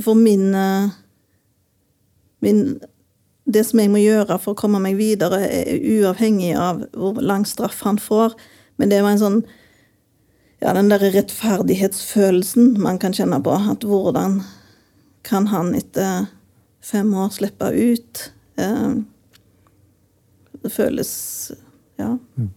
for 0.02 0.18
min, 0.18 0.50
min 2.42 2.66
det 3.46 3.64
som 3.68 3.82
jeg 3.82 3.92
må 3.92 4.00
gjøre 4.00 4.38
for 4.40 4.54
å 4.54 4.60
komme 4.60 4.80
meg 4.84 4.96
videre, 5.00 5.42
er 5.44 5.82
uavhengig 5.82 6.54
av 6.56 6.86
hvor 6.96 7.20
lang 7.22 7.44
straff 7.48 7.82
han 7.84 8.00
får. 8.00 8.38
Men 8.80 8.94
det 8.94 9.04
var 9.04 9.16
en 9.16 9.24
sånn 9.26 9.44
Ja, 10.64 10.72
den 10.72 10.88
derre 10.88 11.10
rettferdighetsfølelsen 11.12 12.78
man 12.80 12.96
kan 12.96 13.12
kjenne 13.12 13.42
på. 13.44 13.52
At 13.52 13.84
hvordan 13.84 14.38
kan 15.28 15.50
han 15.52 15.74
etter 15.76 16.30
fem 16.84 17.12
år 17.20 17.34
slippe 17.36 17.68
ut? 17.68 18.32
Eh, 18.56 18.94
det 20.64 20.72
føles 20.72 21.12
Ja. 22.00 22.18
Mm. 22.40 22.54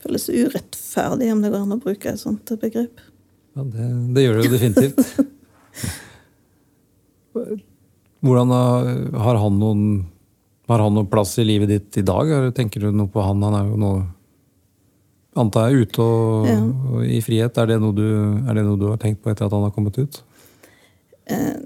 Det 0.00 0.08
føles 0.08 0.28
urettferdig, 0.32 1.28
om 1.32 1.42
det 1.44 1.50
går 1.52 1.66
an 1.66 1.76
å 1.76 1.82
bruke 1.84 2.08
et 2.08 2.20
sånt 2.20 2.48
begrep. 2.62 3.02
Ja, 3.52 3.66
det, 3.68 3.88
det 4.16 4.24
gjør 4.24 4.40
det 4.40 4.46
jo 4.46 4.52
definitivt. 4.56 5.20
Hvordan 8.20 8.50
Har 9.16 9.38
han 9.40 9.60
noen 9.60 9.84
har 10.70 10.84
han 10.84 10.94
noen 10.94 11.08
plass 11.10 11.32
i 11.42 11.44
livet 11.44 11.66
ditt 11.66 11.96
i 11.98 12.04
dag? 12.06 12.28
Tenker 12.54 12.84
du 12.84 12.92
noe 12.94 13.10
på 13.10 13.22
han? 13.24 13.40
Han 13.42 13.56
er 13.58 13.70
jo 13.72 13.78
nå 13.80 13.88
antar 15.40 15.70
jeg 15.70 15.86
ute 15.86 16.04
og, 16.04 16.46
ja. 16.46 16.58
og, 16.60 17.00
i 17.06 17.18
frihet. 17.24 17.58
Er 17.58 17.72
det, 17.72 17.78
du, 17.96 18.04
er 18.44 18.54
det, 18.54 18.64
noe 18.66 18.78
du, 18.78 18.86
har 18.90 19.00
tenkt 19.02 19.22
på 19.24 19.32
etter 19.32 19.48
at 19.48 19.56
han 19.56 19.66
har 19.66 19.74
kommet 19.74 19.98
ut? 19.98 20.20
Eh, 21.30 21.58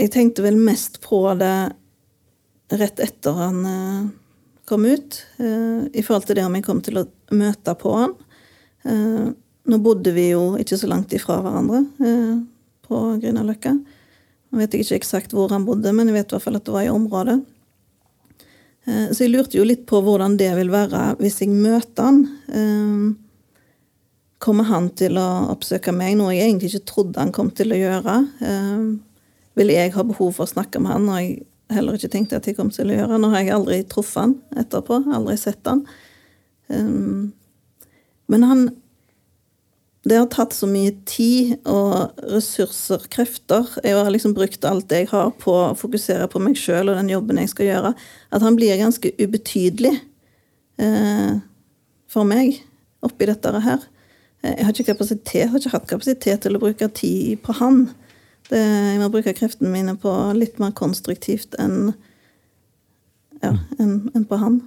jeg 0.00 0.12
tenkte 0.12 0.44
vel 0.44 0.60
mest 0.60 1.00
på 1.04 1.22
det 1.40 1.56
rett 2.74 3.00
etter 3.04 3.40
han 3.40 3.64
eh, 3.68 4.04
kom 4.68 4.84
ut. 4.88 5.20
Eh, 5.40 5.80
I 5.92 6.04
forhold 6.04 6.28
til 6.28 6.40
det 6.40 6.44
om 6.44 6.56
jeg 6.58 6.68
kom 6.68 6.84
til 6.84 7.00
å 7.00 7.08
møte 7.32 7.76
på 7.80 7.96
han. 8.02 8.16
Nå 9.64 9.76
bodde 9.80 10.12
vi 10.12 10.26
jo 10.34 10.58
ikke 10.60 10.76
så 10.76 10.88
langt 10.90 11.14
ifra 11.16 11.38
hverandre 11.40 11.78
på 12.84 12.98
Grünerløkka. 13.22 13.70
Jeg 14.54 14.60
vet 14.60 14.74
ikke 14.78 15.00
eksakt 15.00 15.32
hvor 15.34 15.50
han 15.50 15.64
bodde, 15.66 15.90
men 15.90 16.06
jeg 16.06 16.14
vet 16.14 16.30
i 16.30 16.36
hvert 16.36 16.44
fall 16.44 16.58
at 16.60 16.66
det 16.66 16.74
var 16.74 16.86
i 16.86 16.92
området. 16.92 17.40
Eh, 18.86 19.08
så 19.10 19.24
jeg 19.24 19.32
lurte 19.32 19.58
jo 19.58 19.66
litt 19.66 19.82
på 19.88 19.98
hvordan 20.04 20.36
det 20.40 20.52
vil 20.58 20.70
være 20.72 21.16
hvis 21.18 21.40
jeg 21.42 21.50
møter 21.50 22.06
han. 22.06 22.20
Eh, 22.54 23.08
kommer 24.44 24.68
han 24.68 24.90
til 24.94 25.18
å 25.18 25.26
oppsøke 25.54 25.94
meg, 25.96 26.18
noe 26.20 26.36
jeg 26.36 26.50
egentlig 26.50 26.74
ikke 26.74 26.90
trodde 26.92 27.22
han 27.22 27.32
kom 27.34 27.50
til 27.56 27.74
å 27.74 27.80
gjøre? 27.80 28.16
Eh, 28.44 28.86
vil 29.58 29.74
jeg 29.74 29.94
ha 29.96 30.06
behov 30.06 30.36
for 30.36 30.46
å 30.46 30.52
snakke 30.52 30.82
med 30.82 30.92
han, 30.92 31.08
når 31.08 31.20
jeg 31.22 31.34
heller 31.74 31.98
ikke 31.98 32.12
tenkte 32.12 32.38
at 32.38 32.46
jeg 32.46 32.58
kom 32.58 32.70
til 32.74 32.92
å 32.92 32.98
gjøre? 32.98 33.18
Nå 33.18 33.32
har 33.32 33.42
jeg 33.42 33.56
aldri 33.56 33.80
truffet 33.90 34.20
han 34.20 34.38
etterpå, 34.62 35.00
aldri 35.16 35.36
sett 35.40 35.66
han. 35.70 35.82
Men 38.30 38.46
han 38.48 38.64
det 40.04 40.18
har 40.18 40.26
tatt 40.28 40.52
så 40.52 40.66
mye 40.68 40.92
tid 41.08 41.54
og 41.70 42.18
ressurser, 42.28 43.06
krefter. 43.12 43.70
Jeg 43.80 43.96
har 43.96 44.10
liksom 44.12 44.34
brukt 44.36 44.66
alt 44.68 44.92
jeg 44.92 45.08
har 45.08 45.30
på 45.40 45.54
å 45.56 45.76
fokusere 45.80 46.28
på 46.28 46.42
meg 46.44 46.58
sjøl 46.60 46.92
og 46.92 46.98
den 46.98 47.08
jobben 47.14 47.40
jeg 47.40 47.52
skal 47.54 47.70
gjøre, 47.70 47.94
at 48.36 48.44
han 48.44 48.58
blir 48.58 48.76
ganske 48.76 49.14
ubetydelig 49.16 49.94
eh, 50.84 51.40
for 52.12 52.28
meg 52.28 52.60
oppi 53.04 53.30
dette 53.30 53.54
her. 53.64 53.88
Eh, 54.44 54.52
jeg 54.58 54.68
har 54.68 54.76
ikke 54.76 54.90
kapasitet, 54.92 55.48
har 55.48 55.62
ikke 55.62 55.74
hatt 55.78 55.88
kapasitet 55.94 56.44
til 56.44 56.58
å 56.58 56.62
bruke 56.66 56.90
tid 57.00 57.40
på 57.46 57.56
han. 57.62 57.86
Det, 58.50 58.60
jeg 58.60 59.00
må 59.00 59.08
bruke 59.08 59.32
kreftene 59.40 59.72
mine 59.72 59.96
på 59.96 60.12
litt 60.36 60.60
mer 60.60 60.76
konstruktivt 60.76 61.56
enn 61.56 61.94
ja, 63.40 63.56
enn 63.80 64.10
en 64.12 64.28
på 64.28 64.36
han. 64.40 64.60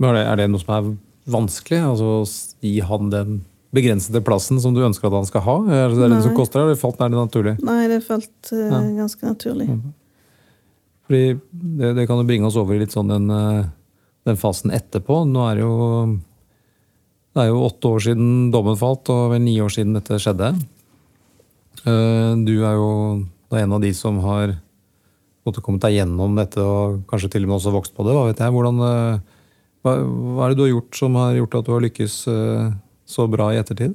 Er 0.00 0.16
det, 0.16 0.24
er 0.24 0.40
det 0.40 0.50
noe 0.50 0.64
som 0.64 0.76
er 0.78 0.92
vanskelig? 1.32 1.84
Altså 1.92 2.22
gi 2.64 2.78
han 2.88 3.12
den 3.12 3.42
begrensede 3.72 4.20
plassen 4.24 4.60
som 4.60 4.74
du 4.76 4.82
ønsker 4.84 5.08
at 5.08 5.16
han 5.16 5.28
skal 5.28 5.44
ha? 5.46 5.56
Er 5.72 5.92
det 5.92 6.00
Nei. 6.00 6.10
den 6.12 6.24
som 6.24 6.34
koster, 6.36 6.62
eller 6.62 6.78
falt 6.78 7.00
nær 7.00 7.12
det 7.12 7.20
naturlig? 7.20 7.54
Nei, 7.64 7.80
det 7.90 8.02
falt 8.04 8.52
uh, 8.52 8.66
ja. 8.68 8.80
ganske 9.00 9.28
naturlig. 9.28 9.68
Mhm. 9.72 9.94
Fordi 11.08 11.22
det, 11.50 11.94
det, 11.98 12.04
kan 12.08 12.20
jo 12.20 12.28
bringe 12.28 12.46
oss 12.48 12.56
over 12.60 12.76
i 12.76 12.80
litt 12.80 12.94
sånn 12.94 13.10
den, 13.10 13.26
eh, 13.34 13.64
den, 14.28 14.36
fasen 14.38 14.70
etterpå. 14.72 15.24
Nå 15.28 15.42
er 15.48 15.58
det 15.58 15.64
jo 15.64 15.72
det 17.32 17.42
er 17.42 17.48
jo 17.50 17.64
åtte 17.66 17.90
år 17.90 18.04
siden 18.06 18.30
dommen 18.54 18.78
falt, 18.80 19.10
og 19.12 19.32
vel 19.32 19.42
ni 19.42 19.56
år 19.60 19.72
siden 19.74 19.96
dette 19.96 20.20
skjedde. 20.22 20.52
Uh, 21.82 22.38
du 22.46 22.54
er 22.60 22.78
jo 22.78 22.92
en 23.58 23.76
av 23.76 23.82
de 23.82 23.90
som 23.96 24.20
har 24.24 24.54
måtte 25.42 25.64
kommet 25.64 25.82
deg 25.82 25.98
gjennom 25.98 26.36
dette 26.38 26.62
og 26.62 27.02
kanskje 27.10 27.32
til 27.34 27.44
og 27.44 27.50
med 27.50 27.58
også 27.58 27.74
vokst 27.74 27.96
på 27.96 28.06
det. 28.06 28.14
Hva? 28.14 28.50
Hvordan, 28.54 28.78
hva, 29.82 29.96
hva, 29.98 30.46
er 30.46 30.52
det 30.52 30.60
du 30.60 30.64
har 30.68 30.74
gjort 30.76 31.00
som 31.00 31.18
har 31.18 31.36
gjort 31.40 31.58
at 31.58 31.66
du 31.66 31.72
har 31.74 31.84
lykkes 31.88 32.16
så 33.12 33.28
bra 33.30 33.50
i 33.52 33.60
ettertid? 33.60 33.94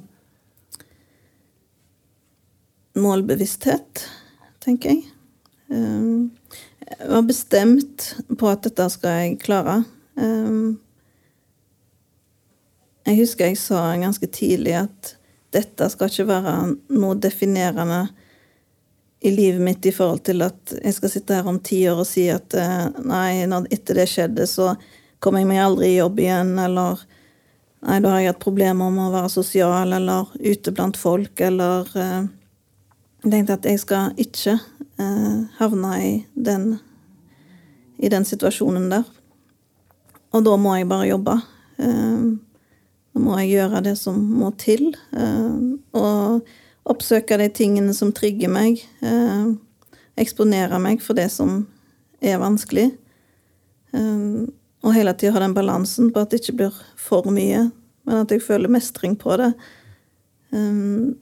Målbevissthet, 2.98 4.06
tenker 4.64 4.94
jeg. 4.94 5.04
Ehm, 5.70 6.30
jeg 6.88 7.10
var 7.12 7.26
bestemt 7.28 8.12
på 8.38 8.50
at 8.50 8.64
dette 8.66 8.88
skal 8.94 9.22
jeg 9.22 9.40
klare. 9.42 9.82
Ehm, 10.18 10.78
jeg 13.08 13.20
husker 13.22 13.50
jeg 13.50 13.60
sa 13.60 13.82
ganske 13.96 14.28
tidlig 14.34 14.74
at 14.82 15.14
dette 15.54 15.86
skal 15.92 16.10
ikke 16.10 16.28
være 16.28 16.54
noe 16.92 17.16
definerende 17.16 18.02
i 19.24 19.30
livet 19.34 19.62
mitt 19.64 19.86
i 19.88 19.92
forhold 19.94 20.20
til 20.28 20.44
at 20.46 20.74
jeg 20.76 20.94
skal 20.94 21.12
sitte 21.12 21.38
her 21.38 21.48
om 21.48 21.58
ti 21.64 21.80
år 21.90 22.02
og 22.04 22.06
si 22.06 22.28
at 22.30 22.54
eh, 22.54 22.84
nei, 23.08 23.46
etter 23.74 23.98
det 23.98 24.06
skjedde, 24.12 24.46
så 24.46 24.74
kommer 25.18 25.42
jeg 25.42 25.50
meg 25.50 25.62
aldri 25.64 25.88
i 25.94 25.98
jobb 25.98 26.20
igjen, 26.22 26.52
eller 26.62 27.00
Nei, 27.78 28.00
da 28.02 28.10
har 28.10 28.22
jeg 28.22 28.32
hatt 28.32 28.42
problemer 28.42 28.90
med 28.90 29.06
å 29.06 29.12
være 29.14 29.30
sosial 29.30 29.94
eller 29.94 30.32
ute 30.42 30.72
blant 30.74 30.98
folk, 30.98 31.38
eller 31.46 31.86
eh, 31.94 32.24
tenkte 33.22 33.54
at 33.54 33.68
jeg 33.70 33.82
skal 33.84 34.18
ikke 34.18 34.56
eh, 34.56 35.36
havne 35.60 35.92
i 36.02 36.10
den, 36.34 36.72
i 38.02 38.10
den 38.10 38.26
situasjonen 38.26 38.90
der. 38.90 39.06
Og 40.34 40.42
da 40.44 40.56
må 40.58 40.74
jeg 40.74 40.90
bare 40.90 41.06
jobbe. 41.12 41.38
Eh, 41.78 42.26
så 43.12 43.22
må 43.22 43.38
jeg 43.40 43.54
gjøre 43.54 43.84
det 43.86 43.94
som 44.00 44.18
må 44.40 44.50
til. 44.58 44.90
Eh, 45.14 45.62
og 45.94 46.50
oppsøke 46.88 47.38
de 47.38 47.46
tingene 47.54 47.94
som 47.94 48.10
trigger 48.16 48.50
meg. 48.50 48.80
Eksponere 50.18 50.80
meg 50.82 51.02
for 51.04 51.14
det 51.18 51.28
som 51.30 51.60
er 52.24 52.40
vanskelig. 52.42 52.90
Eh, 53.94 54.48
og 54.84 54.94
hele 54.94 55.14
tida 55.18 55.34
ha 55.34 55.42
den 55.42 55.56
balansen 55.56 56.12
på 56.14 56.22
at 56.22 56.30
det 56.32 56.42
ikke 56.42 56.58
blir 56.60 56.82
for 56.98 57.26
mye, 57.34 57.68
men 58.06 58.20
at 58.22 58.30
jeg 58.32 58.44
føler 58.44 58.70
mestring 58.70 59.16
på 59.18 59.34
det. 59.40 59.50
Um, 60.54 61.16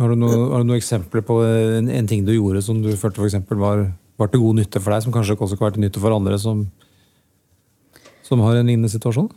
har, 0.00 0.10
du 0.10 0.18
noe, 0.18 0.38
har 0.50 0.62
du 0.62 0.70
noen 0.70 0.80
eksempler 0.80 1.24
på 1.26 1.36
en, 1.44 1.90
en, 1.92 2.08
ting 2.08 2.24
du 2.26 2.32
gjorde 2.34 2.64
som 2.64 2.80
du 2.82 2.90
følte 2.96 3.20
for 3.20 3.28
eksempel, 3.28 3.60
var, 3.60 3.84
var 4.18 4.32
til 4.32 4.42
god 4.42 4.58
nytte 4.58 4.80
for 4.82 4.94
deg, 4.94 5.04
som 5.04 5.14
kanskje 5.14 5.36
også 5.36 5.58
kan 5.58 5.68
være 5.68 5.76
til 5.76 5.84
nytte 5.84 6.02
for 6.02 6.16
andre 6.16 6.38
som, 6.40 6.64
som 8.26 8.42
har 8.46 8.58
en 8.58 8.70
lignende 8.70 8.90
situasjon? 8.92 9.30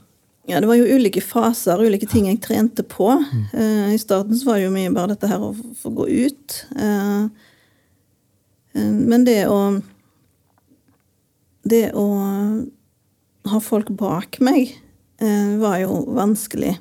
Ja, 0.48 0.62
Det 0.62 0.70
var 0.70 0.78
jo 0.78 0.96
ulike 0.96 1.24
faser, 1.26 1.82
ulike 1.82 2.08
ting 2.08 2.30
jeg 2.30 2.40
trente 2.42 2.86
på. 2.86 3.10
Mm. 3.18 3.44
Uh, 3.52 3.90
I 3.96 4.00
starten 4.02 4.38
så 4.38 4.52
var 4.52 4.60
det 4.60 4.68
jo 4.68 4.76
mye 4.76 4.94
bare 4.94 5.16
dette 5.16 5.30
her 5.30 5.42
å 5.42 5.52
få 5.82 5.92
gå 5.98 6.08
ut. 6.30 6.58
Uh, 6.78 7.28
uh, 8.78 8.96
men 8.96 9.26
det 9.28 9.42
å 9.50 9.60
Det 11.66 11.90
å 11.98 12.06
ha 13.52 13.62
folk 13.64 13.92
bak 14.00 14.40
meg 14.44 14.74
eh, 15.22 15.56
var 15.62 15.80
jo 15.84 16.04
vanskelig. 16.16 16.76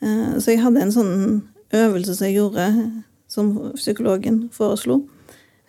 Eh, 0.00 0.34
så 0.38 0.54
jeg 0.54 0.62
hadde 0.62 0.82
en 0.84 0.94
sånn 0.94 1.14
øvelse 1.74 2.16
som 2.16 2.28
jeg 2.28 2.38
gjorde, 2.38 2.66
som 3.28 3.52
psykologen 3.76 4.46
foreslo. 4.54 5.02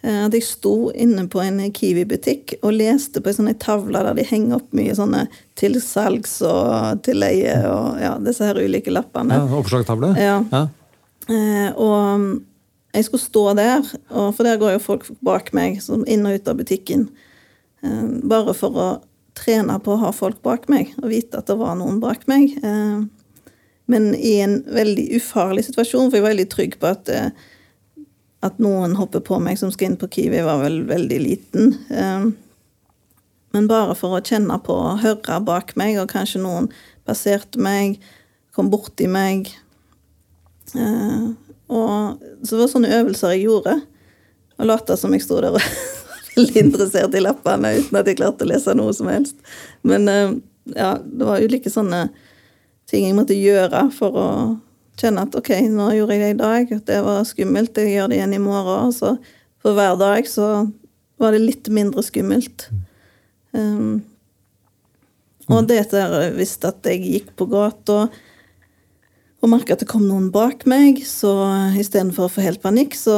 Eh, 0.01 0.25
at 0.25 0.35
jeg 0.35 0.45
sto 0.47 0.91
inne 0.95 1.25
på 1.31 1.41
en 1.43 1.59
Kiwi-butikk 1.75 2.59
og 2.61 2.75
leste 2.77 3.19
på 3.19 3.31
ei 3.31 3.37
sånn 3.37 3.51
tavle 3.59 4.03
der 4.05 4.15
de 4.15 4.27
henger 4.27 4.59
opp 4.61 4.75
mye 4.77 4.95
sånne 4.95 5.25
til 5.59 5.75
salgs 5.83 6.37
og 6.47 7.01
til 7.03 7.19
leie 7.19 7.57
og 7.67 7.99
ja, 7.99 8.13
disse 8.23 8.47
her 8.47 8.59
ulike 8.61 8.93
lappene. 8.93 9.41
Ja, 9.41 9.49
Oppslagstavle? 9.59 10.13
Ja. 10.19 10.37
ja. 10.53 10.67
Eh, 11.29 11.71
og 11.75 12.39
jeg 12.95 13.05
skulle 13.05 13.21
stå 13.21 13.43
der, 13.59 13.83
for 14.09 14.45
der 14.47 14.57
går 14.57 14.77
jo 14.77 14.81
folk 14.81 15.03
bak 15.21 15.51
meg, 15.53 15.77
inn 16.09 16.25
og 16.25 16.39
ut 16.39 16.47
av 16.49 16.57
butikken. 16.57 17.09
Eh, 17.83 18.05
bare 18.31 18.55
for 18.57 18.79
å 18.79 18.87
trene 19.39 19.77
på 19.83 19.95
å 19.95 20.01
ha 20.03 20.11
folk 20.15 20.41
bak 20.45 20.67
meg 20.71 20.91
og 20.99 21.09
vite 21.13 21.39
at 21.39 21.47
det 21.49 21.57
var 21.59 21.77
noen 21.79 22.01
bak 22.03 22.25
meg. 22.29 22.57
Eh, 22.63 22.99
men 23.89 24.11
i 24.15 24.35
en 24.43 24.59
veldig 24.69 25.07
ufarlig 25.17 25.65
situasjon, 25.69 26.09
for 26.09 26.19
jeg 26.19 26.25
var 26.25 26.33
veldig 26.35 26.49
trygg 26.51 26.77
på 26.81 26.91
at, 26.91 27.09
eh, 27.09 27.31
at 28.45 28.59
noen 28.61 28.95
hopper 28.99 29.23
på 29.25 29.39
meg 29.43 29.57
som 29.61 29.71
skal 29.73 29.91
inn 29.91 29.99
på 29.99 30.11
Kiwi, 30.13 30.43
var 30.45 30.61
vel 30.63 30.83
veldig 30.89 31.19
liten. 31.23 31.73
Eh, 31.89 32.29
men 33.55 33.69
bare 33.69 33.95
for 33.97 34.17
å 34.17 34.23
kjenne 34.23 34.59
på 34.61 34.75
og 34.75 35.01
høre 35.03 35.39
bak 35.41 35.73
meg, 35.79 35.97
og 35.97 36.11
kanskje 36.11 36.43
noen 36.43 36.69
passerte 37.07 37.57
meg, 37.57 37.97
kom 38.53 38.69
borti 38.69 39.07
meg. 39.09 39.49
Og 41.69 42.19
så 42.43 42.51
det 42.53 42.59
var 42.59 42.69
sånne 42.69 42.91
øvelser 42.99 43.33
jeg 43.33 43.47
gjorde. 43.47 43.79
Og 44.59 44.67
lata 44.67 44.97
som 44.99 45.13
jeg 45.15 45.23
sto 45.23 45.39
der 45.41 45.55
og 45.55 45.63
veldig 46.39 46.63
interessert 46.65 47.15
i 47.15 47.23
lappene 47.23 47.75
uten 47.79 47.99
at 47.99 48.09
jeg 48.09 48.19
klarte 48.19 48.45
å 48.45 48.49
lese 48.49 48.75
noe 48.77 48.95
som 48.95 49.09
helst. 49.11 49.37
Men 49.87 50.07
eh, 50.11 50.33
ja, 50.75 50.95
det 51.03 51.27
var 51.27 51.43
ulike 51.43 51.71
sånne 51.71 52.07
ting 52.89 53.05
jeg 53.05 53.17
måtte 53.17 53.37
gjøre 53.37 53.85
for 53.93 54.17
å 54.17 54.29
kjenne 54.99 55.23
at 55.23 55.35
ok, 55.37 55.51
nå 55.71 55.91
gjorde 55.95 56.17
jeg 56.17 56.23
det 56.23 56.31
i 56.33 56.39
dag, 56.39 56.71
at 56.75 56.85
det 56.89 56.99
var 57.05 57.27
skummelt, 57.27 57.77
jeg 57.77 57.95
gjør 57.95 58.11
det 58.11 58.19
igjen 58.19 58.35
i 58.35 58.43
morgen. 58.43 58.93
Så 58.95 59.15
for 59.61 59.77
hver 59.77 59.95
dag 59.99 60.27
så 60.27 60.49
var 61.19 61.35
det 61.35 61.43
litt 61.43 61.69
mindre 61.71 62.03
skummelt. 62.03 62.67
Um, 63.51 64.01
og 65.49 65.69
det 65.69 65.87
der 65.93 66.33
visste 66.35 66.73
at 66.73 66.85
jeg 66.85 67.05
gikk 67.05 67.31
på 67.39 67.47
gata 67.49 68.07
og 69.39 69.51
merka 69.53 69.75
at 69.75 69.83
det 69.83 69.87
kom 69.87 70.03
noen 70.03 70.27
bak 70.35 70.65
meg, 70.67 70.99
så 71.07 71.31
istedenfor 71.79 72.27
å 72.27 72.31
få 72.33 72.43
helt 72.43 72.61
panikk, 72.63 72.97
så 72.99 73.15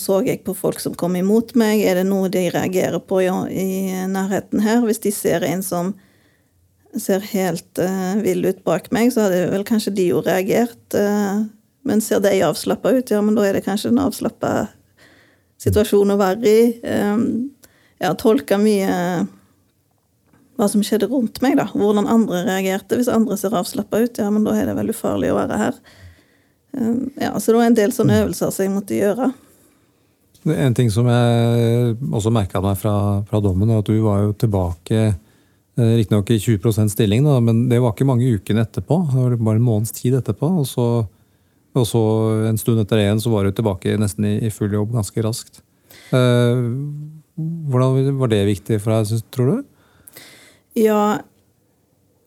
så 0.00 0.22
jeg 0.24 0.40
på 0.46 0.54
folk 0.56 0.80
som 0.80 0.96
kom 0.96 1.18
imot 1.20 1.52
meg. 1.60 1.82
Er 1.84 2.00
det 2.00 2.06
noe 2.08 2.30
de 2.32 2.46
reagerer 2.52 3.00
på 3.04 3.20
i 3.20 3.68
nærheten 4.08 4.64
her? 4.64 4.80
Hvis 4.86 5.02
de 5.04 5.12
ser 5.12 5.44
en 5.44 5.64
som 5.64 5.92
ser 6.96 7.22
helt 7.30 7.78
uh, 7.78 8.16
vill 8.24 8.42
ut 8.48 8.64
bak 8.64 8.88
meg, 8.94 9.12
så 9.12 9.26
hadde 9.26 9.50
vel 9.52 9.66
kanskje 9.68 9.92
de 9.98 10.08
jo 10.08 10.22
reagert. 10.24 10.80
Uh, 10.96 11.44
men 11.86 12.00
ser 12.04 12.24
de 12.24 12.32
avslappa 12.44 12.92
ut, 12.96 13.12
ja, 13.12 13.20
men 13.24 13.36
da 13.36 13.44
er 13.46 13.56
det 13.56 13.66
kanskje 13.68 13.92
en 13.92 14.02
avslappa 14.02 14.54
situasjon 15.60 16.14
å 16.14 16.18
være 16.20 16.48
i. 16.48 16.64
Um, 16.88 17.52
jeg 18.00 18.08
har 18.08 18.18
tolka 18.20 18.56
mye 18.60 18.96
hva 20.60 20.68
som 20.68 20.84
skjedde 20.84 21.08
rundt 21.10 21.40
meg, 21.44 21.56
da. 21.60 21.66
Hvordan 21.72 22.08
andre 22.10 22.44
reagerte. 22.48 22.98
Hvis 23.00 23.10
andre 23.12 23.38
ser 23.40 23.56
avslappa 23.56 24.02
ut, 24.04 24.20
ja, 24.20 24.28
men 24.32 24.44
da 24.46 24.54
er 24.56 24.68
det 24.68 24.76
veldig 24.78 24.96
ufarlig 24.96 25.32
å 25.32 25.38
være 25.38 25.60
her. 25.60 25.78
Um, 26.76 27.08
ja, 27.18 27.32
Så 27.40 27.50
det 27.50 27.58
var 27.58 27.70
en 27.70 27.78
del 27.78 27.94
sånne 27.94 28.20
øvelser 28.24 28.52
som 28.54 28.66
jeg 28.66 28.74
måtte 28.74 28.98
gjøre. 28.98 29.30
En 30.50 30.76
ting 30.76 30.88
som 30.92 31.08
jeg 31.10 31.96
også 32.00 32.32
merka 32.32 32.62
meg 32.64 32.78
fra, 32.80 32.94
fra, 33.28 33.40
dommen, 33.44 33.68
er 33.68 33.82
at 33.82 33.88
du 33.90 33.98
var 34.00 34.22
jo 34.22 34.30
tilbake 34.40 35.00
eh, 35.00 35.90
Riktignok 35.98 36.30
i 36.32 36.38
20 36.40 36.88
stilling, 36.92 37.26
da, 37.26 37.36
men 37.44 37.66
det 37.68 37.80
var 37.82 37.92
ikke 37.92 38.08
mange 38.08 38.28
ukene 38.38 38.64
etterpå. 38.64 39.02
Det 39.10 39.20
var 39.20 39.36
bare 39.50 39.60
en 39.60 39.66
måneds 39.66 39.92
tid 39.96 40.16
etterpå. 40.16 40.48
Og 40.62 40.68
så, 40.68 40.86
og 41.76 41.88
så 41.88 42.04
en 42.48 42.60
stund 42.60 42.80
etter 42.80 43.00
det 43.00 43.08
igjen 43.08 43.20
så 43.20 43.32
var 43.34 43.44
du 43.44 43.56
tilbake 43.56 43.98
nesten 44.00 44.28
i, 44.28 44.36
i 44.48 44.52
full 44.54 44.72
jobb 44.76 44.94
ganske 44.96 45.26
raskt. 45.26 45.60
Eh, 46.16 46.64
hvordan 47.70 48.16
var 48.20 48.32
det 48.32 48.44
viktig 48.48 48.80
for 48.80 48.96
deg, 48.96 49.28
tror 49.34 49.52
du? 49.52 49.69
Ja, 50.78 51.20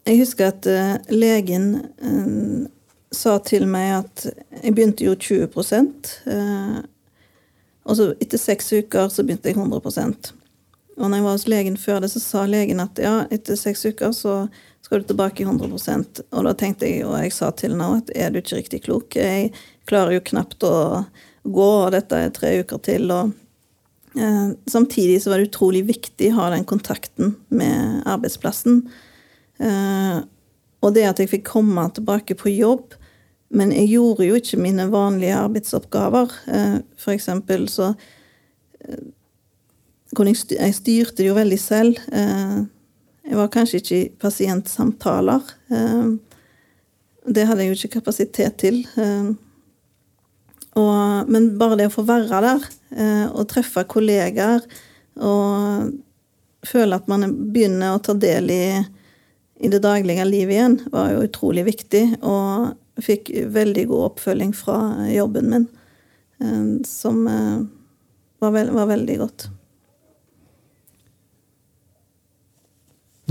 jeg 0.04 0.20
husker 0.20 0.52
at 0.52 0.68
uh, 0.68 0.96
legen 1.14 1.78
uh, 2.04 2.66
sa 3.14 3.38
til 3.46 3.66
meg 3.72 4.02
at 4.02 4.26
jeg 4.60 4.76
begynte 4.76 5.06
jo 5.06 5.16
20 5.16 5.48
uh, 5.48 6.82
og 7.84 8.00
så 8.00 8.10
etter 8.20 8.42
seks 8.42 8.74
uker 8.74 9.08
så 9.12 9.24
begynte 9.24 9.52
jeg 9.52 9.60
100% 9.60 10.34
Og 10.98 11.10
når 11.10 11.18
jeg 11.18 11.24
var 11.24 11.38
hos 11.38 11.48
legen 11.48 11.78
før 11.80 12.04
det, 12.04 12.12
så 12.12 12.20
sa 12.20 12.46
legen 12.46 12.84
at 12.84 13.00
ja, 13.00 13.24
etter 13.32 13.56
seks 13.60 13.86
uker 13.86 14.12
så 14.12 14.48
skal 14.84 15.00
du 15.00 15.08
tilbake 15.08 15.44
i 15.44 15.48
100% 15.48 16.24
Og 16.32 16.44
da 16.44 16.54
tenkte 16.54 16.90
jeg, 16.90 17.06
og 17.08 17.16
jeg 17.24 17.32
sa 17.32 17.52
til 17.56 17.78
henne 17.78 18.02
at 18.02 18.12
er 18.16 18.34
du 18.34 18.42
ikke 18.42 18.60
riktig 18.60 18.84
klok? 18.90 19.16
Jeg 19.16 19.54
klarer 19.88 20.18
jo 20.18 20.28
knapt 20.32 20.68
å 20.68 20.76
gå, 21.44 21.70
og 21.86 21.92
dette 21.96 22.20
er 22.26 22.36
tre 22.36 22.58
uker 22.64 22.84
til. 22.84 23.12
og 23.12 23.32
Eh, 23.32 23.43
samtidig 24.70 25.22
så 25.24 25.32
var 25.32 25.42
det 25.42 25.50
utrolig 25.50 25.84
viktig 25.88 26.30
å 26.32 26.38
ha 26.38 26.50
den 26.54 26.66
kontakten 26.70 27.34
med 27.50 28.04
arbeidsplassen. 28.10 28.84
Eh, 29.58 30.20
og 30.84 30.94
det 30.96 31.06
at 31.08 31.22
jeg 31.22 31.32
fikk 31.32 31.48
komme 31.48 31.86
tilbake 31.96 32.38
på 32.38 32.52
jobb. 32.54 32.98
Men 33.54 33.72
jeg 33.74 33.94
gjorde 33.94 34.28
jo 34.28 34.38
ikke 34.40 34.62
mine 34.62 34.90
vanlige 34.92 35.38
arbeidsoppgaver. 35.38 36.34
Eh, 36.48 36.78
for 36.98 37.16
eksempel 37.16 37.70
så 37.70 37.94
Jeg 40.14 40.76
styrte 40.76 41.16
det 41.18 41.26
jo 41.26 41.34
veldig 41.34 41.58
selv. 41.58 41.98
Jeg 42.12 43.38
var 43.40 43.48
kanskje 43.48 43.80
ikke 43.80 43.96
i 43.96 44.10
pasientsamtaler. 44.22 45.42
Det 47.26 47.46
hadde 47.48 47.64
jeg 47.64 47.72
jo 47.72 47.78
ikke 47.80 47.96
kapasitet 47.96 48.60
til. 48.62 48.86
Men 50.76 51.58
bare 51.58 51.80
det 51.80 51.88
å 51.90 51.96
få 51.96 52.06
være 52.06 52.42
der 52.46 52.62
eh, 52.62 52.68
og 52.94 53.48
treffe 53.50 53.82
kollegaer 53.90 54.62
og 55.22 55.94
føle 56.68 56.98
at 56.98 57.10
man 57.12 57.26
begynner 57.54 57.96
å 57.96 58.02
ta 58.04 58.16
del 58.18 58.52
i, 58.54 58.66
i 59.64 59.72
det 59.72 59.82
daglige 59.84 60.26
livet 60.28 60.58
igjen, 60.58 60.78
var 60.94 61.12
jo 61.14 61.26
utrolig 61.28 61.66
viktig. 61.68 62.04
Og 62.22 62.74
fikk 63.02 63.32
veldig 63.54 63.88
god 63.90 64.06
oppfølging 64.12 64.54
fra 64.56 64.78
jobben 65.10 65.50
min, 65.50 65.66
eh, 66.44 66.62
som 66.88 67.26
eh, 67.28 67.66
var, 68.44 68.54
veld, 68.56 68.74
var, 68.76 68.90
veldig 68.92 69.18
godt. 69.24 69.48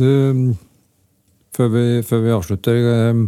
Du, 0.01 0.09
før 1.55 1.73
vi, 1.75 1.87
før 2.09 2.23
vi 2.25 2.35
avslutter 2.35 2.79
eh, 2.91 3.25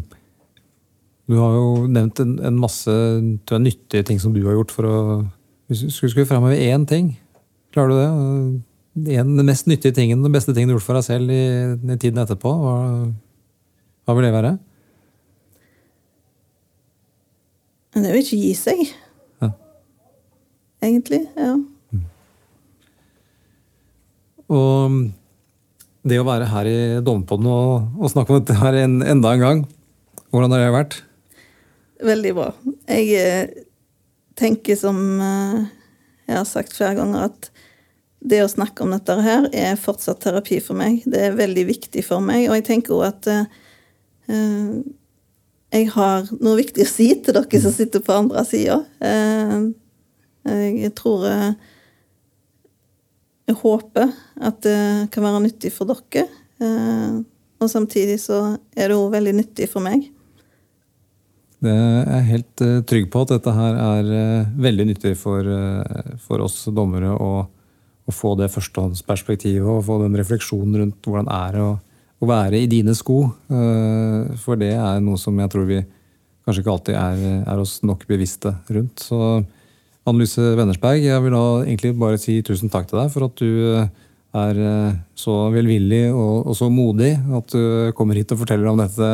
du 1.24 1.39
har 1.39 1.55
jo 1.57 1.87
nevnt 1.89 2.20
en, 2.20 2.35
en 2.45 2.59
masse 2.61 2.93
nyttige 3.22 4.05
ting 4.05 4.18
som 4.20 4.35
du 4.35 4.43
har 4.45 4.59
gjort 4.59 4.74
for 4.74 4.89
å 4.89 4.97
Hvis 5.74 5.98
du 5.98 6.08
skulle, 6.08 6.26
framheve 6.28 6.60
én 6.70 6.86
ting, 6.86 7.14
klarer 7.74 7.90
du 7.90 7.96
det? 7.98 9.14
En, 9.18 9.32
den 9.36 9.46
mest 9.46 9.66
nyttige 9.66 9.94
tingen, 9.94 10.22
den 10.22 10.32
beste 10.32 10.54
tingen 10.54 10.70
du 10.70 10.74
har 10.74 10.78
gjort 10.78 10.86
for 10.86 10.98
deg 11.00 11.06
selv 11.08 11.32
i, 11.34 11.42
i 11.74 11.96
tiden 11.98 12.20
etterpå, 12.22 12.52
hva, 12.62 12.76
hva, 14.06 14.14
vil 14.14 14.26
det 14.28 14.34
være? 14.36 14.52
Det 17.94 18.06
er 18.06 18.14
jo 18.14 18.22
ikke 18.22 18.38
gi 18.38 18.52
seg. 18.58 18.84
Ja. 19.42 19.50
Egentlig. 20.86 21.24
Ja. 21.34 21.56
Mm. 21.90 22.06
Og 24.54 24.96
det 26.06 26.20
å 26.20 26.28
være 26.28 26.50
her 26.52 26.70
i 26.70 26.78
Dommerpodden 27.02 27.50
og, 27.50 27.90
og, 27.98 28.10
snakke 28.12 28.30
om 28.30 28.42
dette 28.42 28.60
her 28.60 28.78
en, 28.84 28.98
enda 29.02 29.34
en 29.34 29.42
gang, 29.42 29.66
hvordan 30.30 30.54
har 30.54 30.62
det 30.62 30.72
vært? 30.74 30.98
Veldig 32.04 32.32
bra. 32.36 32.50
Jeg 32.90 33.14
eh, 33.18 33.62
tenker 34.39 34.78
som 34.78 34.99
eh, 35.20 35.64
jeg 36.28 36.39
har 36.39 36.49
sagt 36.49 36.74
flere 36.76 36.97
ganger, 36.99 37.28
at 37.28 37.51
det 38.24 38.41
å 38.41 38.49
snakke 38.49 38.85
om 38.85 38.95
dette 38.95 39.14
her 39.20 39.49
er 39.53 39.80
fortsatt 39.80 40.22
terapi 40.24 40.59
for 40.64 40.78
meg. 40.78 41.03
Det 41.05 41.20
er 41.26 41.37
veldig 41.37 41.66
viktig 41.68 42.05
for 42.07 42.24
meg. 42.24 42.47
Og 42.49 42.57
jeg 42.57 42.66
tenker 42.70 42.97
òg 42.97 43.05
at 43.11 43.28
eh, 43.35 44.78
jeg 45.74 45.91
har 45.93 46.30
noe 46.39 46.57
viktig 46.57 46.87
å 46.87 46.89
si 46.89 47.11
til 47.20 47.37
dere 47.37 47.61
som 47.61 47.74
sitter 47.74 48.03
på 48.05 48.16
andre 48.16 48.45
sida. 48.49 48.78
Eh, 49.05 49.55
jeg 50.85 50.93
tror 50.97 51.24
eh, 51.28 51.53
Jeg 53.45 53.57
håper 53.61 54.12
at 54.41 54.62
det 54.64 55.09
kan 55.12 55.24
være 55.26 55.43
nyttig 55.45 55.72
for 55.74 55.91
dere. 55.91 56.24
Eh, 56.64 57.20
og 57.61 57.68
samtidig 57.68 58.16
så 58.22 58.57
er 58.72 58.89
det 58.89 58.97
òg 58.97 59.12
veldig 59.12 59.35
nyttig 59.37 59.68
for 59.68 59.85
meg. 59.85 60.07
Det 61.64 61.72
er 61.72 62.10
jeg 62.10 62.28
helt 62.28 62.62
uh, 62.64 62.82
trygg 62.84 63.08
på 63.12 63.22
at 63.24 63.32
dette 63.38 63.52
her 63.56 63.78
er 63.80 64.10
uh, 64.12 64.52
veldig 64.60 64.88
nyttig 64.90 65.14
for, 65.16 65.46
uh, 65.48 66.16
for 66.20 66.44
oss 66.44 66.58
dommere 66.74 67.14
å, 67.14 67.30
å 68.04 68.12
få 68.12 68.34
det 68.36 68.50
førstehåndsperspektivet 68.52 69.64
og 69.64 69.84
få 69.86 70.02
den 70.02 70.18
refleksjonen 70.20 70.76
rundt 70.82 71.08
hvordan 71.08 71.30
det 71.30 71.38
er 71.38 71.60
å, 71.64 71.70
å 72.20 72.28
være 72.28 72.60
i 72.60 72.68
dine 72.70 72.92
sko. 72.96 73.18
For 73.48 74.60
det 74.60 74.70
er 74.76 75.00
noe 75.04 75.20
som 75.20 75.36
jeg 75.40 75.50
tror 75.52 75.66
vi 75.68 75.80
kanskje 76.44 76.62
ikke 76.62 76.72
alltid 76.72 76.96
er, 77.00 77.22
er 77.42 77.60
oss 77.60 77.78
nok 77.84 78.04
bevisste 78.08 78.52
rundt. 78.72 79.02
Så 79.02 79.18
Annelise 80.04 80.52
Wennersberg, 80.56 81.02
jeg 81.04 81.24
vil 81.24 81.36
da 81.36 81.44
egentlig 81.64 81.94
bare 82.00 82.20
si 82.20 82.38
tusen 82.44 82.72
takk 82.72 82.88
til 82.90 83.00
deg 83.00 83.12
for 83.12 83.26
at 83.26 83.40
du 83.40 83.50
er 84.44 84.60
så 85.18 85.36
velvillig 85.52 86.06
og, 86.12 86.50
og 86.52 86.56
så 86.58 86.70
modig 86.72 87.14
at 87.40 87.56
du 87.56 87.92
kommer 87.98 88.20
hit 88.20 88.32
og 88.36 88.44
forteller 88.44 88.72
om 88.72 88.80
dette 88.80 89.10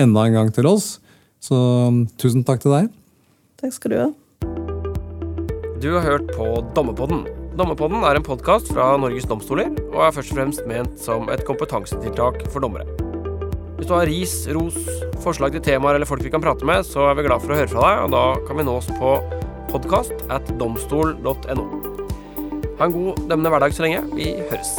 enda 0.00 0.28
en 0.28 0.38
gang 0.38 0.52
til 0.54 0.68
oss. 0.70 0.94
Så 1.44 1.56
um, 1.90 2.04
tusen 2.20 2.44
takk 2.46 2.62
til 2.64 2.72
deg. 2.72 2.92
Takk 3.60 3.74
skal 3.76 3.92
du 3.92 3.98
ha. 4.00 4.10
Du 5.82 5.90
har 5.92 6.06
hørt 6.06 6.30
på 6.32 6.46
Dommepodden. 6.76 7.26
Dommepodden 7.58 8.02
er 8.08 8.18
en 8.18 8.24
podkast 8.24 8.70
fra 8.72 8.94
Norges 8.98 9.28
domstoler 9.30 9.68
og 9.92 10.00
er 10.06 10.14
først 10.16 10.32
og 10.32 10.38
fremst 10.40 10.64
ment 10.70 10.96
som 10.98 11.28
et 11.30 11.44
kompetansetiltak 11.46 12.40
for 12.48 12.64
dommere. 12.64 12.88
Hvis 13.76 13.90
du 13.90 13.94
har 13.94 14.08
ris, 14.08 14.34
ros, 14.56 14.78
forslag 15.22 15.52
til 15.54 15.62
temaer 15.68 15.98
eller 15.98 16.08
folk 16.08 16.24
vi 16.24 16.32
kan 16.32 16.42
prate 16.42 16.66
med, 16.66 16.86
så 16.88 17.10
er 17.10 17.18
vi 17.18 17.26
glad 17.28 17.44
for 17.44 17.52
å 17.52 17.60
høre 17.60 17.70
fra 17.70 17.84
deg, 17.84 18.04
og 18.06 18.14
da 18.16 18.24
kan 18.48 18.58
vi 18.58 18.66
nås 18.66 18.88
på 18.96 19.14
podkast 19.74 20.26
at 20.32 20.54
domstol.no. 20.58 21.66
Ha 22.80 22.88
en 22.88 22.96
god 22.96 23.26
dømmende 23.28 23.52
hverdag 23.54 23.76
så 23.76 23.84
lenge. 23.86 24.06
Vi 24.16 24.32
høres. 24.48 24.78